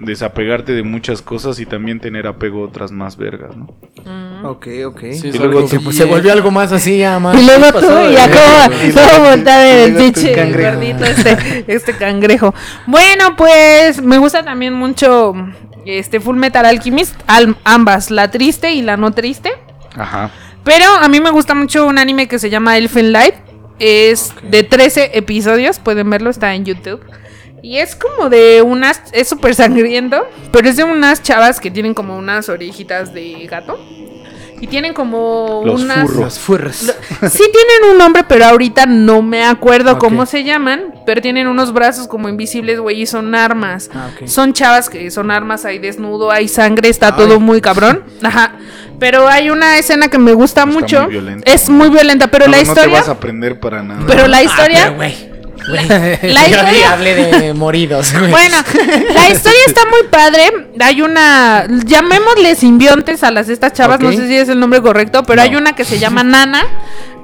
[0.04, 3.68] desapegarte de muchas cosas y también tener apego a otras más vergas, ¿no?
[4.44, 5.00] Ok, ok.
[5.14, 7.40] Sí, Y luego se- Pues volvió algo más así, ya más.
[7.40, 9.36] Y luego tú, Y luego
[9.94, 10.34] tu pinche
[10.72, 12.54] gordito este, este cangrejo.
[12.86, 15.34] Bueno, pues me gusta también mucho
[15.86, 19.52] este Full Metal Alchemist, al- ambas, la triste y la no triste.
[19.96, 20.30] Ajá.
[20.64, 23.36] Pero a mí me gusta mucho un anime que se llama Elfen Light.
[23.80, 27.02] Es de 13 episodios, pueden verlo, está en YouTube.
[27.64, 31.94] Y es como de unas, es súper sangriento, pero es de unas chavas que tienen
[31.96, 33.80] como unas orejitas de gato.
[34.62, 36.02] Y tienen como Los unas...
[36.08, 36.20] furros.
[36.24, 36.76] Los furros.
[36.76, 40.94] Sí tienen un nombre, pero ahorita no me acuerdo cómo se llaman.
[41.06, 43.90] Pero tienen unos brazos como invisibles, güey, y son armas.
[43.94, 44.10] Ah.
[44.26, 47.14] Son chavas que son armas, hay desnudo, hay sangre, está Ay.
[47.18, 48.04] todo muy cabrón.
[48.22, 48.54] Ajá.
[49.00, 51.02] Pero hay una escena que me gusta Está mucho.
[51.04, 51.52] muy violenta.
[51.52, 52.84] es muy violenta, pero No, la no historia...
[52.98, 54.04] te vas a aprender para nada.
[54.06, 54.86] Pero la historia...
[54.86, 55.31] Ah, güey.
[55.68, 58.32] la historia- hablé de moridos, güey.
[58.32, 58.58] Bueno,
[59.14, 60.70] la historia está muy padre.
[60.80, 65.24] Hay una, llamémosle simbiontes a las estas chavas, no sé si es el nombre correcto,
[65.24, 65.44] pero No.
[65.44, 66.64] hay una que se llama Nana,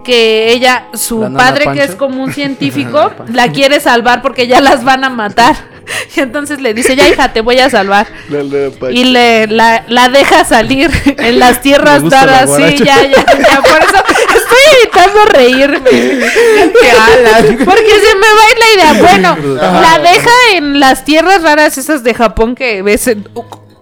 [0.03, 4.47] que ella, su ¿La Nana padre que es como un científico, la quiere salvar porque
[4.47, 5.55] ya las van a matar.
[6.15, 8.07] Y entonces le dice, ya hija, te voy a salvar.
[8.91, 12.55] Y le la, la deja salir en las tierras gusta la dadas.
[12.55, 13.61] Sí, ya, ya, ya.
[13.61, 14.03] Por eso
[14.35, 15.79] estoy evitando reírme.
[15.89, 17.43] Qué alas.
[17.65, 18.93] Porque se me va a ir la idea.
[19.01, 19.37] Bueno,
[19.81, 23.27] la deja en las tierras raras esas de Japón que ves en-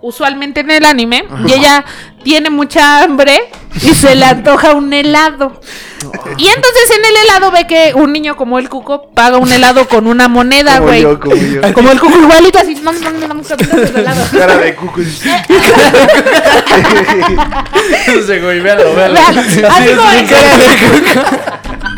[0.06, 1.26] usualmente en el anime.
[1.48, 1.84] Y ella
[2.24, 3.40] tiene mucha hambre
[3.82, 5.60] y se le antoja un helado.
[6.38, 9.88] Y entonces en el helado ve que un niño como el cuco paga un helado
[9.88, 11.04] con una moneda, güey.
[11.74, 12.76] como el cuco igualito así.
[12.76, 13.42] No, no, no, no, no,
[14.00, 14.26] helado.
[14.32, 15.02] Cara de cuco.
[18.64, 19.20] Véalo, véalo.
[19.20, 21.55] Así es cara de una-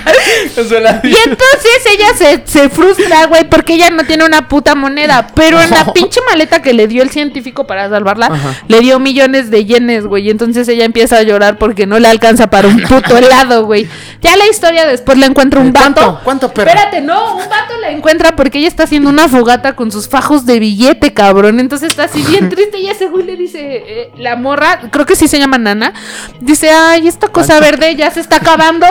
[1.03, 5.27] Y entonces ella se, se frustra, güey, porque ella no tiene una puta moneda.
[5.35, 8.31] Pero en la pinche maleta que le dio el científico para salvarla,
[8.67, 10.27] le dio millones de yenes, güey.
[10.27, 13.87] Y entonces ella empieza a llorar porque no le alcanza para un puto helado, güey.
[14.21, 16.01] Ya la historia después la encuentra un ¿Cuánto?
[16.01, 16.21] vato.
[16.23, 16.71] ¿Cuánto, perra?
[16.71, 20.45] Espérate, no, un vato la encuentra porque ella está haciendo una fogata con sus fajos
[20.45, 21.59] de billete, cabrón.
[21.59, 25.15] Entonces está así bien triste y ese güey le dice, eh, la morra, creo que
[25.15, 25.93] sí se llama Nana,
[26.39, 28.87] dice, ay, esta cosa verde ya se está acabando.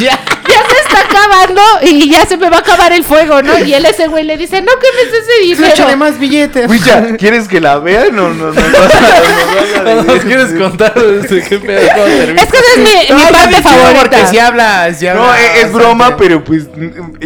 [0.00, 0.18] ya.
[0.48, 3.58] Ya se está acabando y ya se me va a acabar el fuego, ¿no?
[3.58, 5.96] Y él ese güey le dice, no quemes ese Échale dinero.
[5.96, 6.68] más billetes.
[6.68, 8.06] Wicha, ¿quieres que la vea?
[8.12, 8.52] No, no, no.
[8.52, 11.38] no, ¿No nos quieres contar este.
[11.38, 14.00] Es que esa es mi, mi No, ya parte favorita.
[14.00, 16.64] Porque si habla, si No, es, broma, pero pues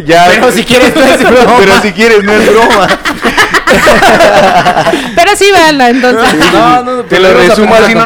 [0.05, 0.27] ya.
[0.29, 1.55] Pero si quieres, no es broma.
[1.59, 2.87] Pero si quieres, no es broma.
[5.15, 6.35] Pero sí, véanla, entonces.
[6.53, 7.93] No, no, Te lo resumo así.
[7.93, 8.05] No,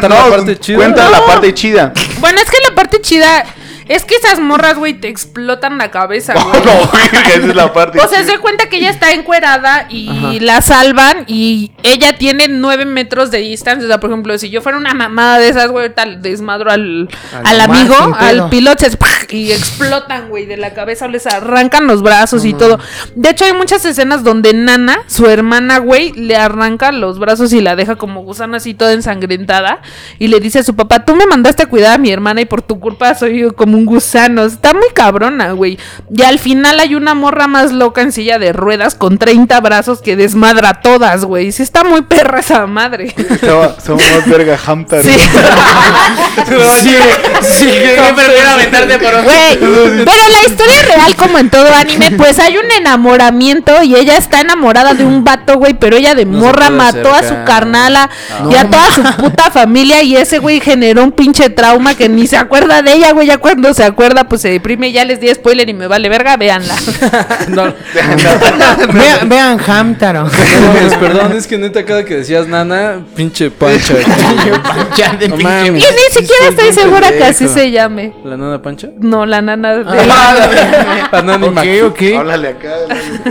[0.76, 1.26] cuenta la No.
[1.26, 1.92] parte chida.
[2.18, 3.44] Bueno, es que la parte chida
[3.88, 6.62] es que esas morras, güey, te explotan la cabeza, No, güey.
[6.64, 10.60] no, esa es la parte O sea, se cuenta que ella está encuerada y la
[10.60, 13.84] salvan y ella tiene nueve metros de distancia.
[13.84, 17.08] O sea, por ejemplo, si yo fuera una mamada de esas, güey, tal desmadro al,
[17.44, 18.96] Al amigo, al piloto, se-
[19.30, 22.78] y explotan, güey, de la cabeza, les arrancan los brazos y todo.
[23.14, 27.60] De hecho, hay muchas escenas donde Nana, su hermana, güey, le arranca los brazos y
[27.60, 29.80] la deja como gusano así toda ensangrentada.
[30.18, 32.44] Y le dice a su papá, tú me mandaste a cuidar a mi hermana y
[32.44, 34.44] por tu culpa soy yo como un gusano.
[34.44, 35.78] Está muy cabrona, güey.
[36.14, 40.00] Y al final hay una morra más loca en silla de ruedas con 30 brazos
[40.00, 41.52] que desmadra a todas, güey.
[41.52, 43.14] Sí está muy perra esa madre.
[43.84, 45.02] Somos más verga Hamtar.
[46.46, 46.70] Sí.
[46.86, 46.96] Sí,
[47.42, 47.70] sí,
[48.46, 49.22] aventarte por.
[49.22, 54.16] Güey, pero la historia real, como en todo anime, pues hay un enamoramiento y ella
[54.16, 58.10] está enamorada de un vato, güey, pero ella de No morra mató a su carnala
[58.50, 62.08] y No, a toda su puta familia y ese güey generó un pinche trauma que
[62.08, 65.20] ni se acuerda de ella, güey, ya cuando se acuerda pues se deprime, ya les
[65.20, 66.74] di spoiler y me vale verga, véanla.
[67.48, 67.64] No,
[68.92, 70.24] Vean, vean Hamtaro.
[70.24, 73.94] no perdón, es que neta, cada que decías nana, pinche pancha.
[75.18, 75.66] De No pinche-.
[75.68, 78.12] Y ni siquiera Estoy segura que así se llame.
[78.24, 78.88] ¿La nana pancha?
[78.98, 82.02] No, la nana de La nana Mac- ok.
[82.18, 82.74] Háblale acá.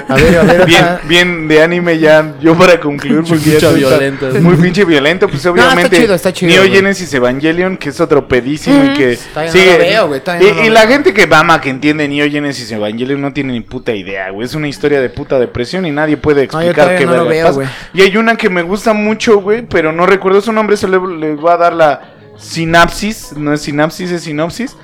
[0.08, 0.66] A ver, a ver.
[0.66, 4.28] Bien, bien de anime ya, yo para concluir, porque ya está violento.
[4.42, 5.98] Muy pinche violento, pues obviamente.
[5.98, 6.72] chido, está chido, Neo.
[6.72, 9.20] Genesis Evangelion, que es otro pedísimo y que.
[9.36, 13.22] No lo veo, güey, y, no la gente que mama, que entiende Neo Genesis Evangelion,
[13.22, 14.46] no tiene ni puta idea, güey.
[14.46, 17.48] Es una historia de puta depresión y nadie puede No, explicar todavía qué no veo,
[17.48, 17.72] pasa.
[17.94, 21.00] Y hay una que me gusta mucho, güey, pero no recuerdo su nombre, se le,
[21.00, 23.34] le voy a dar la sinapsis.
[23.38, 24.76] No es sinapsis, es sinopsis.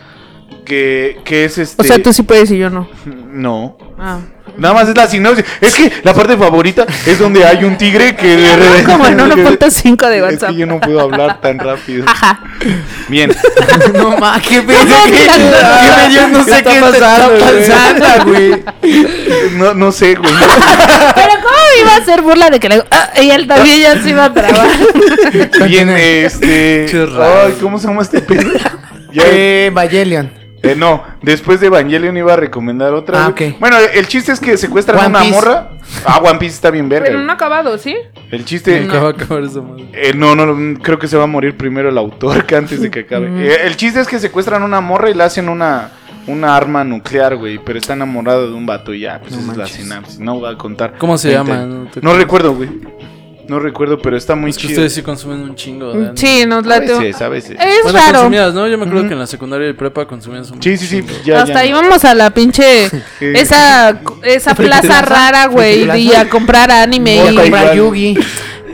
[0.66, 1.82] Que, que es este.
[1.82, 2.88] O sea, tú sí puedes y yo no.
[3.06, 3.78] No.
[3.98, 4.20] Ah.
[4.62, 5.44] Nada más es la sinopsis.
[5.60, 9.18] Es que la parte favorita es donde hay un tigre que de repente- Como en
[9.18, 10.50] 1.5 de Es WhatsApp.
[10.52, 12.06] que yo no puedo hablar tan rápido.
[12.08, 12.40] Ajá.
[13.10, 13.32] Bien.
[13.94, 14.86] No ma, qué pedo.
[14.86, 16.28] No, ¿Qué, mira, qué me dio?
[16.28, 18.64] No ¿qué sé qué está pasando, güey.
[19.58, 20.32] No, no sé, güey.
[20.32, 22.84] Pero ¿cómo iba a hacer burla de que le...
[22.92, 24.68] Ah, y él también ya se iba a trabar.
[25.68, 26.86] Bien, este.
[27.20, 28.50] Ay, ¿cómo se llama este pedo?
[29.14, 30.41] Eh, Evangelion.
[30.64, 33.26] Eh, no, después de Evangelion iba a recomendar otra.
[33.26, 33.52] Ah, güey.
[33.52, 33.60] ok.
[33.60, 35.34] Bueno, el chiste es que secuestran a una Piece.
[35.34, 35.70] morra.
[36.06, 37.08] Ah, One Piece está bien verga.
[37.08, 37.96] Pero no ha acabado, ¿sí?
[38.30, 38.88] El chiste.
[38.88, 39.88] Va a acabar esa madre.
[39.94, 42.82] Eh, no, no, no, creo que se va a morir primero el autor que antes
[42.82, 43.28] de que acabe.
[43.48, 45.90] Eh, el chiste es que secuestran a una morra y le hacen una,
[46.28, 47.58] una arma nuclear, güey.
[47.58, 50.20] Pero está enamorado de un vato y ya, pues esa es la sinapsis.
[50.20, 50.94] No voy a contar.
[50.98, 51.66] ¿Cómo se llama?
[51.66, 52.70] No, te No recuerdo, güey.
[53.52, 54.72] No recuerdo, pero está muy Es que chido.
[54.76, 55.88] ustedes sí consumen un chingo.
[55.92, 56.12] de anime.
[56.16, 56.94] Sí, nos A late.
[56.94, 57.58] veces, a veces.
[57.60, 58.14] Es Bueno, raro.
[58.14, 58.66] consumías, ¿no?
[58.66, 61.06] Yo me acuerdo que en la secundaria y prepa consumías un Sí, sí, sí.
[61.26, 61.66] Ya, Hasta ya.
[61.66, 67.76] íbamos a la pinche esa esa plaza rara, güey, y a comprar anime y comprar.
[67.76, 68.18] Yugi.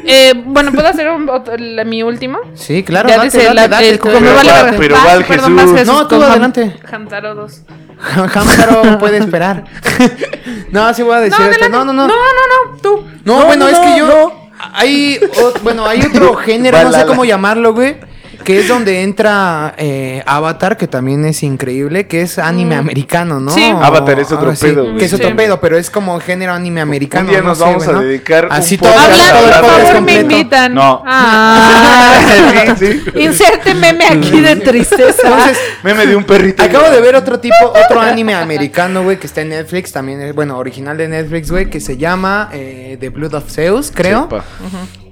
[0.05, 2.37] eh, bueno, ¿puedo hacer un, otro- la- mi último?
[2.53, 3.09] Sí, claro.
[3.09, 5.57] ya date, dice date, la- date, el como Pero vale va- pero va el perdón,
[5.75, 5.87] Jesús.
[5.87, 6.75] No, tú adelante.
[6.91, 7.61] Hamtaro 2.
[7.99, 9.63] Hamtaro puede esperar.
[10.71, 11.69] no, sí voy a decir No, esto.
[11.69, 12.07] No, no, no.
[12.07, 13.03] No, no, no, tú.
[13.25, 14.36] No, No, bueno, no, es que no, yo.
[14.73, 15.19] Hay.
[15.41, 17.97] o- bueno, hay otro género, no sé cómo llamarlo, güey.
[18.47, 23.51] Que es donde entra eh, Avatar, que también es increíble, que es anime americano, ¿no?
[23.51, 23.61] Sí.
[23.65, 24.97] Avatar es otro Ah, sí, pedo, güey.
[24.97, 25.33] Que es otro Sí.
[25.33, 27.25] pedo, pero es como género anime americano.
[27.25, 28.07] Un día no nos sé, vamos güey, a ¿no?
[28.07, 30.73] dedicar un Así podcast todo, a Hablar, todo el por podcast favor, me invitan.
[30.73, 31.03] No.
[31.05, 32.21] Ah.
[32.79, 33.19] sí, sí.
[33.19, 35.27] Inserte meme aquí de tristeza.
[35.27, 36.63] Entonces, Meme de un perrito.
[36.63, 40.33] Acabo de ver otro tipo, otro anime americano, güey, que está en Netflix, también es,
[40.33, 44.23] bueno, original de Netflix, güey, que se llama eh, The Blood of Zeus, creo.
[44.23, 44.45] Sepa.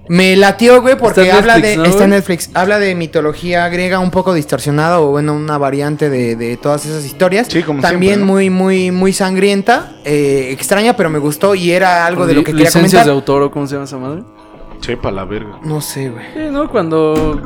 [0.08, 1.78] Me latió, güey, porque habla de.
[1.78, 2.12] ¿no, está en?
[2.12, 2.50] Netflix.
[2.54, 7.06] Habla de mitología griega un poco distorsionada, o bueno, una variante de, de todas esas
[7.06, 7.48] historias.
[7.50, 8.34] Sí, como También siempre, ¿no?
[8.34, 9.94] muy, muy, muy sangrienta.
[10.04, 11.56] eh, extraña, pero me gustó.
[11.56, 13.06] Y era algo de lo que quería comentar.
[13.06, 14.24] de autor o cómo se llama esa madre.
[14.86, 15.60] Chepa la verga.
[15.64, 16.26] No sé, güey.
[16.34, 16.70] Sí, ¿no?
[16.70, 17.42] Cuando.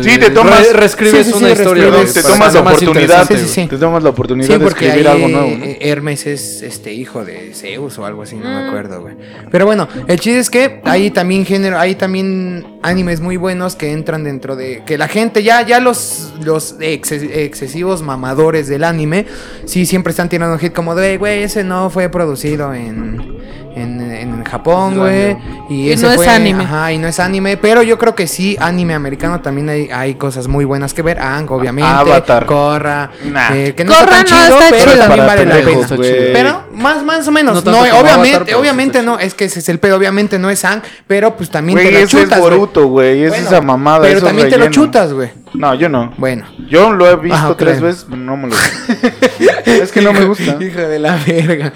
[0.00, 1.90] Sí, eh, te tomas- re- reescribes Sí, sí, sí, una historia.
[2.12, 3.26] te tomas la oportunidad.
[3.26, 3.66] Sí, sí, sí.
[3.66, 5.48] Te tomas la oportunidad Sí, de escribir algo nuevo.
[5.56, 5.64] ¿no?
[5.80, 8.62] Hermes es este hijo de Zeus o algo así, no Mm.
[8.62, 9.14] me acuerdo, güey.
[9.50, 13.90] Pero bueno, el chiste es que hay también género, hay también animes muy buenos que
[13.90, 19.26] entran dentro de que la gente ya ya los los exces- excesivos mamadores del anime
[19.64, 23.34] sí siempre están tirando un hit como de, güey, ese no fue producido en
[23.76, 25.36] en, en Japón, güey.
[25.68, 26.64] Y, Y ese no es fue- anime.
[26.64, 27.56] Ajá, y no es anime.
[27.56, 31.18] Pero yo creo que sí, anime americano también hay, hay cosas muy buenas que ver.
[31.20, 31.90] Ang, obviamente.
[31.90, 32.46] Avatar.
[32.46, 33.10] Corra.
[33.24, 33.54] Nah.
[33.54, 34.98] eh, que no Corra está tan no chido, está pero chido.
[35.04, 35.96] también vale la pena.
[35.96, 36.32] güey.
[36.32, 37.64] Pero más, más o menos.
[37.64, 39.18] No No, obviamente, Avatar, obviamente no.
[39.18, 39.96] Es que ese es el pedo.
[39.96, 42.50] Obviamente no es Ang, pero pues también Güey, te lo ese es chutas, güey.
[42.50, 43.22] Boruto, güey.
[43.24, 44.00] Es Bueno, esa mamada.
[44.02, 44.84] Pero eso es también te lo relleno.
[44.84, 45.30] chutas, güey.
[45.54, 46.12] No, yo no.
[46.18, 46.44] Bueno.
[46.68, 47.58] Yo lo he visto Ajá, ok.
[47.58, 48.56] tres veces, pero no me lo
[49.66, 50.56] Es que no me gusta.
[50.60, 51.72] Hijo de la verga.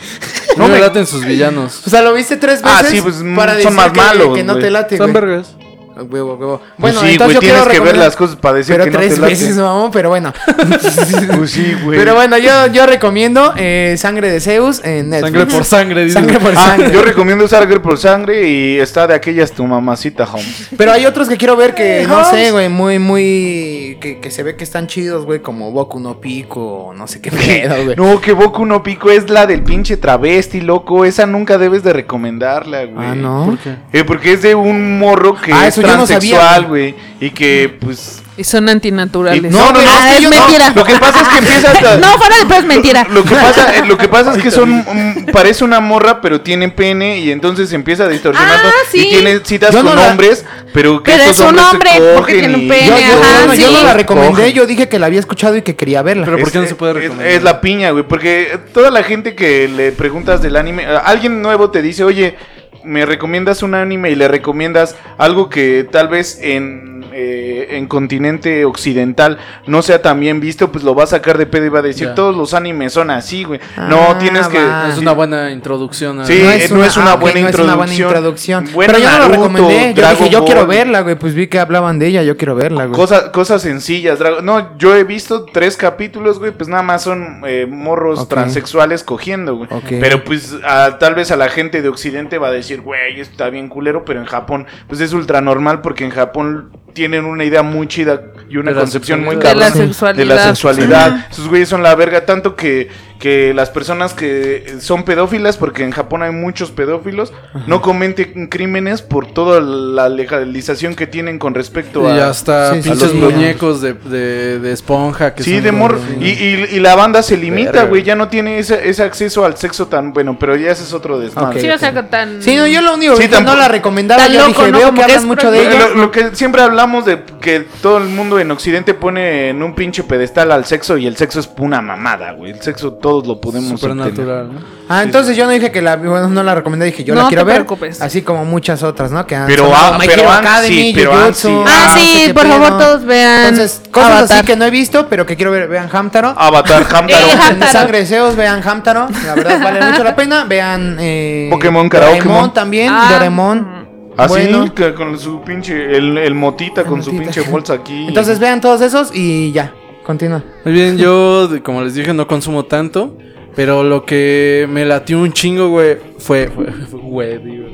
[0.57, 1.83] No me laten sus villanos.
[1.87, 2.79] O sea, lo viste tres veces.
[2.81, 4.65] Ah, sí, pues, para son decir más que, malos, Que no güey.
[4.65, 5.15] te late, Son güey.
[5.25, 5.55] vergas.
[5.99, 6.37] Ah, Huevo.
[6.39, 8.85] Pues Bueno, sí, entonces güey, yo tienes quiero que ver las cosas para decir Pero
[8.85, 9.33] que no tres te late.
[9.33, 10.33] veces, mamón, pero bueno.
[11.39, 11.99] Pues sí, güey.
[11.99, 15.33] Pero bueno, yo, yo recomiendo eh, Sangre de Zeus en Netflix.
[15.33, 16.15] Sangre por sangre, dice.
[16.15, 16.93] Sangre por Ah, sangre.
[16.93, 20.69] yo recomiendo Sangre por Sangre y está de aquellas tu mamacita, Holmes.
[20.77, 23.99] Pero hay otros que quiero ver que, no sé, güey, muy, muy...
[24.01, 27.21] Que, que se ve que están chidos, güey, como Boku no Pico, o no sé
[27.21, 27.97] qué pedo, güey.
[27.97, 31.05] No, que Boku no Pico es la del pinche travesti, loco.
[31.05, 33.07] Esa nunca debes de recomendarla, güey.
[33.09, 33.47] Ah, ¿no?
[33.47, 33.75] ¿Por qué?
[33.93, 36.95] Eh, porque es de un morro que Ah, es eso transexual, güey.
[37.21, 38.23] Y que, pues...
[38.37, 39.53] Y son antinaturales.
[39.53, 40.37] y- no, no, no, Ah, es que es yo no.
[40.37, 40.73] mentira.
[40.73, 41.97] Lo que pasa es que empieza hasta...
[41.99, 43.07] No, fuera de pedo es mentira.
[43.11, 46.69] Lo que pasa, eh, lo que pasa es que son parece una morra, pero tiene
[46.69, 49.09] pene y entonces empieza a distorsionar Ah, sí.
[49.09, 51.91] y tiene citas Yo con la- hombres, pero que Pero estos es un se hombre,
[52.15, 54.53] porque tiene un pene, Yo, yo- ajá, no la recomendé, Cogen.
[54.53, 56.25] yo dije que la había escuchado y que quería verla.
[56.25, 57.27] Pero ¿por qué no se puede recomendar?
[57.27, 61.43] Es, la piña, güey, porque toda la gente que le preguntas del anime, a- alguien
[61.43, 62.37] nuevo te dice, oye,
[62.85, 68.65] me recomiendas un anime y le recomiendas algo que tal vez en eh, en continente
[68.65, 71.81] occidental no sea tan bien visto, pues lo va a sacar de pedo y va
[71.81, 72.15] a decir, Ya.
[72.15, 73.59] todos los animes son así, güey.
[73.77, 74.59] Ah, no, tienes que...
[74.89, 76.21] Es una buena introducción.
[76.21, 77.93] a- Sí, No es no una, es una ah, ok, buena no es una buena
[77.95, 78.65] introducción.
[78.65, 78.87] introducción.
[78.87, 79.89] Pero yo no lo Naruto, recomendé.
[79.95, 81.17] Yo Dragon dije, yo quiero verla, güey.
[81.19, 82.97] Pues vi que hablaban de ella, yo quiero verla, güey.
[82.99, 84.19] Cosa- cosas sencillas.
[84.21, 89.03] Drago- No, yo he visto tres capítulos, güey, pues nada más son eh, morros transexuales
[89.03, 89.69] cogiendo, güey.
[90.01, 93.33] Pero pues a- tal vez a la gente de Occidente va a decir, güey, esto
[93.33, 97.45] está bien culero, pero en Japón pues es ultra normal porque en Japón tienen una
[97.45, 98.21] idea muy chida
[98.51, 99.55] y una De concepción muy sexualidad.
[99.55, 100.19] De la cabrona sexualidad.
[100.19, 101.27] de la sexualidad.
[101.31, 102.89] Esos güeyes son la verga, tanto que,
[103.19, 107.33] que las personas que son pedófilas, porque en Japón hay muchos pedófilos,
[107.67, 112.17] no cometen crímenes por toda la legalización que tienen con respecto a...
[112.17, 113.17] Y hasta Sí, sí, pinches sí.
[113.17, 115.35] muñecos de, de, de esponja.
[115.35, 115.99] Que Sí, son de morro.
[115.99, 118.05] de- Y, y- y la banda se limita, güey.
[118.05, 121.19] Ya no tiene ese, ese acceso al sexo tan bueno, pero ya ese es otro
[121.19, 121.57] desmadre.
[121.59, 121.61] Ok.
[121.63, 122.41] Sí, o sea, tan...
[122.43, 124.23] Sí, no, yo lo único Sí, que no la recomendaba.
[124.23, 124.79] Tan Yo loco, dije, ¿no?
[124.79, 125.89] veo que hablan mucho de ella.
[125.89, 129.75] lo- lo que siempre hablamos de que todo el mundo en Occidente pone en un
[129.75, 132.53] pinche pedestal al sexo y el sexo es una mamada, güey.
[132.53, 133.81] El sexo todos lo podemos.
[133.81, 134.61] Supernatural, ¿no?
[134.91, 137.29] Ah, entonces yo no dije que la, bueno, no la recomendé, dije yo No la
[137.29, 137.55] quiero te ver.
[137.57, 138.01] preocupes.
[138.01, 139.27] Así como muchas otras, ¿no?
[139.27, 141.55] Que han Pero, sonado, ah, My pero Hero han- Academy, sí, pero han- Jujutsu, sí.
[141.67, 142.53] Ah, no sé sí, qué por pedo.
[142.55, 144.37] favor, todos vean Entonces, cosas Avatar.
[144.39, 145.69] así que no he visto, pero que quiero ver.
[145.69, 146.35] Vean Hamtaro.
[146.37, 147.27] Avatar, Hamtaro.
[147.27, 147.73] Eh, En Hamtaro.
[147.73, 149.09] Sangre de Zeus, vean Hamtaro.
[149.27, 150.45] La verdad vale mucho la pena.
[150.45, 152.25] Vean eh, Pokémon, Karaokemon.
[152.27, 152.93] Doraemon también.
[152.93, 153.89] Ah, Doraemon.
[154.17, 154.75] Así, Bueno.
[154.75, 157.31] que con su pinche, el, el motita con su motita.
[157.33, 158.07] pinche bolsa aquí.
[158.09, 159.73] Entonces vean todos esos y ya.
[160.09, 160.43] Continúa.
[160.65, 163.17] Muy bien, yo, como les dije, no consumo tanto.
[163.55, 166.49] Pero lo que me latió un chingo, güey, fue.
[166.49, 166.67] Fue.
[166.91, 167.67] fue- Güey, digo.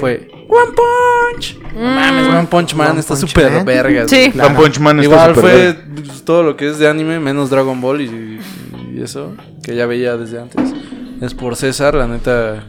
[0.00, 0.26] Fue.
[0.48, 1.58] One Punch.
[1.74, 3.64] No mames, One Punch Man One está Punch súper Man.
[3.66, 4.08] vergas.
[4.10, 4.30] Sí.
[4.34, 4.46] güey.
[4.46, 5.84] One Punch Man está Igual súper fue verga.
[6.06, 8.40] pues, todo lo que es de anime, menos Dragon Ball y,
[8.94, 10.72] y eso, que ya veía desde antes.
[11.20, 12.64] Es por César, la neta.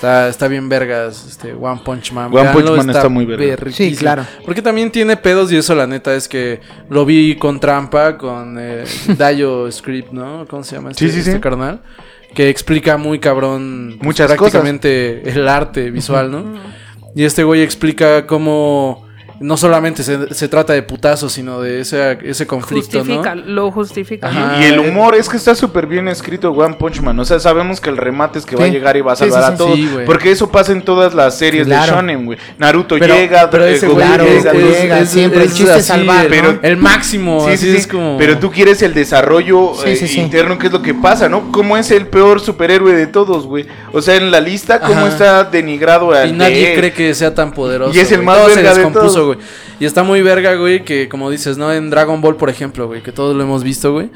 [0.00, 2.34] Está, está bien vergas, este One Punch Man.
[2.34, 3.44] One Punch Man está muy verga.
[3.44, 3.90] verguísimo.
[3.90, 4.24] Sí, claro.
[4.46, 6.58] Porque también tiene pedos y eso la neta es que
[6.88, 8.84] lo vi con trampa, con eh,
[9.18, 10.46] Dayo Script, ¿no?
[10.48, 11.28] ¿Cómo se llama este, Sí, sí, sí.
[11.28, 11.82] este carnal?
[12.34, 16.54] Que explica muy cabrón pues, Muchas prácticamente el arte visual, ¿no?
[17.14, 19.06] Y este güey explica cómo
[19.40, 23.42] no solamente se, se trata de putazos, sino de ese, ese conflicto, Justifica, ¿no?
[23.46, 24.28] lo justifica.
[24.28, 24.58] Ajá.
[24.60, 27.18] Y el humor es que está súper bien escrito One Punch Man.
[27.18, 29.24] O sea, sabemos que el remate es que va a llegar y va a Sí,
[29.24, 29.54] sí, salvar sí.
[29.54, 29.74] a todos.
[29.76, 30.04] Sí, güey.
[30.04, 31.86] porque eso pasa en todas las series Claro.
[31.86, 32.38] de Shonen, güey.
[32.58, 35.86] Naruto Pero- llega, pero eh, ese Goku Claro, llega, es- llega, siempre el chiste es
[35.86, 36.28] salvar,
[36.62, 37.76] el máximo, Sí, así sí, sí.
[37.78, 38.18] es como...
[38.18, 40.20] Pero tú quieres el desarrollo Sí, eh, sí, sí.
[40.20, 41.50] interno, que es lo que pasa, ¿no?
[41.50, 43.66] ¿Cómo es el peor superhéroe de todos, güey?
[43.92, 45.08] O sea, en la lista, ¿cómo Ajá.
[45.08, 46.78] está denigrado al Y nadie él?
[46.78, 47.96] cree que sea tan poderoso.
[47.96, 49.29] Y es el más verga de todos.
[49.34, 49.46] Güey.
[49.78, 51.72] Y está muy verga, güey, que como dices, ¿no?
[51.72, 54.10] En Dragon Ball, por ejemplo, güey, que todos lo hemos visto, güey.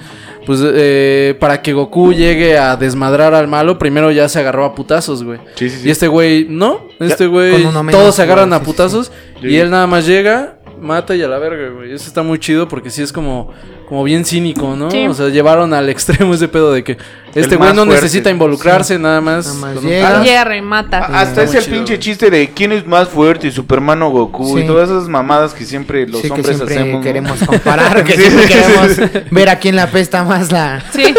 [0.46, 4.74] Pues eh, para que Goku llegue a desmadrar al malo, primero ya se agarró a
[4.74, 5.38] putazos, güey.
[5.54, 5.88] Sí, sí, sí.
[5.88, 6.80] Y este güey, no.
[7.00, 9.10] Este güey, todos se agarran a putazos.
[9.42, 11.92] Y él nada más llega, mata y a la verga, güey.
[11.92, 13.52] Eso está muy chido porque sí es como,
[13.88, 14.90] como bien cínico, ¿no?
[14.90, 15.06] Sí.
[15.06, 16.96] O sea, llevaron al extremo ese pedo de que
[17.34, 17.94] este güey no fuerte.
[18.02, 19.46] necesita involucrarse, nada más.
[19.56, 20.44] Nada más llega.
[20.44, 20.98] remata.
[20.98, 24.02] A- Hasta Está es muy el chido, pinche chiste de quién es más fuerte, Superman
[24.02, 26.94] o Goku, y todas esas mamadas que siempre los sí, que hombres siempre hacemos.
[26.94, 27.00] ¿no?
[27.02, 30.82] queremos comparar, que Sí, siempre queremos ver a quién la pesta más la...
[30.92, 31.12] Sí,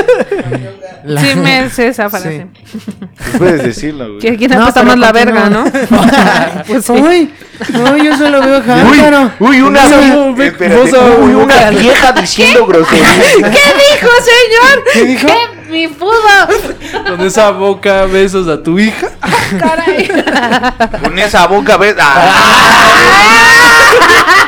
[1.03, 2.47] la- sí me sé esa frase.
[3.17, 4.19] Pues puedes decirlo, güey.
[4.19, 5.65] Que quién No, apesta más la verga, ¿no?
[6.67, 6.93] pues sí.
[6.93, 7.29] Uy,
[7.73, 9.31] no, yo solo veo Uy, Hamtaro.
[9.39, 13.15] uy, una, Uy, uy, uy, una vieja diciendo groserías.
[13.35, 14.83] ¿Qué dijo, señor?
[14.93, 15.27] ¿Qué dijo?
[15.27, 16.13] ¿Qué mi pudo?
[17.07, 19.09] Con esa boca besos a tu hija.
[19.59, 20.07] Caray.
[21.03, 21.95] Con esa boca, ¿ves?
[21.99, 23.11] Ah.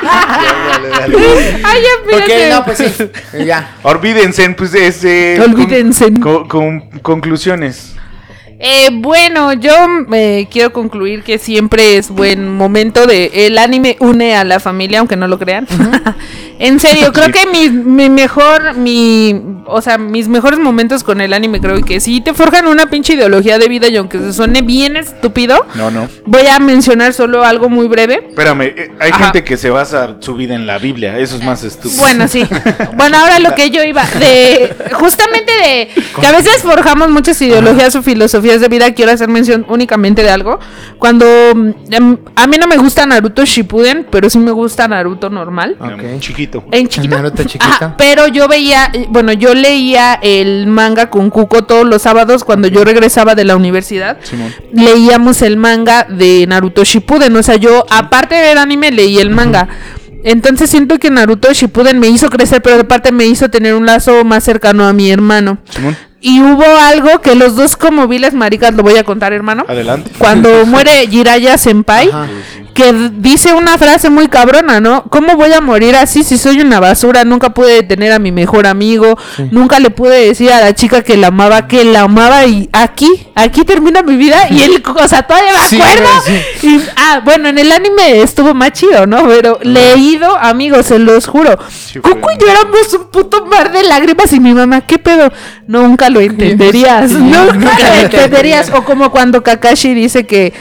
[0.03, 1.61] Dale, dale, dale.
[1.63, 3.09] Ay, ya, Ok, no, pues sí.
[3.45, 3.75] Ya.
[3.83, 5.39] Olvídense, pues, este...
[5.41, 6.05] Olvídense.
[6.19, 7.93] Con, con- con- conclusiones.
[8.59, 9.71] Eh, bueno, yo
[10.13, 14.99] eh, quiero concluir que siempre es buen momento de el anime une a la familia,
[14.99, 15.67] aunque no lo crean.
[16.59, 21.33] en serio, creo que mi, mi mejor, mi, o sea, mis mejores momentos con el
[21.33, 24.63] anime creo que sí te forjan una pinche ideología de vida y aunque se suene
[24.63, 26.09] bien estúpido, No, no.
[26.25, 28.25] voy a mencionar solo algo muy breve.
[28.29, 29.25] Espérame, eh, hay Ajá.
[29.25, 31.19] gente que se basa su vida en la Biblia.
[31.19, 31.99] Eso es más estúpido.
[32.01, 32.43] Bueno, sí.
[32.95, 35.89] Bueno, ahora lo que yo iba de justamente de
[36.19, 40.29] que a veces forjamos muchas ideologías o filosofías de vida, quiero hacer mención únicamente de
[40.29, 40.59] algo.
[40.97, 41.25] Cuando
[41.55, 45.75] mm, em, a mí no me gusta Naruto Shippuden, pero sí me gusta Naruto normal.
[45.79, 46.19] Ok.
[46.19, 46.63] Chiquito.
[46.71, 47.15] En chiquito.
[47.15, 47.93] Naruto chiquito.
[47.97, 52.83] Pero yo veía, bueno, yo leía el manga con Cuco todos los sábados cuando yo
[52.83, 54.17] regresaba de la universidad.
[54.23, 54.53] Simón.
[54.71, 59.29] Leíamos el manga de Naruto Shippuden, o sea, yo aparte de ver anime leí el
[59.29, 59.67] manga.
[60.23, 64.23] Entonces siento que Naruto Shippuden me hizo crecer, pero aparte me hizo tener un lazo
[64.25, 65.59] más cercano a mi hermano.
[65.69, 65.95] Simón.
[66.19, 69.65] Y hubo algo que los dos como viles maricas lo voy a contar, hermano.
[69.67, 70.11] Adelante.
[70.17, 72.27] Cuando muere Jiraiya Senpai, Ajá.
[72.77, 75.05] Que dice una frase muy cabrona, ¿no?
[75.09, 77.23] ¿Cómo voy a morir así si soy una basura?
[77.23, 79.17] Nunca pude detener a mi mejor amigo,
[79.49, 83.29] nunca le pude decir a la chica que la amaba, que la amaba y aquí,
[83.33, 86.07] aquí termina mi vida y él, o sea, todavía me Sí, acuerdo.
[86.61, 89.27] Y, ah, bueno, en el anime estuvo más chido, ¿no?
[89.27, 91.57] Pero leído, amigos, se los juro.
[92.03, 95.33] Cuco y yo éramos un puto mar de lágrimas y mi mamá, ¿qué pedo?
[95.65, 98.69] Nunca lo entenderías, nunca nunca lo entenderías.
[98.71, 100.53] O como cuando Kakashi dice que,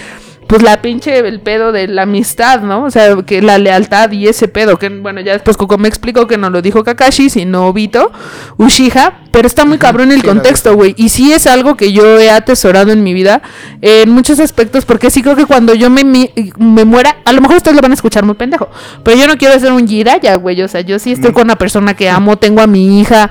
[0.46, 2.84] pues la pinche, el pedo de la amistad, ¿no?
[2.84, 6.26] O sea, que la lealtad y ese pedo, que bueno, ya después Coco me explicó
[6.26, 8.12] que no lo dijo Kakashi, sino Obito,
[8.56, 10.94] Ushiha, pero está muy cabrón el contexto, güey.
[10.96, 13.42] Y sí es algo que yo he atesorado en mi vida
[13.82, 17.32] eh, en muchos aspectos, porque sí creo que cuando yo me, mi- me muera, a
[17.32, 18.68] lo mejor ustedes lo van a escuchar muy pendejo,
[19.02, 20.62] pero yo no quiero ser un Jiraya, güey.
[20.62, 23.28] O sea, yo sí estoy con una persona que amo, tengo a mi hija.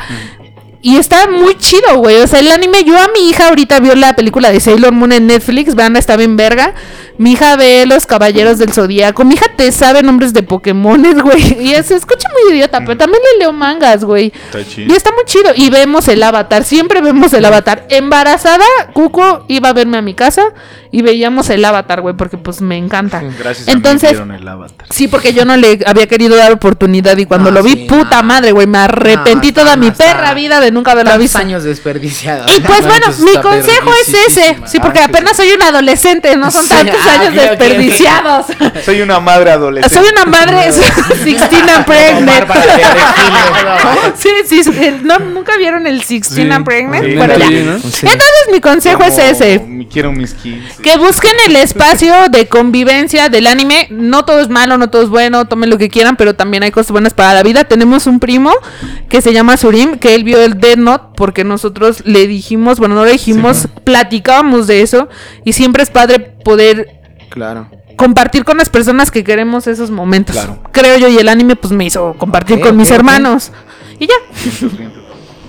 [0.81, 2.17] Y está muy chido, güey.
[2.17, 5.11] O sea, el anime, yo a mi hija ahorita vio la película de Sailor Moon
[5.13, 6.75] en Netflix, vean, está bien verga.
[7.17, 9.23] Mi hija ve Los Caballeros del Zodíaco.
[9.23, 11.41] Mi hija te sabe nombres de Pokémones, güey.
[11.65, 14.33] Y se escucha muy idiota, pero también le leo mangas, güey.
[14.45, 14.95] Está Y chido.
[14.95, 15.51] está muy chido.
[15.55, 16.63] Y vemos el avatar.
[16.63, 17.85] Siempre vemos el avatar.
[17.89, 20.43] Embarazada, Cuco iba a verme a mi casa
[20.91, 23.21] y veíamos el avatar, güey, porque pues me encanta.
[23.39, 24.87] Gracias Entonces, a mí vieron el avatar.
[24.89, 27.85] Sí, porque yo no le había querido dar oportunidad y cuando Ah, lo vi, sí,
[27.89, 28.23] puta no.
[28.23, 31.37] madre, güey, me arrepentí No, toda mi perra vida de nunca haberla Tantos visto.
[31.37, 32.51] años desperdiciados.
[32.55, 34.57] Y pues No, bueno, mi consejo es ese.
[34.65, 37.49] Sí, porque apenas soy un adolescente, no son tantos ah, años ok.
[37.49, 38.45] desperdiciados.
[38.83, 39.95] Soy una madre adolescente.
[39.95, 40.71] Soy una madre
[41.23, 42.51] 16 and pregnant.
[44.15, 44.71] Sí, sí, sí,
[45.03, 47.47] no, nunca vieron el 16 and pregnant, sí, pero ya.
[47.47, 47.79] sí, ¿no?
[47.79, 48.05] Sí.
[48.05, 49.63] Entonces mi consejo es ese.
[49.91, 50.81] Quiero mis 15.
[50.81, 53.87] Que busquen el espacio de convivencia del anime.
[53.89, 56.71] No todo es malo, no todo es bueno, tomen lo que quieran, pero también hay
[56.71, 57.63] cosas buenas para la vida.
[57.63, 58.51] Tenemos un primo
[59.09, 62.95] que se llama Surim, que él vio el Dead Note porque nosotros le dijimos, bueno,
[62.95, 65.09] no le dijimos, platicábamos de eso
[65.43, 67.67] y siempre es padre poder Claro.
[67.97, 70.35] compartir con las personas que queremos esos momentos.
[70.37, 70.59] Claro.
[70.71, 73.51] Creo yo y el anime pues me hizo compartir con mis hermanos.
[73.99, 74.13] Y ya.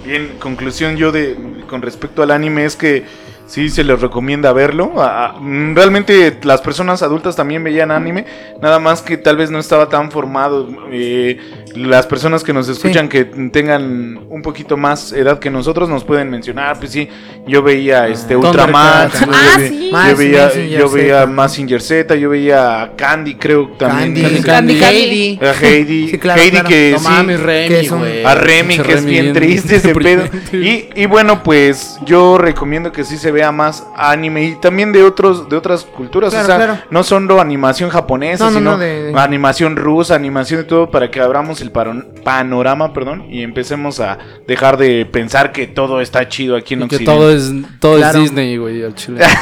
[0.05, 1.37] Bien, conclusión yo de
[1.69, 3.05] con respecto al anime es que
[3.47, 4.93] sí se les recomienda verlo.
[5.41, 8.25] Mm, realmente las personas adultas también veían anime,
[8.61, 10.69] nada más que tal vez no estaba tan formado.
[10.91, 11.39] Eh,
[11.77, 16.31] las personas que nos escuchan que tengan un poquito más edad que nosotros nos pueden
[16.31, 17.09] mencionar, pues sí,
[17.47, 19.87] yo veía este Ultraman, yo ah, ve- sí.
[19.87, 21.27] yo Más veía, yo veía Z.
[21.27, 24.15] Mazinger Z, yo veía a Candy, creo también.
[24.15, 24.97] Candy, Candy, Candy, Candy.
[24.97, 25.39] Heidi.
[25.45, 26.69] A Heidi, Sí, claro, Heidi claro.
[26.69, 28.25] que No sí, mames, Remy, que es un- güey.
[28.25, 30.25] a Remy, que es bien triste ese pedo.
[30.53, 35.03] Y, y bueno, pues yo recomiendo que sí se vea más anime y también de
[35.05, 36.31] otros de otras culturas.
[36.31, 36.79] Claro, o sea, claro.
[36.91, 40.91] no solo animación japonesa, No, no, sino no, de- de- animación rusa, animación de todo,
[40.91, 46.29] para que abramos el panorama, perdón, y empecemos a dejar de pensar que todo está
[46.29, 47.13] chido aquí en Y que Occidente.
[47.21, 48.19] todo es, todo Claro.
[48.19, 49.21] es Disney, güey, al chile.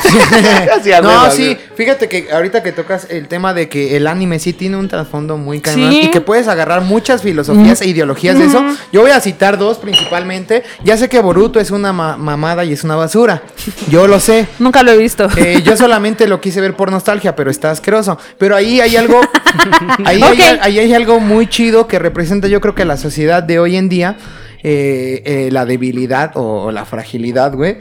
[1.02, 1.56] No, sí.
[1.76, 5.36] Fíjate que ahorita que tocas el tema de que el anime sí tiene un trasfondo
[5.36, 6.02] muy cañón Sí.
[6.04, 8.64] y que puedes agarrar muchas filosofías e ideologías de eso.
[8.92, 10.62] Yo voy a citar dos principalmente.
[10.84, 13.42] Ya sé que Boruto es una ma- mamada y es una basura.
[13.90, 14.46] Yo lo sé.
[14.58, 15.28] Nunca lo he visto.
[15.36, 18.18] Eh, yo solamente lo quise ver por nostalgia, pero está asqueroso.
[18.38, 19.20] Pero ahí hay algo,
[20.04, 20.28] ahí, Ok.
[20.40, 23.76] hay, ahí hay algo muy chido que representa, yo creo que la sociedad de hoy
[23.76, 24.16] en día,
[24.62, 27.76] eh, eh, la debilidad o, o la fragilidad, güey.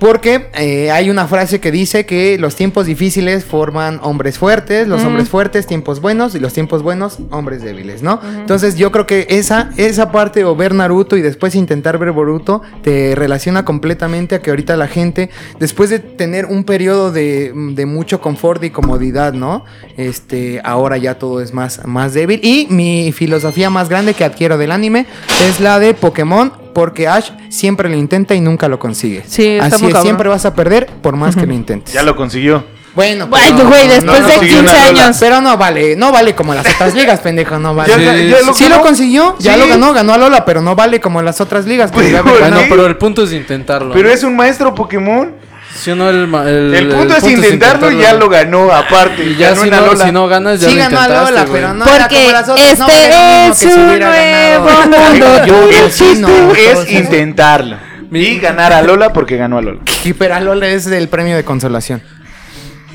[0.00, 5.04] Porque eh, hay una frase que dice que los tiempos difíciles forman hombres fuertes, los
[5.04, 8.18] hombres fuertes tiempos buenos y los tiempos buenos hombres débiles, ¿no?
[8.38, 12.62] Entonces yo creo que esa, esa parte o ver Naruto y después intentar ver Boruto
[12.82, 15.28] te relaciona completamente a que ahorita la gente,
[15.58, 19.66] después de tener un periodo de, de mucho confort y comodidad, ¿no?
[19.98, 22.40] Este, ahora ya todo es más, más débil.
[22.42, 25.04] Y mi filosofía más grande que adquiero del anime
[25.46, 26.52] es la de Pokémon.
[26.72, 29.22] Porque Ash siempre lo intenta y nunca lo consigue.
[29.26, 31.92] Sí, Así es, siempre vas a perder por más que lo intentes.
[31.94, 32.64] Ya lo consiguió.
[32.92, 35.04] Bueno, Ay, pero- güey, después no de consiguió 15 una rola.
[35.04, 35.16] años.
[35.20, 37.94] Pero no vale, no vale como las otras ligas, pendejo, no vale.
[37.94, 38.12] Sí, ya
[38.44, 38.76] lo sí ganó.
[38.76, 39.60] lo consiguió, ya Sí.
[39.60, 41.92] lo ganó, ganó a Lola, pero no vale como las otras ligas.
[41.92, 43.94] que Pues, bueno, Bueno, pero el punto es intentarlo.
[43.94, 44.14] Pero ¿no?
[44.14, 45.34] es un maestro Pokémon.
[45.80, 49.24] Si no, el, el, El punto es intentarlo y ya lo ganó aparte.
[49.24, 50.04] Y ya ganó si no, Lola.
[50.04, 52.48] si no ganas, ya Sí lo ganó a Lola, pero no era Porque como las
[52.48, 55.46] otras, no este mismo es un nuevo mundo.
[55.46, 57.78] Yo, El chiste no, es intentarlo.
[58.12, 59.80] Y ganar a Lola porque ganó a Lola.
[60.04, 62.02] Y pero a Lola es del premio de consolación.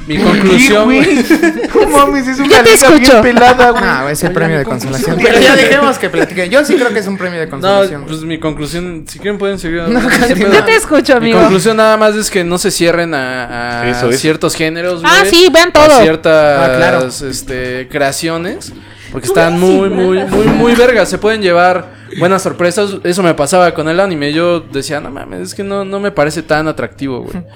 [0.07, 1.25] Mi conclusión, güey.
[1.73, 3.83] No mames, es una liga bien pelada, güey.
[3.83, 5.17] No, es el premio de consolación.
[5.21, 6.47] Pero ya dejemos que platique.
[6.49, 8.03] Yo sí creo que es un premio de No, consolación.
[8.05, 9.81] pues mi conclusión, si quieren pueden seguir.
[9.87, 9.99] No.
[9.99, 11.39] Yo te escucho, Mi amigo.
[11.39, 15.69] conclusión nada más es que no se cierren a, a ciertos géneros, Ah, sí, vean
[15.69, 16.01] a todo.
[16.01, 17.07] ciertas Ah, claro.
[17.07, 18.73] este, creaciones.
[19.11, 21.09] Porque están muy, muy, muy, muy vergas.
[21.09, 22.97] Se pueden llevar buenas sorpresas.
[23.03, 24.33] Eso me pasaba con el anime.
[24.33, 27.43] Yo decía, no mames, es que no, no me parece tan atractivo, güey.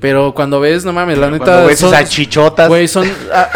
[0.00, 1.44] Pero cuando ves, no mames, la neta.
[1.44, 2.68] Cuando ves son- esas chichotas.
[2.68, 3.10] Güey, son.
[3.32, 3.48] ah,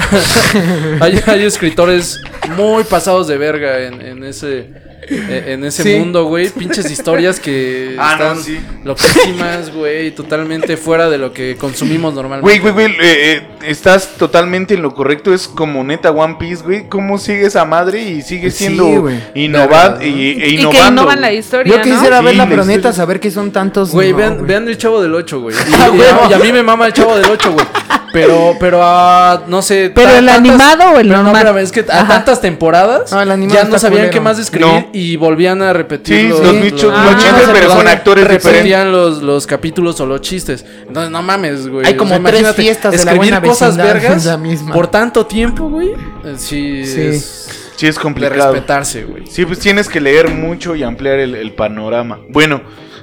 [1.00, 2.18] hay, hay escritores
[2.56, 4.70] muy pasados de verga en, en ese.
[5.10, 5.96] Eh, En ese Sí.
[5.96, 8.58] mundo, güey, pinches historias que Ah, no, están sí.
[8.84, 12.42] loquísimas, güey, totalmente fuera de lo que consumimos normalmente.
[12.44, 15.34] Güey, güey, güey, eh, eh, estás totalmente en lo correcto.
[15.34, 16.88] Es como neta One Piece, güey.
[16.88, 19.16] ¿Cómo sigue esa madre y sigue Sí, siendo güey.
[19.34, 21.02] innova- Verga, y, e Y que innovando?
[21.02, 22.30] innovan la historia, Yo quisiera ¿no?
[22.30, 22.92] Sí, pero la neta, historia.
[22.92, 23.90] saber que son tantos.
[23.90, 25.56] Güey, no, vean, vean el chavo del 8, güey.
[25.68, 25.90] Y, Ah,
[26.28, 27.66] y- y a mí me mama el chavo del 8, güey.
[28.12, 29.90] Pero, pero a, no sé.
[29.94, 31.32] ¿Pero el animado o el pero normal?
[31.32, 32.08] No, espérame, es que a Ajá.
[32.08, 34.10] tantas temporadas No, el ya no sabían culero.
[34.10, 34.88] qué más escribir No.
[34.92, 38.52] y volvían a repetir Sí, los, los bichos, los chistes, pero con actores diferentes.
[38.52, 40.64] repetían los, los capítulos o los chistes.
[40.86, 41.86] Entonces, no mames, güey.
[41.86, 44.72] Hay como tres imagínate, fiestas de la escribir buena cosas vergas la misma.
[44.74, 45.90] por tanto tiempo, güey.
[46.24, 47.00] eh, Sí, Sí.
[47.02, 47.46] es
[47.76, 48.52] Sí, es de complicado.
[48.52, 49.26] respetarse, güey.
[49.26, 52.18] Sí, pues tienes que leer mucho y ampliar el, el panorama.
[52.28, 52.60] Bueno,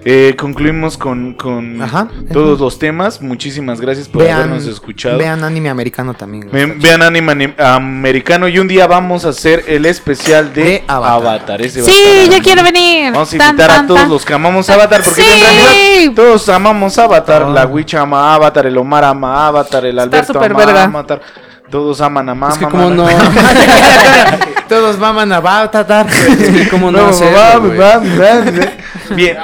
[0.09, 2.07] eh, concluimos con, con Ajá.
[2.31, 3.21] todos los temas.
[3.21, 5.17] Muchísimas gracias por Vean, habernos escuchado.
[5.17, 6.47] vean anime americano también.
[6.49, 10.83] Ve- Vean anime anim- americano y un día vamos a hacer el especial de, De
[10.87, 11.13] Avatar.
[11.21, 11.61] Avatar.
[11.61, 13.11] Ese Sí, yo quiero venir.
[13.11, 14.09] Vamos a Tan, invitar a todos tan.
[14.09, 15.27] los que amamos Avatar, porque Sí.
[15.29, 17.43] en realidad todos amamos Avatar.
[17.45, 17.49] Ah.
[17.49, 20.83] La Witch ama Avatar, el Omar ama Avatar, el Alberto ama verga.
[20.85, 21.21] Avatar.
[21.69, 22.49] Todos aman a.
[22.49, 23.05] Es que como no,
[24.69, 26.07] Todos maman a Batatar.
[26.07, 27.77] es que como no, No, hacerlo, va, güey.
[27.77, 29.15] va, va, va.
[29.15, 29.37] Bien.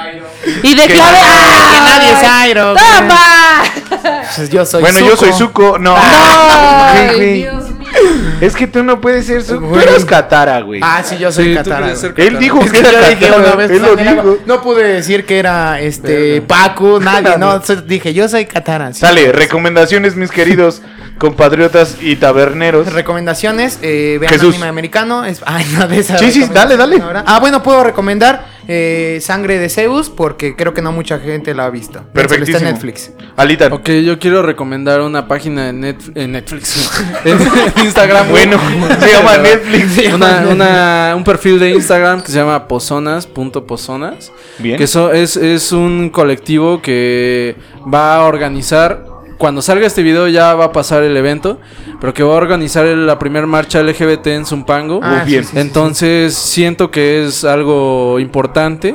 [0.62, 1.18] Y de Que clave.
[1.18, 2.50] nadie- que nadie es ¡Ay!
[2.50, 3.62] Iron, ¡Toma!
[4.36, 5.78] Pues yo soy Bueno, yo soy Zuko.
[5.78, 5.94] No.
[5.96, 7.34] Ay, güey.
[7.42, 7.88] Dios mío.
[8.40, 9.68] Es que tú no puedes ser Zuko.
[9.68, 10.80] Tú eres Katara, güey.
[10.82, 11.92] Ah, sí, yo soy Sí, Katara.
[12.16, 13.42] Él dijo Es que que era dije Katara.
[13.42, 14.38] una vez, Él lo dijo.
[14.46, 18.92] No pude decir que era este Pacu, nadie, no, dije yo soy Katara.
[18.92, 19.00] sí.
[19.00, 20.82] Sale, recomendaciones, mis queridos
[21.18, 22.92] compatriotas y taberneros.
[22.92, 24.54] Recomendaciones, eh, vean Jesús.
[24.54, 25.24] anime americano.
[25.24, 27.00] Es, ay, no, de esa Sí, sí, dale, dale.
[27.00, 27.24] ahora.
[27.26, 31.66] Ah, bueno, puedo recomendar eh, Sangre de Zeus porque creo que no mucha gente la
[31.66, 32.02] ha visto.
[32.12, 32.56] Perfectísimo.
[32.56, 33.12] Está en Netflix.
[33.36, 33.66] Alita.
[33.66, 36.90] Ok, yo quiero recomendar una página en, Net- en Netflix.
[37.24, 37.38] en
[37.84, 38.28] Instagram.
[38.30, 38.58] Bueno,
[39.00, 40.14] se llama Netflix.
[40.14, 44.32] Una, una- un perfil de Instagram que se llama pozonas.pozonas.
[44.58, 44.76] Bien.
[44.78, 47.56] Que eso es, es un colectivo que
[47.92, 49.13] va a organizar.
[49.38, 51.58] Cuando salga este video ya va a pasar el evento.
[52.00, 55.00] Pero que va a organizar el- la primera marcha LGBT en Zumpango.
[55.02, 55.42] Ah, bien.
[55.42, 58.94] sí, sí, sí, Entonces siento que es algo importante.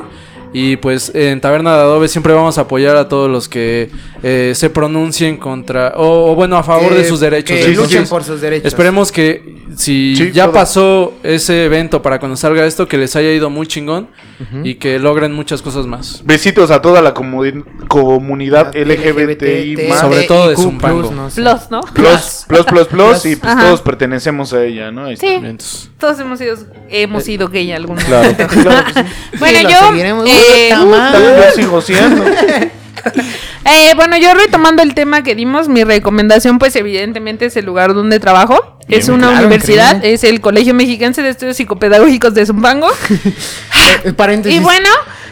[0.52, 3.88] Y pues en Taberna de Adobe siempre vamos a apoyar a todos los que
[4.24, 7.56] eh, se pronuncien contra, o, o bueno, a favor Que- de sus derechos.
[7.56, 8.66] Que Entonces, luchen por sus derechos.
[8.66, 10.54] Esperemos que si Sí, ya todo.
[10.54, 14.08] pasó ese evento para cuando salga esto, que les haya ido muy chingón
[14.64, 16.22] y que logren muchas cosas más.
[16.24, 20.00] Besitos a toda la comuni- comunidad LGBTI más.
[20.00, 21.10] Sobre todo de Zumpango.
[21.12, 21.42] no sé.
[21.42, 21.80] Plus, ¿no?
[21.82, 23.66] Plus, plus, plus, plus, y pues Ajá.
[23.66, 25.06] todos pertenecemos a ella, ¿no?
[25.16, 25.40] Sí,
[25.98, 26.56] todos hemos sido,
[26.88, 29.00] hemos sido gay algún Claro, claro sí.
[29.38, 29.92] Bueno, Sí, yo.
[30.40, 32.24] Eh, yo sigo siendo.
[33.64, 37.94] eh, bueno, yo retomando el tema que dimos, mi recomendación, pues evidentemente es el lugar
[37.94, 38.78] donde trabajo.
[38.90, 40.14] Es una claro, universidad, increíble.
[40.14, 42.88] es el Colegio Mexiquense de Estudios Psicopedagógicos de Zumpango.
[44.04, 44.58] Eh, paréntesis.
[44.58, 44.88] y bueno,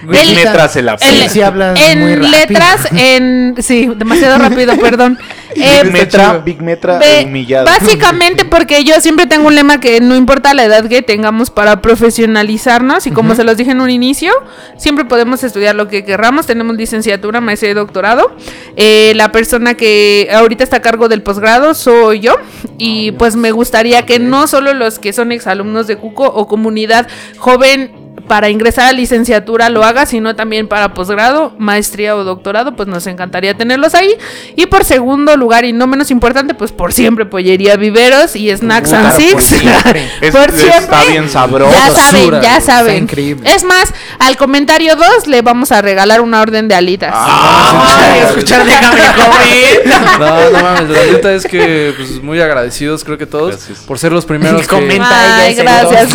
[0.06, 0.90] letras el-
[1.30, 2.30] Sí, hablas en muy rápido.
[2.30, 3.54] letras, en.
[3.60, 5.18] Sí, demasiado rápido, perdón.
[5.54, 6.38] Eh, Big Metra.
[6.38, 7.66] Big Metra Ve- humillado.
[7.66, 11.80] Básicamente porque yo siempre tengo un lema que no importa la edad que tengamos para
[11.80, 14.32] profesionalizarnos y como se los dije en un inicio,
[14.76, 18.36] siempre podemos estudiar lo que querramos, tenemos licenciatura, maestría y doctorado.
[18.76, 22.36] Eh, la persona que ahorita está a cargo del posgrado soy yo
[22.76, 27.06] y pues me gustaría que no solo los que son exalumnos de Cuco o comunidad
[27.38, 32.86] joven para ingresar a licenciatura lo haga, sino también para posgrado, maestría o doctorado, pues
[32.86, 34.10] nos encantaría tenerlos ahí.
[34.54, 38.92] Y por segundo lugar, y no menos importante, pues por siempre pollería viveros y snacks
[38.92, 39.60] and Claro, por six.
[39.60, 40.10] siempre.
[40.20, 41.72] Es- por está bien sabroso.
[41.72, 42.96] Ya saben, Basura, ya saben.
[43.04, 43.50] increíble.
[43.50, 47.14] Es más, al comentario 2 le vamos a regalar una orden de alitas.
[47.16, 49.87] Ay, escuchar, déjame joven.
[50.18, 53.78] No, no mames, la neta es que pues muy agradecidos creo que todos Gracias.
[53.80, 56.14] por ser los primeros que Comenta Ay, gracias.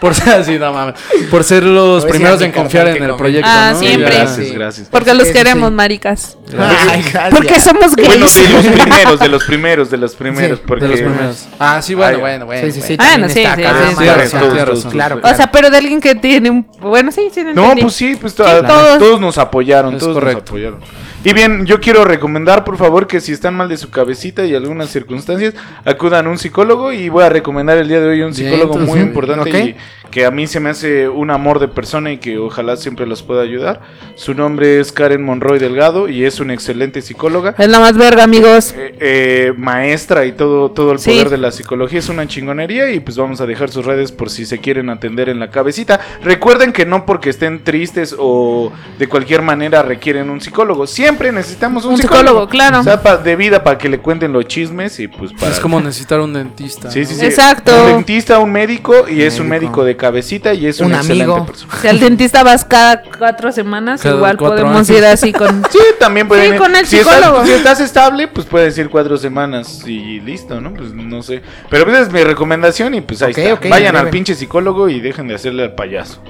[0.00, 0.94] por ser así, no mames,
[1.30, 3.78] por ser los sí, primeros en confiar en el proyecto, Ah, ¿no?
[3.78, 4.14] siempre.
[4.14, 4.54] Gracias, Sí.
[4.54, 4.88] gracias.
[4.90, 5.74] Porque los Sí, queremos, sí.
[5.74, 6.36] maricas.
[6.58, 7.30] Ay, gracias.
[7.34, 8.08] Porque somos gays.
[8.08, 10.58] Bueno, de los primeros, de los primeros, de los primeros.
[10.58, 10.84] Sí, porque...
[10.84, 11.46] de los primeros.
[11.58, 12.66] Ah, sí, bueno, Ay, bueno, bueno.
[12.66, 12.96] Sí, sí, sí.
[12.96, 13.08] bueno.
[13.18, 13.94] Bueno, también sí, sí, sí, madre, sí.
[13.94, 14.90] o Tienes sea, razón, tienes razón.
[14.92, 16.66] Claro, O sea, pero de alguien que tiene un...
[16.80, 17.44] Bueno, sí, sí.
[17.54, 18.98] No, pues sí, pues Sí, todos.
[18.98, 19.20] todos.
[19.20, 20.40] nos apoyaron, Es todos correcto.
[20.40, 20.80] nos apoyaron.
[21.24, 24.54] Y bien, yo quiero recomendar, por favor, que si están mal de su cabecita y
[24.54, 25.52] algunas circunstancias,
[25.84, 28.74] acudan a un psicólogo y voy a recomendar el día de hoy un Bien, psicólogo
[28.74, 29.76] entonces, muy importante y
[30.12, 33.22] que a mí se me hace un amor de persona y que ojalá siempre los
[33.24, 33.80] pueda ayudar.
[34.14, 37.54] Su nombre es Karen Monroy Delgado y es una excelente psicóloga.
[37.58, 38.72] Es la más verga, amigos.
[38.78, 41.10] eh, eh, maestra y todo, todo el Sí.
[41.10, 44.30] poder de la psicología es una chingonería y pues vamos a dejar sus redes por
[44.30, 46.00] si se quieren atender en la cabecita.
[46.22, 51.84] Recuerden que no porque estén tristes o de cualquier manera requieren un psicólogo, siempre necesitamos
[51.84, 52.80] un, Un psicólogo, claro.
[52.80, 55.50] O sea, pa- de vida para que le cuenten los chismes y pues para...
[55.52, 56.90] Es como necesitar un dentista.
[56.90, 57.20] Sí, sí, ¿no?
[57.20, 57.26] sí.
[57.26, 57.72] Exacto.
[57.84, 59.84] Un dentista, un médico y es un Médico.
[59.84, 61.46] de cabecita y es un, Un excelente amigo.
[61.46, 61.72] persona.
[61.80, 64.90] Si al dentista vas cada cuatro semanas, Cada igual cuatro podemos años.
[65.00, 65.62] ir así con...
[65.70, 66.52] Sí, también pueden.
[66.52, 67.46] Sí, con el si estás- psicólogo.
[67.46, 70.72] si estás estable, pues puedes ir cuatro semanas y listo, ¿no?
[70.74, 71.42] Pues no sé.
[71.70, 73.54] Pero pues es mi recomendación y pues ahí está.
[73.54, 76.20] ok, Vayan al pinche psicólogo y dejen de hacerle al payaso.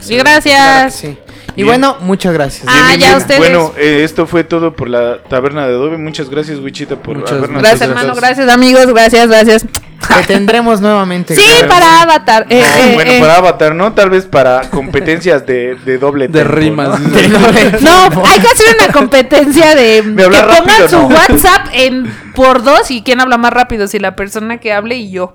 [0.00, 0.94] Sí, gracias.
[0.96, 1.16] sí.
[1.54, 1.66] Y Bien.
[1.68, 2.64] bueno, muchas gracias.
[2.66, 3.18] Ah, Bien, ya bien.
[3.18, 3.38] ustedes.
[3.40, 5.98] Bueno, eh, esto fue todo por la taberna de Adobe.
[5.98, 8.14] Muchas gracias, Wichita, por Muchas habernos Gracias, hermano.
[8.14, 8.86] Gracias, amigos.
[8.86, 9.66] Gracias, gracias.
[10.08, 11.34] Te tendremos nuevamente.
[11.36, 11.68] Sí, claro.
[11.68, 12.46] para Avatar.
[12.50, 13.20] Eh, eh, bueno, eh.
[13.20, 13.92] para Avatar, ¿no?
[13.92, 17.00] Tal vez para competencias de, de doble De tempo, rimas.
[17.00, 17.08] ¿no?
[17.80, 21.06] No, hay que hacer una competencia de De que pongan rápido, su no.
[21.14, 25.10] WhatsApp en por dos y quién habla más rápido, si la persona que hable y
[25.10, 25.34] yo.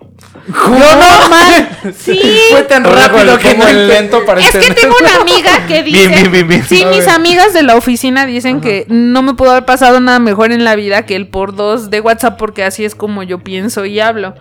[0.64, 0.78] ¿Cómo?
[0.80, 1.70] Yo normal.
[1.98, 2.40] Sí.
[2.52, 6.07] Fue tan rápido que no el lento para Es que tengo una amiga que dice.
[6.08, 6.64] Bien, bien, bien, bien.
[6.64, 7.10] Sí, A mis ver.
[7.10, 10.76] amigas de la oficina dicen que no me pudo haber pasado nada mejor en la
[10.76, 14.34] vida que el por dos de WhatsApp porque así es como yo pienso y hablo.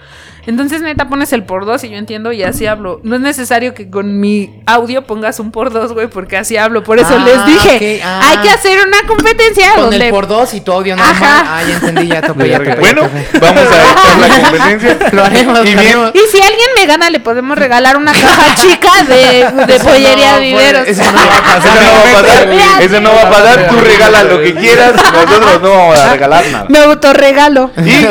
[0.47, 3.01] Entonces, neta, pones el por dos y yo entiendo y así hablo.
[3.02, 6.82] No es necesario que con mi audio pongas un por dos, güey, porque así hablo.
[6.85, 8.20] Por eso Ah, les dije, ok, ah.
[8.31, 11.14] hay que hacer una competencia Con donde el por dos y tu audio normal.
[11.16, 11.44] Ajá.
[11.59, 12.77] Ah, ya entendí, ya tope, ya tope.
[12.77, 13.02] Bueno,
[13.32, 14.98] ya vamos a echar la competencia.
[15.12, 16.10] Lo haremos, Y lo bien, haremos.
[16.14, 20.40] Y si alguien me gana, le podemos regalar una caja chica de, de pollería no,
[20.40, 20.86] Viveros.
[20.89, 21.77] eso no va a pasar.
[21.77, 22.48] Eso no va a pasar.
[22.48, 23.68] Mira, Eso no va a pasar.
[23.68, 24.93] Tú regala lo que quieras.
[24.94, 26.66] Nosotros no vamos a regalar nada.
[26.68, 27.70] Me autorregalo.
[27.85, 28.06] Y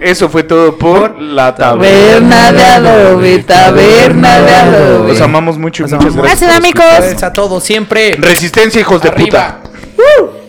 [0.00, 1.71] eso fue todo por la taberna.
[1.78, 5.08] Taberna de Adobe, taberna de Adobe.
[5.08, 6.16] Los amamos mucho y muchas amamos.
[6.16, 6.40] gracias.
[6.40, 6.98] Gracias, amigos.
[7.06, 8.16] Fuerza a todos siempre.
[8.18, 9.58] Resistencia, hijos de Arriba.
[9.62, 10.41] puta.